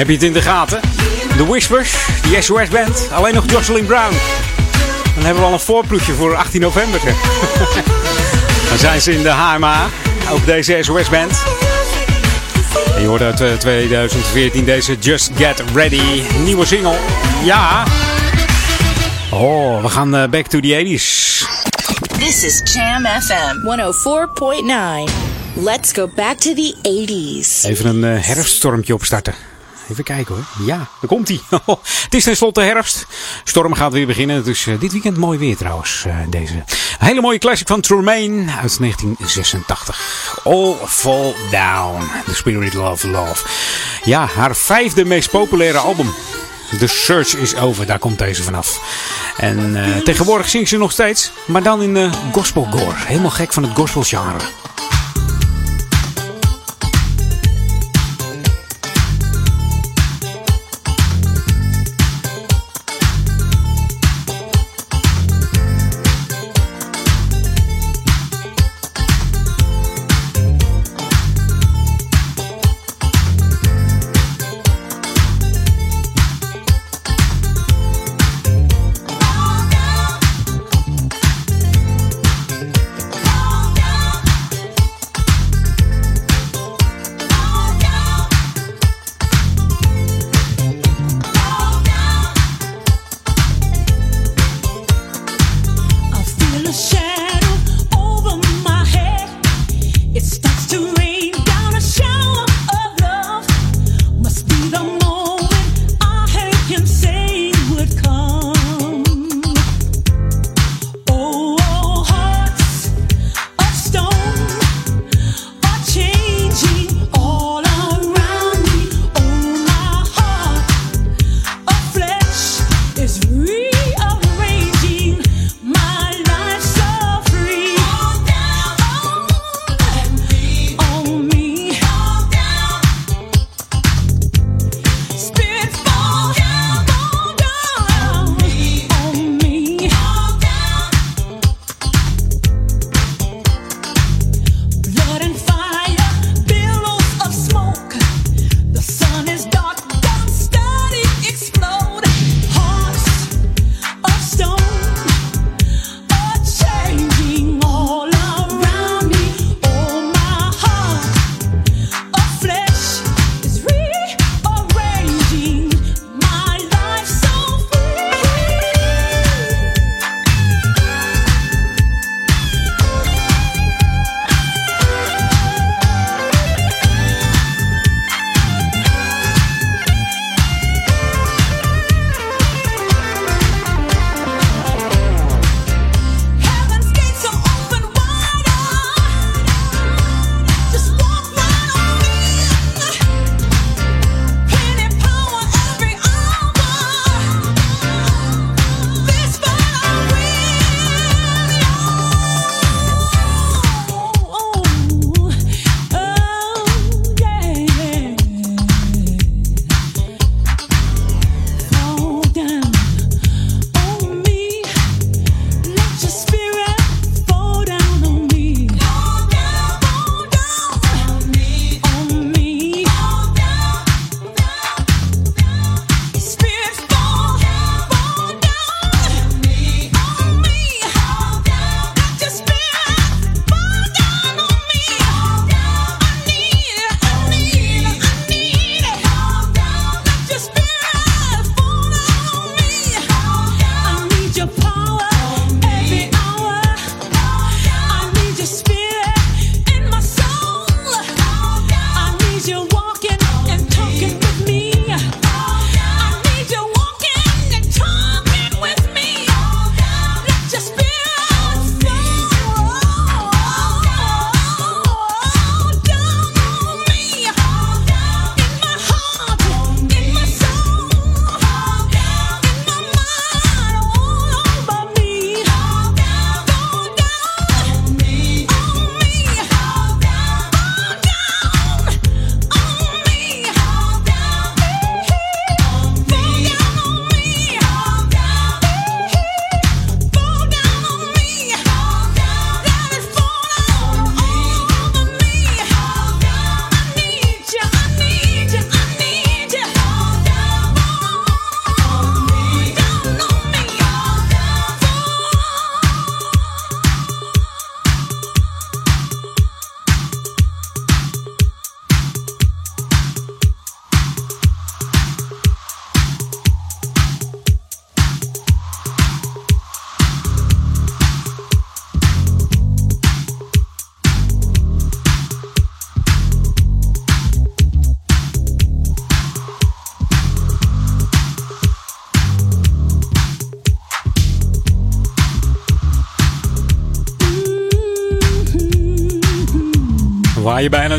Heb 0.00 0.08
je 0.08 0.14
het 0.14 0.24
in 0.24 0.32
de 0.32 0.42
gaten? 0.42 0.80
The 1.36 1.46
Whispers, 1.46 1.94
die 2.22 2.42
SOS 2.42 2.68
Band, 2.68 3.08
alleen 3.12 3.34
nog 3.34 3.50
Jocelyn 3.50 3.86
Brown. 3.86 4.14
Dan 5.14 5.24
hebben 5.24 5.42
we 5.42 5.48
al 5.48 5.52
een 5.52 5.60
voorproefje 5.60 6.12
voor 6.12 6.36
18 6.36 6.60
november. 6.60 7.00
Dan 8.68 8.78
zijn 8.78 9.00
ze 9.00 9.12
in 9.12 9.22
de 9.22 9.28
HMA, 9.28 9.88
ook 10.30 10.46
deze 10.46 10.78
SOS 10.80 11.08
Band. 11.08 11.42
En 12.94 13.00
je 13.00 13.06
hoort 13.06 13.22
uit 13.22 13.40
eh, 13.40 13.52
2014 13.52 14.64
deze 14.64 14.96
Just 14.98 15.30
Get 15.36 15.62
Ready, 15.74 16.22
nieuwe 16.44 16.66
single. 16.66 16.96
Ja. 17.44 17.84
Oh, 19.30 19.82
we 19.82 19.88
gaan 19.88 20.16
eh, 20.16 20.28
back 20.28 20.46
to 20.46 20.60
the 20.60 20.84
80s. 20.84 21.44
This 22.18 22.44
is 22.44 22.72
Jam 22.74 23.06
FM 23.20 23.56
104.9. 25.06 25.12
Let's 25.54 25.92
go 25.92 26.10
back 26.14 26.38
to 26.38 26.54
the 26.54 26.74
80s. 26.82 27.68
Even 27.70 27.86
een 27.86 28.04
eh, 28.04 28.26
herfststormtje 28.26 28.94
opstarten. 28.94 29.49
Even 29.90 30.04
kijken 30.04 30.34
hoor. 30.34 30.66
Ja, 30.66 30.76
daar 30.76 31.08
komt 31.08 31.28
hij. 31.28 31.40
het 32.04 32.14
is 32.14 32.24
tenslotte 32.24 32.60
herfst. 32.60 33.06
Storm 33.44 33.74
gaat 33.74 33.92
weer 33.92 34.06
beginnen. 34.06 34.44
Dus 34.44 34.66
dit 34.80 34.92
weekend 34.92 35.16
mooi 35.16 35.38
weer 35.38 35.56
trouwens. 35.56 36.04
eh, 36.06 36.14
deze 36.28 36.64
hele 36.98 37.20
mooie 37.20 37.38
classic 37.38 37.66
van 37.66 37.80
Tremaine 37.80 38.38
uit 38.38 38.78
1986. 38.78 40.40
All 40.44 40.74
Fall 40.86 41.34
Down. 41.50 42.02
The 42.24 42.34
Spirit 42.34 42.76
of 42.76 43.02
Love. 43.02 43.46
Ja, 44.04 44.26
haar 44.34 44.56
vijfde 44.56 45.04
meest 45.04 45.30
populaire 45.30 45.78
album. 45.78 46.14
The 46.78 46.86
Search 46.86 47.36
is 47.36 47.56
Over, 47.56 47.86
daar 47.86 47.98
komt 47.98 48.18
deze 48.18 48.42
vanaf. 48.42 48.80
En 49.36 49.84
eh, 49.84 49.96
tegenwoordig 49.96 50.48
zingt 50.48 50.68
ze 50.68 50.76
nog 50.76 50.92
steeds, 50.92 51.32
maar 51.44 51.62
dan 51.62 51.82
in 51.82 51.96
uh, 51.96 52.12
gospelcore. 52.32 52.94
Helemaal 52.96 53.30
gek 53.30 53.52
van 53.52 53.62
het 53.62 53.72
gospelgenre. 53.74 54.38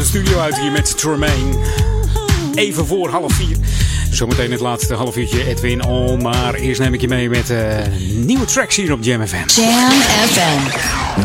De 0.02 0.07
studio 0.07 0.40
uit 0.40 0.60
hier 0.60 0.72
met 0.72 0.98
Tremaine. 0.98 1.57
Even 2.56 2.86
voor 2.86 3.10
half 3.10 3.34
vier. 3.34 3.57
Zometeen 4.11 4.52
het 4.52 4.60
laatste 4.60 4.94
half 4.94 5.18
uurtje 5.18 5.45
Edwin 5.45 5.84
On. 5.86 6.22
Maar 6.22 6.53
eerst 6.53 6.80
neem 6.80 6.94
ik 6.94 7.02
je 7.02 7.07
mee 7.07 7.30
met 7.30 7.49
uh, 7.49 7.78
nieuwe 8.15 8.45
tracks 8.45 8.76
hier 8.76 8.91
op 8.91 9.03
Jam 9.03 9.28
FM. 9.28 9.61
Jam 9.61 9.91
FM. 9.91 10.61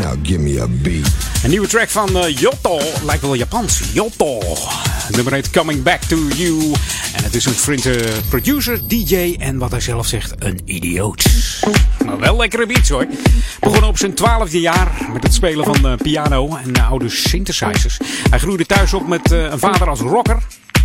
Now 0.01 0.15
give 0.23 0.39
me 0.39 0.61
a 0.61 0.67
beat. 0.67 1.07
Een 1.43 1.49
nieuwe 1.49 1.67
track 1.67 1.89
van 1.89 2.17
uh, 2.17 2.37
Yotto. 2.37 2.79
Lijkt 3.03 3.21
wel 3.21 3.35
Japans. 3.35 3.81
Yotto. 3.93 4.39
Nummer 5.09 5.33
heet 5.33 5.49
Coming 5.49 5.83
Back 5.83 6.01
to 6.01 6.17
You. 6.35 6.73
En 7.13 7.23
het 7.23 7.35
is 7.35 7.45
een 7.45 7.53
vriend 7.53 7.85
uh, 7.85 7.95
producer, 8.29 8.87
DJ 8.87 9.35
en 9.39 9.57
wat 9.57 9.71
hij 9.71 9.81
zelf 9.81 10.07
zegt, 10.07 10.33
een 10.39 10.59
idioot. 10.65 11.23
Maar 12.07 12.19
wel 12.19 12.37
lekkere 12.37 12.65
beats 12.65 12.89
hoor. 12.89 13.05
Begon 13.59 13.83
op 13.83 13.97
zijn 13.97 14.13
twaalfde 14.13 14.59
jaar 14.59 15.07
met 15.13 15.23
het 15.23 15.33
spelen 15.33 15.65
van 15.65 15.91
uh, 15.91 15.97
piano 15.97 16.55
en 16.55 16.81
oude 16.81 17.09
synthesizers. 17.09 17.99
Hij 18.29 18.39
groeide 18.39 18.65
thuis 18.65 18.93
op 18.93 19.07
met 19.07 19.31
een 19.31 19.59
vader 19.59 19.89
als 19.89 19.99
rocker 19.99 20.37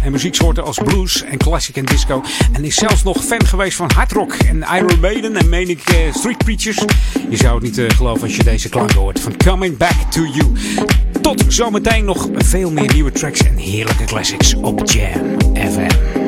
en 0.02 0.12
muzieksoorten 0.12 0.64
als 0.64 0.78
blues 0.84 1.22
en 1.22 1.38
classic 1.38 1.76
en 1.76 1.84
disco. 1.84 2.22
En 2.52 2.64
is 2.64 2.74
zelfs 2.74 3.02
nog 3.02 3.24
fan 3.24 3.46
geweest 3.46 3.76
van 3.76 3.90
hardrock 3.94 4.32
en 4.32 4.64
Iron 4.74 5.00
Maiden 5.00 5.36
en 5.36 5.48
meen 5.48 5.68
ik 5.68 6.10
Street 6.12 6.38
Preachers. 6.38 6.84
Je 7.30 7.36
zou 7.36 7.54
het 7.54 7.62
niet 7.62 7.94
geloven 7.94 8.22
als 8.22 8.36
je 8.36 8.44
deze 8.44 8.68
klanken 8.68 8.98
hoort 8.98 9.20
van 9.20 9.36
Coming 9.36 9.76
Back 9.76 10.10
to 10.10 10.22
You. 10.22 10.52
Tot 11.20 11.44
zometeen 11.48 12.04
nog 12.04 12.28
veel 12.34 12.70
meer 12.70 12.92
nieuwe 12.92 13.12
tracks 13.12 13.40
en 13.40 13.56
heerlijke 13.56 14.04
classics 14.04 14.54
op 14.54 14.82
Jam 14.84 15.38
FM. 15.54 16.22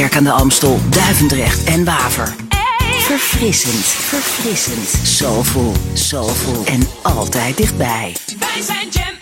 Kerk 0.00 0.16
aan 0.16 0.24
de 0.24 0.30
Amstel, 0.30 0.80
Duivendrecht 0.88 1.64
en 1.64 1.84
Waver. 1.84 2.34
Verfrissend, 2.98 3.84
verfrissend, 3.84 5.08
soulful, 5.08 5.72
soulful 5.92 6.64
en 6.64 6.88
altijd 7.02 7.56
dichtbij. 7.56 8.16
Wij 8.38 8.62
zijn 8.62 8.88
Jam 8.90 9.18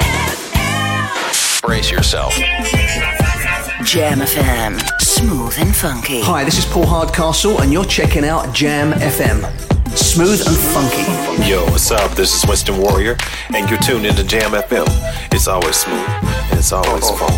Brace 1.61 1.91
yourself. 1.91 2.39
Jam 3.85 4.27
FM, 4.27 4.73
smooth 4.97 5.59
and 5.59 5.77
funky. 5.77 6.23
Hi, 6.23 6.45
this 6.45 6.59
is 6.59 6.67
Paul 6.67 6.87
Hardcastle 6.87 7.59
and 7.61 7.73
you're 7.73 7.89
checking 7.89 8.31
out 8.31 8.59
Jam 8.59 8.93
FM. 8.93 9.45
Smooth 9.95 10.47
and 10.47 10.57
funky. 10.57 11.49
Yo, 11.49 11.65
what's 11.65 11.91
up? 11.91 12.15
This 12.15 12.35
is 12.35 12.45
Winston 12.45 12.77
Warrior, 12.79 13.17
and 13.55 13.69
you're 13.69 13.81
tuned 13.81 14.07
into 14.07 14.23
Jam 14.23 14.53
FM. 14.53 14.87
It's 15.33 15.49
always 15.49 15.77
smooth, 15.77 16.09
and 16.51 16.59
it's 16.59 16.73
always 16.73 17.11
funky. 17.11 17.38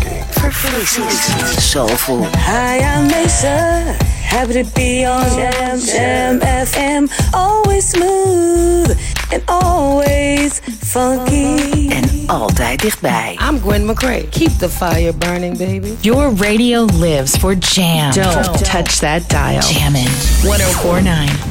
soulful. 0.51 2.23
Hi, 2.33 2.79
I'm 2.79 3.07
Mesa. 3.07 3.95
Happy 4.21 4.53
to 4.53 4.63
be 4.75 5.05
on 5.05 5.23
Jam, 5.29 5.79
Jam 5.79 6.39
FM. 6.39 7.09
Always 7.33 7.89
smooth 7.89 8.97
and 9.31 9.43
always 9.47 10.61
funky. 10.81 11.87
En 11.89 12.27
altijd 12.27 12.81
dichtbij. 12.81 13.37
I'm 13.49 13.59
Gwen 13.59 13.85
McCrae. 13.85 14.29
Keep 14.29 14.59
the 14.59 14.69
fire 14.69 15.13
burning, 15.13 15.57
baby. 15.57 15.97
Your 16.01 16.35
radio 16.35 16.85
lives 16.85 17.37
for 17.37 17.55
jam. 17.57 18.11
Don't, 18.11 18.65
touch 18.65 18.99
that 18.99 19.29
dial. 19.29 19.61
Jammin' 19.61 20.09
1049. 20.43 21.50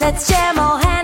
Let's 0.00 0.28
jam 0.28 0.58
all 0.58 0.76
hand 0.76 1.01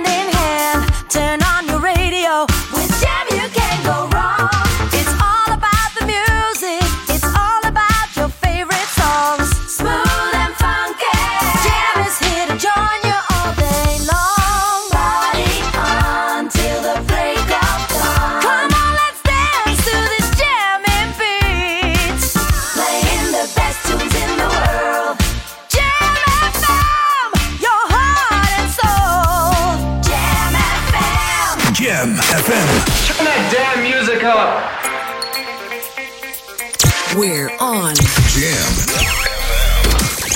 We're 37.17 37.51
on. 37.59 37.95
Jam. 37.95 38.73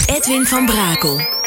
Edwin 0.07 0.45
van 0.47 0.67
Brakel. 0.67 1.42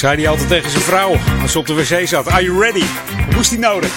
Zei 0.00 0.16
hij 0.16 0.28
altijd 0.28 0.48
tegen 0.48 0.70
zijn 0.70 0.82
vrouw 0.82 1.16
als 1.42 1.52
ze 1.52 1.58
op 1.58 1.66
de 1.66 1.74
wc 1.74 2.08
zat. 2.08 2.28
Are 2.28 2.42
you 2.42 2.60
ready? 2.60 2.84
Moest 3.34 3.50
hij 3.50 3.58
nodig. 3.58 3.92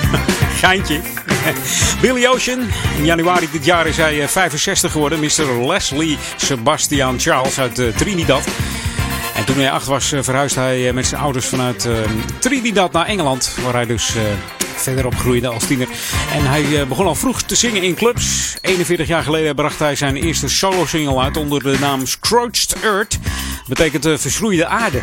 Geintje. 0.60 1.00
Billy 2.00 2.26
Ocean. 2.26 2.60
In 2.96 3.04
januari 3.04 3.48
dit 3.52 3.64
jaar 3.64 3.86
is 3.86 3.96
hij 3.96 4.22
eh, 4.22 4.28
65 4.28 4.92
geworden. 4.92 5.20
Mr. 5.20 5.66
Leslie 5.66 6.18
Sebastian 6.36 7.20
Charles 7.20 7.58
uit 7.58 7.78
eh, 7.78 7.88
Trinidad. 7.88 8.42
En 9.34 9.44
toen 9.44 9.56
hij 9.56 9.70
acht 9.70 9.86
was, 9.86 10.12
eh, 10.12 10.22
verhuisde 10.22 10.60
hij 10.60 10.88
eh, 10.88 10.94
met 10.94 11.06
zijn 11.06 11.20
ouders 11.20 11.46
vanuit 11.46 11.84
eh, 11.84 11.92
Trinidad 12.38 12.92
naar 12.92 13.06
Engeland. 13.06 13.56
Waar 13.62 13.74
hij 13.74 13.86
dus 13.86 14.14
eh, 14.16 14.22
verder 14.84 15.06
opgroeide 15.06 15.48
als 15.48 15.66
tiener. 15.66 15.88
En 16.32 16.46
hij 16.46 16.80
eh, 16.80 16.86
begon 16.86 17.06
al 17.06 17.14
vroeg 17.14 17.42
te 17.42 17.54
zingen 17.54 17.82
in 17.82 17.94
clubs. 17.94 18.56
41 18.60 19.06
jaar 19.06 19.22
geleden 19.22 19.54
bracht 19.54 19.78
hij 19.78 19.96
zijn 19.96 20.16
eerste 20.16 20.48
solo-single 20.48 21.20
uit 21.20 21.36
onder 21.36 21.62
de 21.62 21.76
naam 21.80 22.06
Scrooged 22.06 22.76
Earth. 22.82 23.18
Betekent 23.68 24.06
eh, 24.06 24.16
verschroeide 24.16 24.66
aarde. 24.66 25.02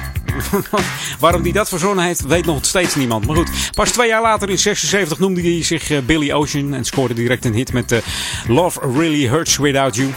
Waarom 1.19 1.41
hij 1.41 1.51
dat 1.51 1.69
verzonnen 1.69 2.05
heeft, 2.05 2.21
weet 2.21 2.45
nog 2.45 2.65
steeds 2.65 2.95
niemand. 2.95 3.25
Maar 3.25 3.35
goed, 3.35 3.49
pas 3.75 3.91
twee 3.91 4.07
jaar 4.07 4.21
later 4.21 4.49
in 4.49 4.59
76 4.59 5.19
noemde 5.19 5.41
hij 5.41 5.63
zich 5.63 5.89
eh, 5.89 5.99
Billy 5.99 6.31
Ocean. 6.31 6.73
En 6.73 6.85
scoorde 6.85 7.13
direct 7.13 7.45
een 7.45 7.53
hit 7.53 7.73
met 7.73 7.91
eh, 7.91 7.99
Love 8.47 8.79
Really 8.79 9.27
Hurts 9.27 9.57
Without 9.57 9.95
You. 9.95 10.13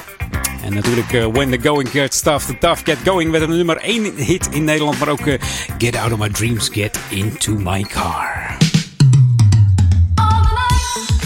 En 0.64 0.74
natuurlijk 0.74 1.12
eh, 1.12 1.26
When 1.26 1.50
the 1.50 1.68
Going 1.68 1.88
Gets 1.88 2.20
Tough, 2.20 2.46
The 2.46 2.58
Tough 2.58 2.80
Get 2.84 2.98
Going 3.04 3.30
werd 3.30 3.42
een 3.42 3.56
nummer 3.56 3.76
1 3.76 4.14
hit 4.16 4.48
in 4.50 4.64
Nederland. 4.64 4.98
Maar 4.98 5.08
ook 5.08 5.38
Get 5.78 5.96
Out 5.96 6.12
of 6.12 6.18
My 6.18 6.28
Dreams, 6.28 6.68
Get 6.72 6.98
Into 7.08 7.54
My 7.54 7.82
Car. 7.82 8.33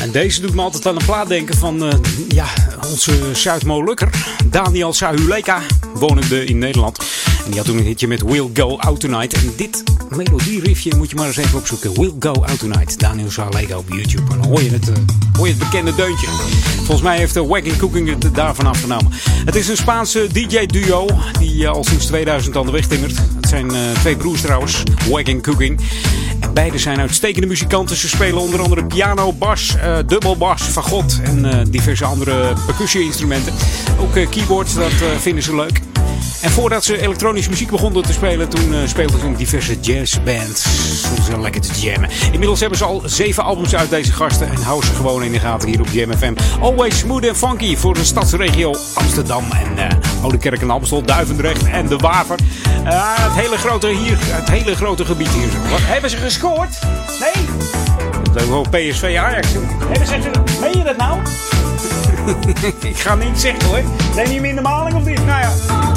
En 0.01 0.11
deze 0.11 0.41
doet 0.41 0.55
me 0.55 0.63
altijd 0.63 0.87
aan 0.87 0.97
een 0.97 1.05
plaat 1.05 1.29
denken 1.29 1.57
van 1.57 1.85
eh, 1.85 1.99
ja, 2.29 2.47
onze 2.91 3.13
Zuid-Molukker, 3.33 4.09
Daniel 4.47 4.93
Sahuleka, 4.93 5.61
wonende 5.95 6.45
in 6.45 6.59
Nederland. 6.59 6.99
En 7.45 7.51
die 7.51 7.57
had 7.57 7.65
toen 7.65 7.79
een 7.79 7.85
hitje 7.85 8.09
met 8.09 8.23
Will 8.23 8.51
Go 8.55 8.77
Out 8.77 9.01
Tonight. 9.01 9.33
En 9.33 9.53
dit 9.57 9.83
melodieriffje 10.17 10.97
moet 10.97 11.11
je 11.11 11.17
maar 11.17 11.27
eens 11.27 11.37
even 11.37 11.59
opzoeken. 11.59 11.95
Will 11.95 12.13
Go 12.19 12.33
Out 12.33 12.59
Tonight, 12.59 12.99
Daniel 12.99 13.31
Sahuleka 13.31 13.79
op 13.79 13.89
YouTube. 13.89 14.33
En 14.33 14.41
dan 14.41 14.51
hoor 14.51 14.63
je 14.63 14.71
het, 14.71 14.89
eh, 14.89 14.95
hoor 15.37 15.47
je 15.47 15.53
het 15.53 15.63
bekende 15.63 15.95
deuntje. 15.95 16.27
Volgens 16.77 17.03
mij 17.03 17.17
heeft 17.19 17.35
de 17.35 17.47
Wagging 17.47 17.77
Cooking 17.77 18.09
het 18.09 18.35
daarvan 18.35 18.67
afgenomen. 18.67 19.13
Het 19.45 19.55
is 19.55 19.69
een 19.69 19.77
Spaanse 19.77 20.27
DJ-duo 20.33 21.07
die 21.39 21.65
eh, 21.65 21.71
al 21.71 21.85
sinds 21.85 22.07
2000 22.07 22.57
aan 22.57 22.67
de 22.67 22.73
weg 22.73 22.87
timmert. 22.87 23.17
Het 23.17 23.49
zijn 23.49 23.71
eh, 23.71 23.81
twee 24.01 24.17
broers 24.17 24.41
trouwens, 24.41 24.83
Wagging 25.11 25.43
Cooking. 25.43 25.81
En 26.49 26.55
beide 26.55 26.79
zijn 26.79 27.01
uitstekende 27.01 27.47
muzikanten. 27.47 27.97
Ze 27.97 28.09
spelen 28.09 28.41
onder 28.41 28.61
andere 28.61 28.85
piano, 28.85 29.33
bas, 29.33 29.77
eh 29.77 29.97
dubbelbas, 30.07 30.63
fagot 30.63 31.21
en 31.23 31.45
eh, 31.45 31.67
diverse 31.71 32.05
andere 32.05 32.53
percussie-instrumenten. 32.67 33.53
Ook 34.01 34.17
eh, 34.17 34.29
keyboards, 34.29 34.75
dat 34.75 34.93
vinden 35.19 35.43
ze 35.43 35.57
leuk. 35.57 35.81
En 36.43 36.51
voordat 36.51 36.85
ze 36.85 37.01
elektronische 37.01 37.51
muziek 37.51 37.71
begonnen 37.71 38.03
te 38.03 38.13
spelen, 38.13 38.49
toen 38.49 38.73
uh, 38.73 38.79
speelden 38.87 39.21
ze 39.21 39.27
in 39.27 39.35
diverse 39.35 39.81
jazzbands. 39.81 40.63
Stonden 40.99 41.25
ze 41.25 41.41
lekker 41.41 41.61
te 41.61 41.81
jammen. 41.81 42.11
Inmiddels 42.33 42.61
hebben 42.61 42.79
ze 42.79 42.85
al 42.85 43.03
zeven 43.05 43.45
albums 43.45 43.75
uit 43.75 43.91
deze 43.91 44.13
gasten 44.13 44.49
en 44.49 44.63
houden 44.63 44.89
ze 44.89 44.95
gewoon 44.95 45.23
in 45.23 45.33
de 45.33 45.39
gaten 45.39 45.69
hier 45.69 45.81
op 45.81 45.89
Jam 45.91 46.13
FM. 46.13 46.35
Always 46.61 46.99
smooth 46.99 47.29
and 47.29 47.37
funky 47.37 47.77
voor 47.77 47.95
de 47.95 48.05
stadsregio 48.05 48.75
Amsterdam 48.95 49.45
en 49.51 49.73
uh, 49.77 50.23
Oude 50.23 50.39
Kerk 50.39 50.61
en 50.61 50.71
Amstel, 50.71 51.03
Duivendrecht 51.03 51.65
en 51.65 51.87
de 51.87 51.97
Waver. 51.97 52.39
Uh, 52.85 53.15
het 53.17 53.45
hele 53.45 53.57
grote 53.57 53.89
hier, 53.89 54.17
het 54.21 54.51
hele 54.51 54.75
grote 54.75 55.05
gebied 55.05 55.29
hier. 55.29 55.49
Wat, 55.71 55.81
hebben 55.83 56.11
ze 56.11 56.17
gescoord? 56.17 56.79
Nee? 57.21 57.45
Dat 58.33 58.71
PSV 58.71 59.17
Ajax. 59.19 59.49
Hebben 59.79 60.07
ze, 60.07 60.31
meen 60.61 60.79
je 60.79 60.85
dat 60.85 60.97
nou? 60.97 61.19
Ik 62.91 62.99
ga 62.99 63.15
niet 63.15 63.41
zeggen 63.41 63.65
hoor. 63.65 63.83
Neem 64.15 64.27
je 64.27 64.35
hem 64.35 64.45
in 64.45 64.55
de 64.55 64.61
maling 64.61 64.97
of 64.97 65.05
niet? 65.05 65.27
Nou 65.27 65.41
ja. 65.41 65.88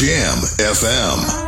Jam 0.00 0.40
FM. 0.56 1.39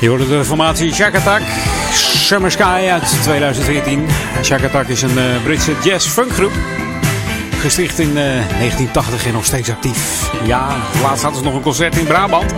Je 0.00 0.08
hoorde 0.08 0.28
de 0.28 0.44
formatie 0.44 0.94
Shack 0.94 1.14
Attack, 1.14 1.42
Summer 1.92 2.50
Sky 2.50 2.88
uit 2.90 3.22
2014. 3.22 4.06
Shack 4.42 4.64
Attack 4.64 4.88
is 4.88 5.02
een 5.02 5.18
uh, 5.18 5.42
Britse 5.42 5.72
jazz-funkgroep. 5.84 6.52
Gesticht 7.58 7.98
in 7.98 8.08
uh, 8.08 8.14
1980 8.14 9.26
en 9.26 9.32
nog 9.32 9.44
steeds 9.44 9.70
actief. 9.70 10.30
Ja, 10.44 10.76
laatst 11.02 11.22
hadden 11.22 11.40
ze 11.40 11.46
nog 11.46 11.54
een 11.54 11.62
concert 11.62 11.96
in 11.96 12.04
Brabant. 12.04 12.50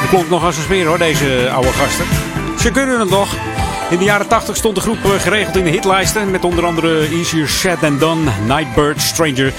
Dat 0.00 0.08
klonk 0.08 0.28
nog 0.28 0.44
als 0.44 0.56
een 0.56 0.62
sfeer 0.62 0.86
hoor, 0.86 0.98
deze 0.98 1.50
oude 1.50 1.72
gasten. 1.72 2.06
Ze 2.58 2.70
kunnen 2.70 3.00
het 3.00 3.10
nog. 3.10 3.28
In 3.90 3.98
de 3.98 4.04
jaren 4.04 4.28
80 4.28 4.56
stond 4.56 4.74
de 4.74 4.80
groep 4.80 5.04
eh, 5.04 5.10
geregeld 5.10 5.56
in 5.56 5.64
de 5.64 5.70
hitlijsten. 5.70 6.30
Met 6.30 6.44
onder 6.44 6.64
andere 6.64 7.08
Easier 7.08 7.48
Said 7.48 7.80
Than 7.80 7.98
Done, 7.98 8.30
Nightbird, 8.46 9.02
Stranger, 9.02 9.52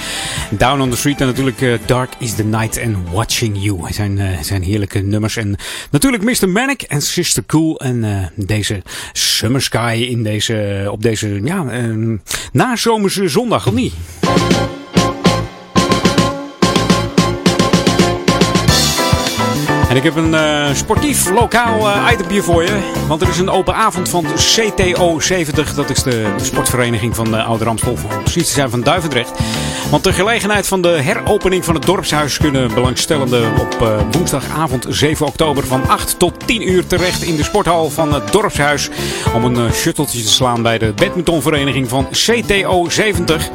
Down 0.50 0.80
on 0.80 0.90
the 0.90 0.96
Street. 0.96 1.20
En 1.20 1.26
natuurlijk 1.26 1.60
uh, 1.60 1.78
Dark 1.86 2.12
is 2.18 2.34
the 2.34 2.44
Night 2.44 2.80
and 2.82 2.96
Watching 3.12 3.56
You. 3.62 3.92
Zijn, 3.92 4.18
uh, 4.18 4.28
zijn 4.40 4.62
heerlijke 4.62 4.98
nummers. 4.98 5.36
En 5.36 5.56
natuurlijk 5.90 6.22
Mr. 6.22 6.48
Manic 6.48 6.82
en 6.82 7.02
Sister 7.02 7.46
Cool. 7.46 7.80
En 7.80 8.04
uh, 8.04 8.26
deze 8.34 8.82
Summer 9.12 9.62
Sky 9.62 10.06
in 10.10 10.22
deze, 10.22 10.88
op 10.90 11.02
deze 11.02 11.40
ja, 11.44 11.64
nazomerse 12.52 13.28
zondag, 13.28 13.66
of 13.66 13.74
niet? 13.74 13.94
En 19.88 19.96
ik 19.96 20.02
heb 20.02 20.16
een 20.16 20.76
sportief 20.76 21.30
lokaal 21.30 21.78
uh, 21.78 22.08
itempje 22.12 22.42
voor 22.42 22.62
je. 22.62 22.92
Want 23.08 23.22
er 23.22 23.28
is 23.28 23.38
een 23.38 23.50
open 23.50 23.74
avond 23.74 24.08
van 24.08 24.26
CTO 24.34 25.20
70. 25.20 25.74
Dat 25.74 25.90
is 25.90 26.02
de, 26.02 26.34
de 26.36 26.44
sportvereniging 26.44 27.16
van 27.16 27.34
uh, 27.34 27.46
Oude 27.46 27.64
Ramstel. 27.64 27.96
Precies 28.22 28.46
te 28.46 28.52
zijn 28.52 28.70
van 28.70 28.80
Duivendrecht. 28.80 29.32
Want 29.90 30.02
ter 30.02 30.12
gelegenheid 30.12 30.66
van 30.66 30.82
de 30.82 30.88
heropening 30.88 31.64
van 31.64 31.74
het 31.74 31.86
dorpshuis 31.86 32.36
kunnen 32.36 32.74
belangstellenden 32.74 33.58
op 33.58 34.04
woensdagavond 34.10 34.86
7 34.88 35.26
oktober 35.26 35.66
van 35.66 35.88
8 35.88 36.18
tot 36.18 36.46
10 36.46 36.68
uur 36.68 36.86
terecht 36.86 37.22
in 37.22 37.36
de 37.36 37.42
sporthal 37.42 37.90
van 37.90 38.14
het 38.14 38.32
dorpshuis. 38.32 38.88
Om 39.34 39.44
een 39.44 39.72
shutteltje 39.72 40.22
te 40.22 40.28
slaan 40.28 40.62
bij 40.62 40.78
de 40.78 40.92
badmintonvereniging 40.92 41.88
van 41.88 42.08
CTO 42.10 42.88
70. 42.88 43.50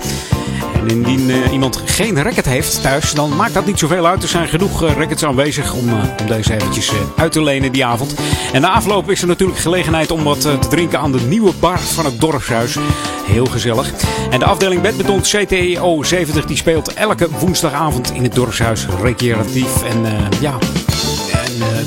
En 0.86 0.92
indien 0.92 1.30
eh, 1.30 1.52
iemand 1.52 1.82
geen 1.86 2.24
racket 2.24 2.46
heeft 2.46 2.82
thuis, 2.82 3.12
dan 3.12 3.36
maakt 3.36 3.54
dat 3.54 3.66
niet 3.66 3.80
zoveel 3.80 4.08
uit. 4.08 4.24
Er 4.24 4.30
zijn 4.30 4.48
genoeg 4.48 4.84
eh, 4.84 4.96
rackets 4.98 5.24
aanwezig 5.24 5.74
om, 5.74 5.90
eh, 5.90 5.94
om 6.20 6.28
deze 6.28 6.54
eventjes 6.54 6.92
uit 7.18 7.32
te 7.32 7.44
lenen 7.44 7.72
die 7.72 7.86
avond. 7.86 8.16
En 8.54 8.62
na 8.62 8.70
afloop 8.70 9.10
is 9.10 9.22
er 9.22 9.28
natuurlijk 9.28 9.60
gelegenheid 9.60 10.12
om 10.12 10.24
wat 10.24 10.42
te 10.42 10.58
drinken 10.70 11.00
aan 11.00 11.12
de 11.12 11.22
nieuwe 11.22 11.52
bar 11.60 11.80
van 11.80 12.06
het 12.06 12.20
dorpshuis. 12.20 12.78
Heel 13.26 13.46
gezellig. 13.46 13.92
En 14.30 14.40
de 14.40 14.46
afdeling 14.46 14.82
badminton 14.82 15.22
CTO 15.22 16.04
70 16.04 16.46
die 16.46 16.58
speelt 16.58 16.94
elke 16.94 17.28
woensdagavond 17.40 18.12
in 18.12 18.24
het 18.24 18.36
dorpshuis 18.36 18.86
recreatief 19.02 19.84
en 19.84 20.30
ja, 20.40 20.58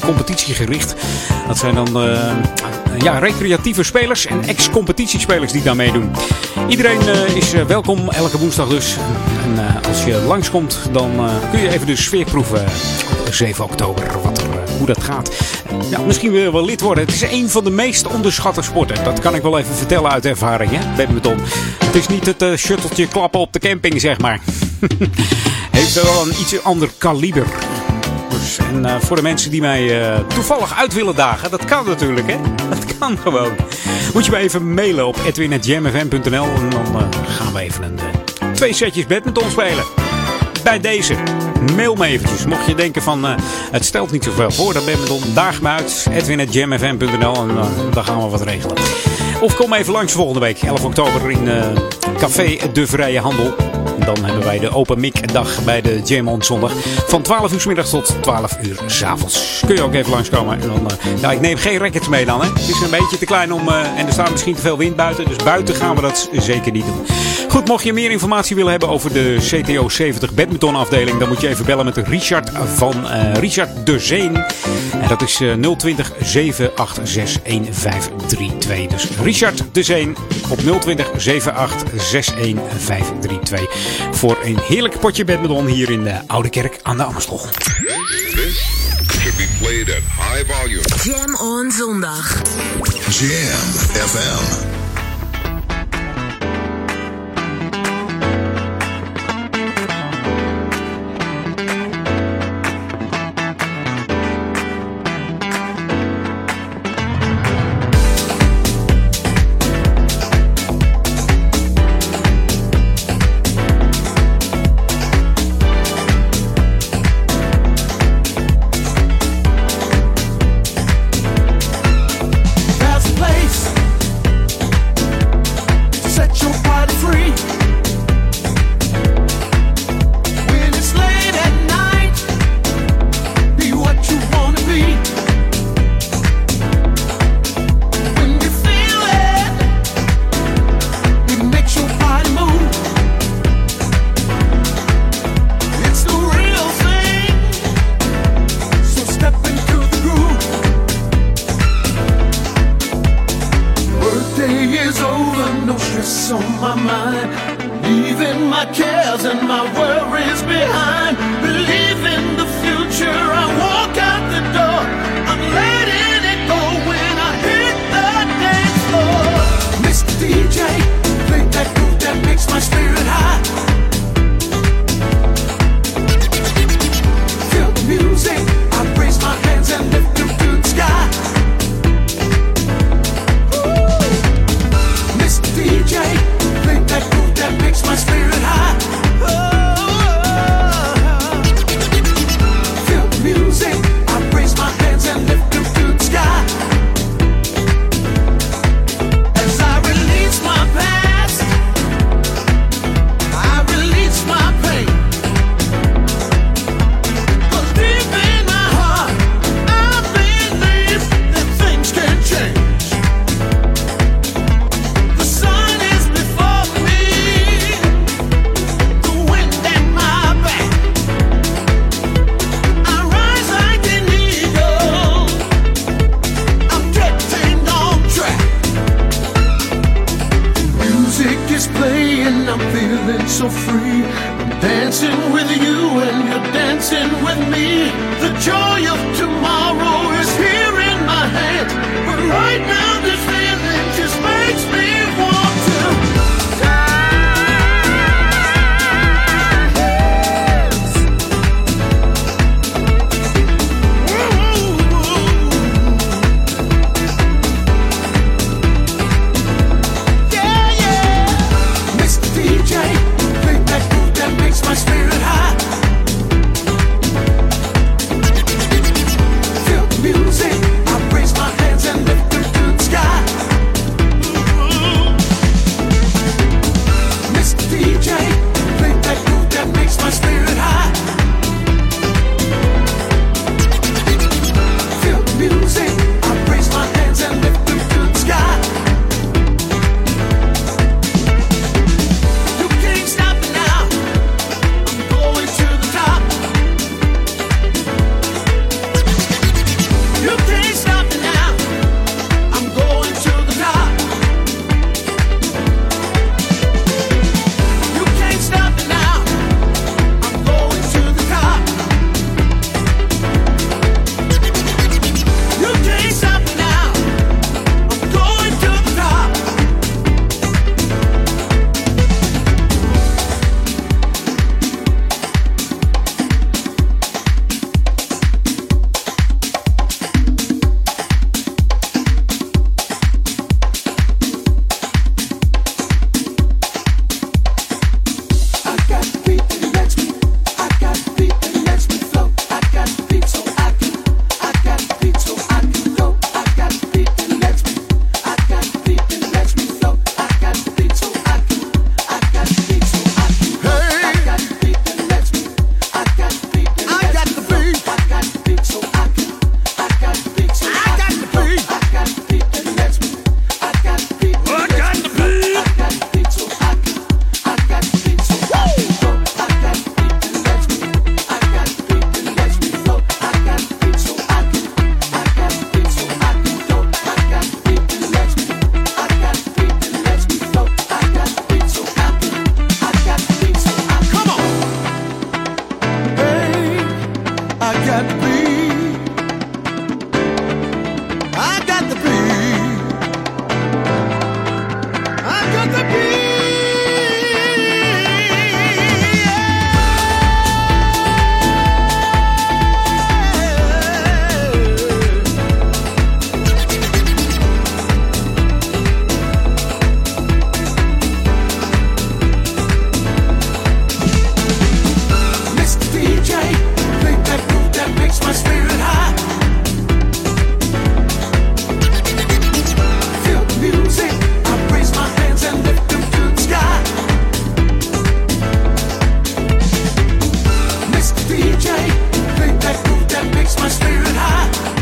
competitiegericht. 0.05 0.95
Dat 1.47 1.59
zijn 1.59 1.75
dan 1.75 2.01
eh, 2.03 2.31
ja, 2.99 3.19
recreatieve 3.19 3.83
spelers 3.83 4.27
en 4.27 4.45
ex-competitiespelers 4.45 5.53
die 5.53 5.63
daar 5.63 5.77
meedoen. 5.77 6.11
Iedereen 6.69 7.01
eh, 7.09 7.37
is 7.37 7.53
eh, 7.53 7.65
welkom 7.65 8.09
elke 8.11 8.39
woensdag 8.39 8.69
dus. 8.69 8.97
En 9.45 9.67
eh, 9.67 9.89
als 9.89 10.05
je 10.05 10.23
langskomt, 10.27 10.79
dan 10.93 11.11
eh, 11.19 11.51
kun 11.51 11.61
je 11.61 11.69
even 11.71 11.87
de 11.87 11.97
sfeer 11.97 12.25
proeven 12.25 12.65
op 13.27 13.35
7 13.35 13.65
oktober. 13.65 14.05
Wat 14.23 14.39
eh, 14.39 14.47
hoe 14.79 14.87
dat 14.87 15.03
gaat. 15.03 15.31
Ja, 15.91 16.01
misschien 16.01 16.33
wil 16.33 16.43
je 16.43 16.53
wel 16.53 16.65
lid 16.65 16.81
worden. 16.81 17.05
Het 17.05 17.15
is 17.15 17.23
een 17.23 17.51
van 17.51 17.65
de 17.65 17.71
meest 17.71 18.07
onderschatte 18.07 18.63
sporten. 18.63 19.05
Dat 19.05 19.21
kan 19.21 19.35
ik 19.35 19.43
wel 19.43 19.59
even 19.59 19.75
vertellen 19.75 20.11
uit 20.11 20.25
ervaring, 20.25 20.71
hè, 20.75 20.97
badminton. 20.97 21.39
Het 21.85 21.95
is 21.95 22.09
niet 22.09 22.27
het 22.27 22.43
eh, 22.43 22.55
shutteltje 22.55 23.09
klappen 23.09 23.41
op 23.41 23.53
de 23.53 23.59
camping, 23.59 24.01
zeg 24.01 24.19
maar. 24.19 24.41
Heeft 25.71 25.95
wel 26.03 26.23
een 26.23 26.41
iets 26.41 26.63
ander 26.63 26.89
kaliber. 26.99 27.47
En 28.57 28.85
eh, 28.85 29.01
voor 29.01 29.17
de 29.17 29.23
mensen 29.23 29.51
die 29.51 29.61
mij 29.61 30.01
eh, 30.01 30.19
toevallig 30.27 30.75
uit 30.79 30.95
willen 30.95 31.15
dagen, 31.15 31.51
dat 31.51 31.65
kan 31.65 31.87
natuurlijk, 31.87 32.27
hè? 32.27 32.37
Dat 32.71 32.99
kan 32.99 33.19
gewoon. 33.19 33.53
Moet 34.15 34.25
je 34.25 34.31
me 34.31 34.37
even 34.37 34.75
mailen 34.75 35.07
op 35.07 35.17
edwin.jamfm.nl 35.27 36.45
en 36.45 36.71
dan 36.71 36.87
eh, 36.87 37.09
gaan 37.27 37.53
we 37.53 37.61
even 37.61 37.83
een, 37.83 37.99
twee 38.55 38.73
setjes 38.73 39.07
badminton 39.07 39.51
spelen. 39.51 39.85
Bij 40.63 40.81
deze. 40.81 41.15
Mail 41.77 41.95
me 41.95 42.07
eventjes. 42.07 42.47
Mocht 42.47 42.67
je 42.67 42.75
denken 42.75 43.03
van 43.03 43.25
het 43.71 43.85
stelt 43.85 44.11
niet 44.11 44.25
zoveel 44.25 44.51
voor, 44.51 44.73
dan 44.73 44.85
badminton. 44.85 45.35
Daag 45.35 45.61
me 45.61 45.69
uit. 45.69 46.07
Edwin.jamfm.nl 46.13 47.35
en 47.35 47.55
dan 47.93 48.05
gaan 48.05 48.23
we 48.23 48.29
wat 48.29 48.43
regelen. 48.43 48.77
Of 49.41 49.57
kom 49.57 49.73
even 49.73 49.93
langs 49.93 50.13
volgende 50.13 50.41
week, 50.41 50.63
11 50.63 50.85
oktober 50.85 51.31
in 51.31 51.49
Café 52.19 52.59
De 52.73 52.87
Vrije 52.87 53.21
Handel. 53.21 53.78
Dan 54.05 54.25
hebben 54.25 54.45
wij 54.45 54.59
de 54.59 54.71
open 54.71 55.01
mic 55.01 55.33
dag 55.33 55.65
bij 55.65 55.81
de 55.81 56.01
Jam 56.05 56.29
on 56.29 56.43
zondag. 56.43 56.73
Van 57.07 57.23
12 57.23 57.53
uur 57.53 57.61
's 57.61 57.67
middags 57.67 57.91
tot 57.91 58.17
12 58.21 58.57
uur 58.63 58.81
's 58.87 59.03
avonds. 59.03 59.63
Kun 59.67 59.75
je 59.75 59.83
ook 59.83 59.95
even 59.95 60.11
langskomen. 60.11 60.61
En 60.61 60.69
dan, 60.69 60.87
ja, 61.21 61.33
ik 61.33 61.41
neem 61.41 61.57
geen 61.57 61.79
rackets 61.79 62.09
mee 62.09 62.25
dan. 62.25 62.41
Hè. 62.41 62.49
Het 62.49 62.59
is 62.69 62.81
een 62.81 62.91
beetje 62.91 63.19
te 63.19 63.25
klein 63.25 63.53
om. 63.53 63.69
eh, 63.69 63.99
en 63.99 64.07
er 64.07 64.13
staat 64.13 64.31
misschien 64.31 64.55
te 64.55 64.61
veel 64.61 64.79
wind 64.79 64.97
buiten. 64.97 65.25
Dus 65.29 65.37
buiten 65.37 65.75
gaan 65.75 65.95
we 65.95 66.01
dat 66.01 66.29
zeker 66.33 66.73
niet 66.73 66.85
doen. 66.87 67.07
Goed, 67.49 67.67
mocht 67.67 67.85
je 67.85 67.93
meer 67.93 68.11
informatie 68.11 68.57
willen 68.57 68.71
hebben 68.71 68.89
over 68.89 69.13
de 69.13 69.37
CTO 69.41 69.89
70 69.89 70.35
badminton 70.35 70.75
afdeling. 70.75 71.19
Dan 71.19 71.29
moet 71.29 71.41
je 71.41 71.49
even 71.49 71.65
bellen 71.65 71.85
met 71.85 71.97
Richard 71.97 72.51
van 72.75 73.09
eh, 73.09 73.35
Richard 73.35 73.87
de 73.87 73.99
Zeen. 73.99 74.37
En 74.93 75.09
dat 75.09 75.23
is 75.23 75.41
eh, 75.41 75.53
020 75.77 76.13
786 76.23 77.43
1532. 77.43 78.89
Dus 78.89 79.09
Richard 79.23 79.65
de 79.73 79.83
Zeen 79.83 80.17
op 80.49 80.81
020 80.81 81.11
786 81.17 82.35
1532. 82.87 83.69
Voor 84.11 84.39
een 84.45 84.59
heerlijk 84.63 84.99
potje 85.01 85.25
badminton 85.25 85.67
hier 85.67 85.91
in 85.91 86.03
de 86.05 86.15
Oude 86.27 86.49
Kerk 86.49 86.79
aan 86.83 86.97
de 86.97 87.03
Amstel. 87.03 87.41
This 88.35 88.79
should 89.21 89.37
be 89.37 89.49
played 89.59 89.91
at 89.91 90.03
high 90.17 90.53
volume. 90.53 90.83
Jam 91.03 91.35
on 91.35 91.71
zondag. 91.71 92.43
Jam 93.09 93.69
FM. 94.07 94.88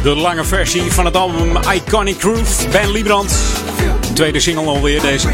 De 0.07 0.15
lange 0.17 0.45
versie 0.45 0.83
van 0.93 1.05
het 1.05 1.17
album 1.17 1.57
Iconic 1.75 2.21
Groove. 2.21 2.69
Ben 2.69 2.91
Liebrand. 2.91 3.39
Tweede 4.15 4.41
single 4.41 4.65
alweer 4.65 5.01
deze. 5.01 5.29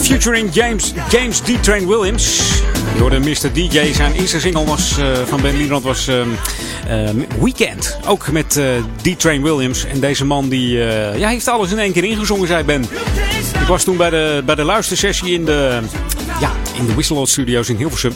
Featuring 0.00 0.54
James, 0.54 0.92
James 1.10 1.38
D. 1.38 1.62
Train 1.62 1.86
Williams. 1.86 2.52
Je 2.94 3.00
hoorde 3.00 3.18
Mr. 3.18 3.52
DJ. 3.52 3.92
Zijn 3.92 4.12
eerste 4.12 4.40
single 4.40 4.64
was, 4.64 4.98
uh, 4.98 5.06
van 5.26 5.40
Ben 5.40 5.56
Liebrand 5.56 5.82
was 5.82 6.06
um, 6.06 6.36
uh, 6.90 7.10
Weekend. 7.40 7.98
Ook 8.06 8.30
met 8.30 8.56
uh, 8.56 8.64
D. 9.02 9.20
Train 9.20 9.42
Williams. 9.42 9.84
En 9.84 10.00
deze 10.00 10.24
man 10.24 10.48
die 10.48 10.76
ja, 11.16 11.28
heeft 11.28 11.48
alles 11.48 11.70
in 11.70 11.78
één 11.78 11.92
keer 11.92 12.04
ingezongen, 12.04 12.46
zei 12.46 12.64
Ben. 12.64 12.82
Ik 13.60 13.66
was 13.66 13.84
toen 13.84 13.96
bij 13.96 14.10
de, 14.10 14.42
bij 14.44 14.54
de 14.54 14.64
luistersessie 14.64 15.32
in 15.32 15.44
de, 15.44 15.80
in 16.78 16.86
de 16.86 16.92
Whistle 16.92 17.26
Studios 17.26 17.68
in 17.68 17.76
Hilversum. 17.76 18.12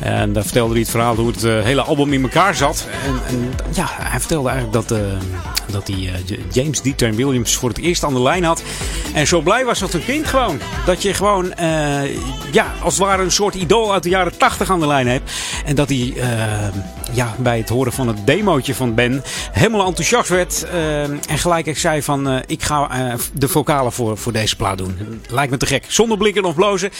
En 0.00 0.32
daar 0.32 0.42
vertelde 0.42 0.72
hij 0.72 0.80
het 0.80 0.90
verhaal 0.90 1.14
hoe 1.14 1.30
het 1.30 1.42
hele 1.42 1.82
album 1.82 2.12
in 2.12 2.22
elkaar 2.22 2.54
zat. 2.54 2.86
En, 3.04 3.20
en 3.26 3.52
ja, 3.74 3.86
hij 3.90 4.18
vertelde 4.18 4.48
eigenlijk 4.48 4.88
dat, 4.88 4.98
uh, 4.98 5.06
dat 5.70 5.88
hij 5.88 5.96
uh, 5.96 6.12
James 6.52 6.80
D. 6.80 6.98
Train 6.98 7.16
Williams 7.16 7.56
voor 7.56 7.68
het 7.68 7.78
eerst 7.78 8.04
aan 8.04 8.14
de 8.14 8.22
lijn 8.22 8.44
had. 8.44 8.62
En 9.14 9.26
zo 9.26 9.40
blij 9.40 9.64
was 9.64 9.82
als 9.82 9.92
een 9.92 10.04
kind 10.04 10.26
gewoon. 10.26 10.60
Dat 10.86 11.02
je 11.02 11.14
gewoon, 11.14 11.52
ja, 12.52 12.72
als 12.82 12.94
het 12.94 13.02
ware 13.02 13.22
een 13.22 13.32
soort 13.32 13.54
idool 13.54 13.92
uit 13.92 14.02
de 14.02 14.08
jaren 14.08 14.36
80 14.36 14.70
aan 14.70 14.80
de 14.80 14.86
lijn 14.86 15.06
hebt. 15.06 15.30
En 15.64 15.74
dat 15.74 15.88
hij, 15.88 16.14
ja, 17.12 17.34
bij 17.38 17.58
het 17.58 17.68
horen 17.68 17.92
van 17.92 18.08
het 18.08 18.26
demootje 18.26 18.74
van 18.74 18.94
Ben 18.94 19.22
helemaal 19.52 19.86
enthousiast 19.86 20.28
werd. 20.28 20.66
en 21.28 21.38
gelijk 21.38 21.78
zei 21.78 22.02
van, 22.02 22.42
ik 22.46 22.62
ga 22.62 23.16
de 23.32 23.48
vocalen 23.48 23.92
voor, 23.92 24.18
voor 24.18 24.32
deze 24.32 24.56
plaat 24.56 24.78
doen. 24.78 24.96
Lijkt 25.28 25.50
me 25.50 25.56
te 25.56 25.66
gek. 25.66 25.84
Zonder 25.88 26.18
blikken 26.18 26.44
of 26.44 26.54
blozen. 26.54 26.90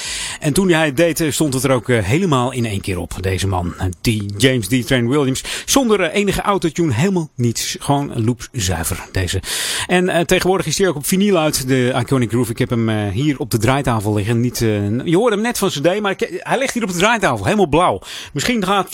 En 0.40 0.52
toen 0.52 0.68
hij 0.68 0.86
het 0.86 0.97
deed, 0.97 1.24
stond 1.28 1.55
het 1.55 1.64
er 1.64 1.70
ook 1.70 1.86
helemaal 1.89 2.52
in 2.52 2.66
één 2.66 2.80
keer 2.80 2.98
op. 2.98 3.14
Deze 3.20 3.47
man, 3.47 3.74
die 4.01 4.34
James 4.36 4.66
D. 4.66 4.86
Train 4.86 5.09
Williams. 5.09 5.44
Zonder 5.64 6.10
enige 6.10 6.40
autotune, 6.40 6.93
helemaal 6.93 7.28
niets. 7.34 7.76
Gewoon 7.80 8.24
loopzuiver, 8.24 9.05
deze. 9.12 9.43
En 9.86 10.26
tegenwoordig 10.26 10.66
is 10.66 10.78
hij 10.78 10.89
ook 10.89 10.97
op 10.97 11.06
vinyl 11.06 11.39
uit, 11.39 11.68
de 11.68 11.94
Iconic 12.01 12.30
Groove. 12.30 12.51
Ik 12.51 12.59
heb 12.59 12.70
hem 12.70 13.09
hier 13.09 13.39
op 13.39 13.51
de 13.51 13.59
draaitafel 13.59 14.14
liggen. 14.14 14.40
Niet, 14.40 14.59
je 15.05 15.16
hoorde 15.16 15.34
hem 15.34 15.44
net 15.44 15.59
van 15.59 15.68
cd, 15.68 16.01
maar 16.01 16.10
ik, 16.10 16.40
hij 16.43 16.59
ligt 16.59 16.74
hier 16.74 16.82
op 16.82 16.93
de 16.93 16.98
draaitafel, 16.98 17.44
helemaal 17.44 17.66
blauw. 17.66 18.01
Misschien 18.32 18.64
gaat 18.64 18.93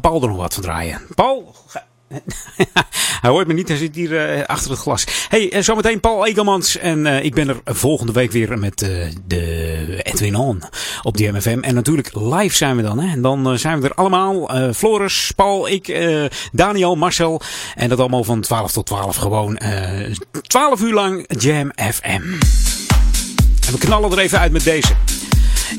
Paul 0.00 0.20
nog 0.28 0.36
wat 0.36 0.54
van 0.54 0.62
draaien. 0.62 1.00
Paul... 1.14 1.54
hij 3.22 3.30
hoort 3.30 3.46
me 3.46 3.52
niet, 3.52 3.68
hij 3.68 3.76
zit 3.76 3.94
hier 3.94 4.36
uh, 4.36 4.44
achter 4.44 4.70
het 4.70 4.78
glas. 4.78 5.06
Hey, 5.28 5.54
uh, 5.54 5.62
zometeen 5.62 6.00
Paul 6.00 6.26
Egelmans. 6.26 6.78
En 6.78 7.06
uh, 7.06 7.24
ik 7.24 7.34
ben 7.34 7.48
er 7.48 7.60
volgende 7.64 8.12
week 8.12 8.32
weer 8.32 8.58
met 8.58 8.78
de 9.26 10.00
Edwin 10.02 10.36
On 10.36 10.62
op 11.02 11.16
de 11.16 11.32
MFM. 11.32 11.58
En 11.60 11.74
natuurlijk 11.74 12.10
live 12.14 12.56
zijn 12.56 12.76
we 12.76 12.82
dan. 12.82 12.98
Hè? 12.98 13.12
En 13.12 13.22
dan 13.22 13.58
zijn 13.58 13.80
we 13.80 13.88
er 13.88 13.94
allemaal. 13.94 14.50
Floris, 14.74 15.32
Paul, 15.36 15.68
ik, 15.68 16.08
Daniel, 16.52 16.96
Marcel. 16.96 17.40
En 17.74 17.88
dat 17.88 17.98
allemaal 17.98 18.24
van 18.24 18.40
12 18.40 18.72
tot 18.72 18.86
12 18.86 19.16
gewoon. 19.16 19.58
12 20.42 20.80
uur 20.80 20.92
lang 20.92 21.40
Jam 21.40 21.72
FM. 21.76 22.22
We 23.70 23.78
knallen 23.78 24.12
er 24.12 24.18
even 24.18 24.38
uit 24.38 24.52
met 24.52 24.64
deze. 24.64 25.23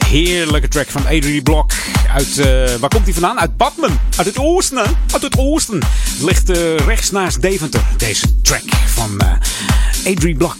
Heerlijke 0.07 0.67
track 0.67 0.89
van 0.89 1.05
Adrie 1.05 1.41
Blok. 1.41 1.71
Uit, 2.13 2.37
uh, 2.37 2.45
waar 2.79 2.89
komt 2.89 3.03
hij 3.03 3.13
vandaan? 3.13 3.39
Uit 3.39 3.57
Badmen. 3.57 3.99
Uit 4.17 4.27
het 4.27 4.39
oosten? 4.39 4.85
Uit 5.11 5.21
het 5.21 5.37
oosten. 5.37 5.79
Ligt 6.19 6.49
uh, 6.49 6.77
rechts 6.77 7.11
naast 7.11 7.41
Deventer. 7.41 7.81
Deze 7.97 8.41
track 8.41 8.63
van 8.85 9.19
uh, 9.21 10.13
Adrie 10.13 10.35
Blok. 10.35 10.55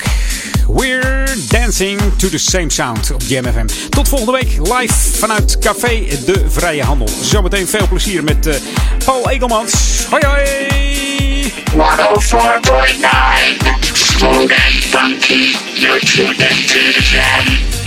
We're 0.68 1.26
dancing 1.50 2.02
to 2.18 2.30
the 2.30 2.38
same 2.38 2.70
sound 2.70 3.12
op 3.12 3.22
Jam 3.22 3.44
FM. 3.46 3.66
Tot 3.90 4.08
volgende 4.08 4.32
week 4.32 4.58
live 4.58 4.94
vanuit 4.94 5.60
Café 5.60 6.04
De 6.26 6.46
Vrije 6.50 6.84
Handel. 6.84 7.10
Zometeen 7.22 7.68
veel 7.68 7.88
plezier 7.88 8.24
met 8.24 8.62
Paul 9.06 9.30
Egelmans. 9.30 10.06
Hoi 10.10 10.26
hoi! 10.26 11.54
104.9 11.76 11.76
Smooth 14.16 14.52
and 14.52 14.84
funky. 14.84 15.56
You're 15.76 16.00
tuned 16.00 16.40
into 16.40 16.94
the 16.94 17.02
jam. 17.02 17.85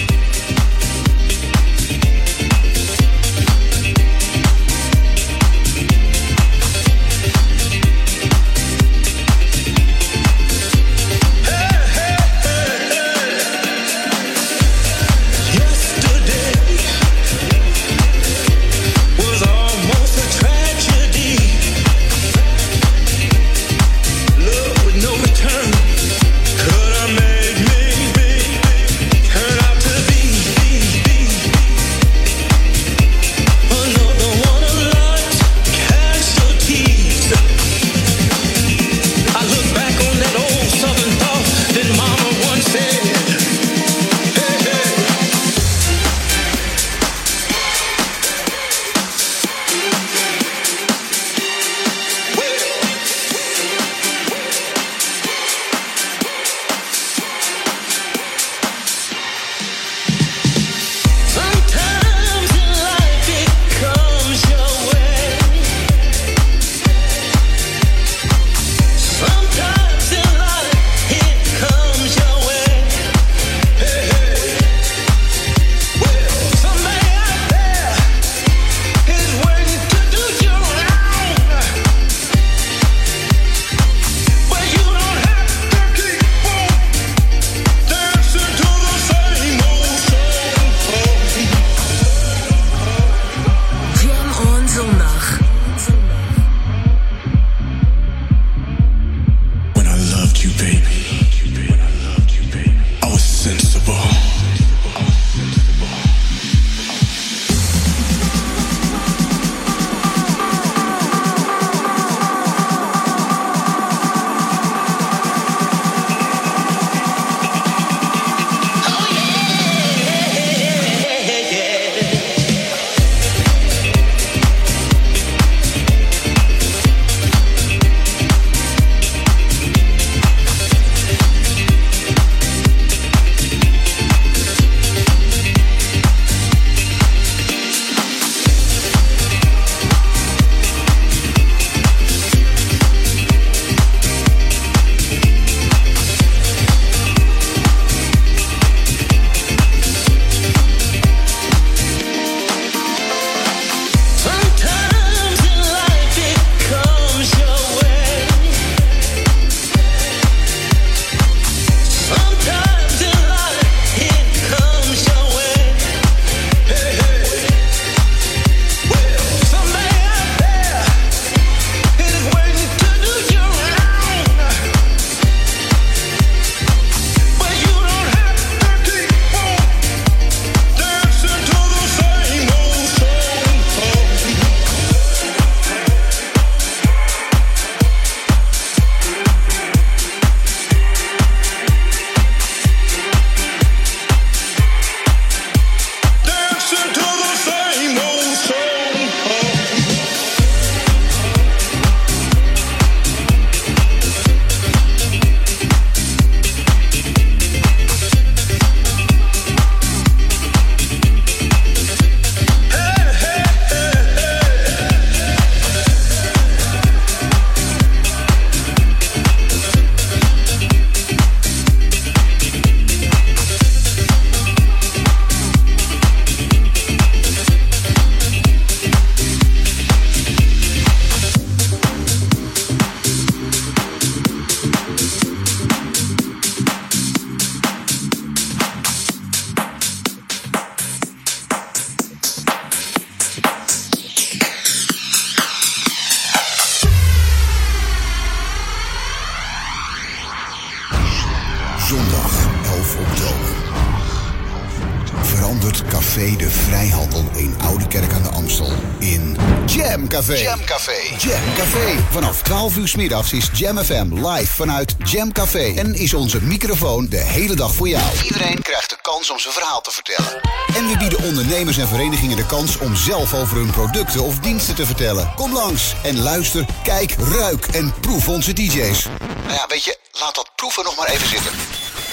Uur 262.89 262.94
's 262.94 262.97
middags 262.97 263.32
is 263.32 263.48
Jam 263.52 263.78
FM 263.78 264.27
live 264.27 264.52
vanuit 264.52 264.94
Jam 265.05 265.32
Café. 265.32 265.74
En 265.77 265.94
is 265.94 266.15
onze 266.15 266.43
microfoon 266.43 267.06
de 267.09 267.16
hele 267.16 267.55
dag 267.55 267.74
voor 267.74 267.89
jou. 267.89 268.02
Iedereen 268.24 268.62
krijgt 268.62 268.90
de 268.90 268.98
kans 269.02 269.31
om 269.31 269.39
zijn 269.39 269.55
verhaal 269.55 269.81
te 269.81 269.90
vertellen. 269.90 270.40
En 270.77 270.89
we 270.89 270.97
bieden 270.98 271.23
ondernemers 271.23 271.77
en 271.77 271.89
verenigingen 271.89 272.36
de 272.36 272.47
kans 272.47 272.78
om 272.78 272.97
zelf 272.97 273.35
over 273.35 273.56
hun 273.56 273.70
producten 273.70 274.23
of 274.23 274.39
diensten 274.39 274.74
te 274.74 274.86
vertellen. 274.86 275.32
Kom 275.36 275.52
langs 275.52 275.94
en 276.02 276.19
luister, 276.19 276.66
kijk, 276.82 277.15
ruik 277.19 277.66
en 277.66 277.94
proef 278.01 278.28
onze 278.28 278.52
DJ's. 278.52 279.05
Nou 279.43 279.52
ja, 279.52 279.66
weet 279.69 279.85
je, 279.85 279.98
laat 280.12 280.35
dat 280.35 280.51
proeven 280.55 280.85
nog 280.85 280.97
maar 280.97 281.09
even 281.09 281.28
zitten. 281.28 281.52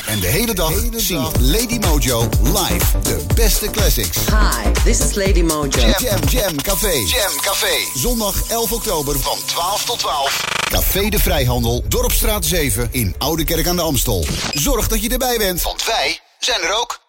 En 0.05 0.19
de 0.19 0.27
hele 0.27 0.53
dag 0.53 0.73
zingt 0.95 1.39
Lady 1.39 1.77
Mojo 1.77 2.29
live 2.41 2.99
de 3.01 3.25
beste 3.35 3.69
classics. 3.69 4.17
Hi, 4.17 4.71
this 4.83 4.99
is 4.99 5.15
Lady 5.15 5.41
Mojo. 5.41 5.79
Jam, 5.79 5.93
jam, 5.97 6.19
jam 6.29 6.61
Café. 6.61 6.93
Jam 6.93 7.41
Café. 7.41 7.99
Zondag 7.99 8.49
11 8.49 8.71
oktober 8.71 9.19
van 9.19 9.37
12 9.45 9.85
tot 9.85 9.99
12. 9.99 10.54
Café 10.75 11.09
de 11.09 11.19
Vrijhandel, 11.19 11.83
Dorpstraat 11.87 12.45
7 12.45 12.87
in 12.91 13.15
Oude 13.17 13.43
Kerk 13.43 13.67
aan 13.67 13.75
de 13.75 13.81
Amstel. 13.81 14.25
Zorg 14.53 14.87
dat 14.87 15.03
je 15.03 15.09
erbij 15.09 15.37
bent, 15.37 15.61
want 15.61 15.85
wij 15.85 16.19
zijn 16.39 16.61
er 16.61 16.79
ook. 16.79 17.04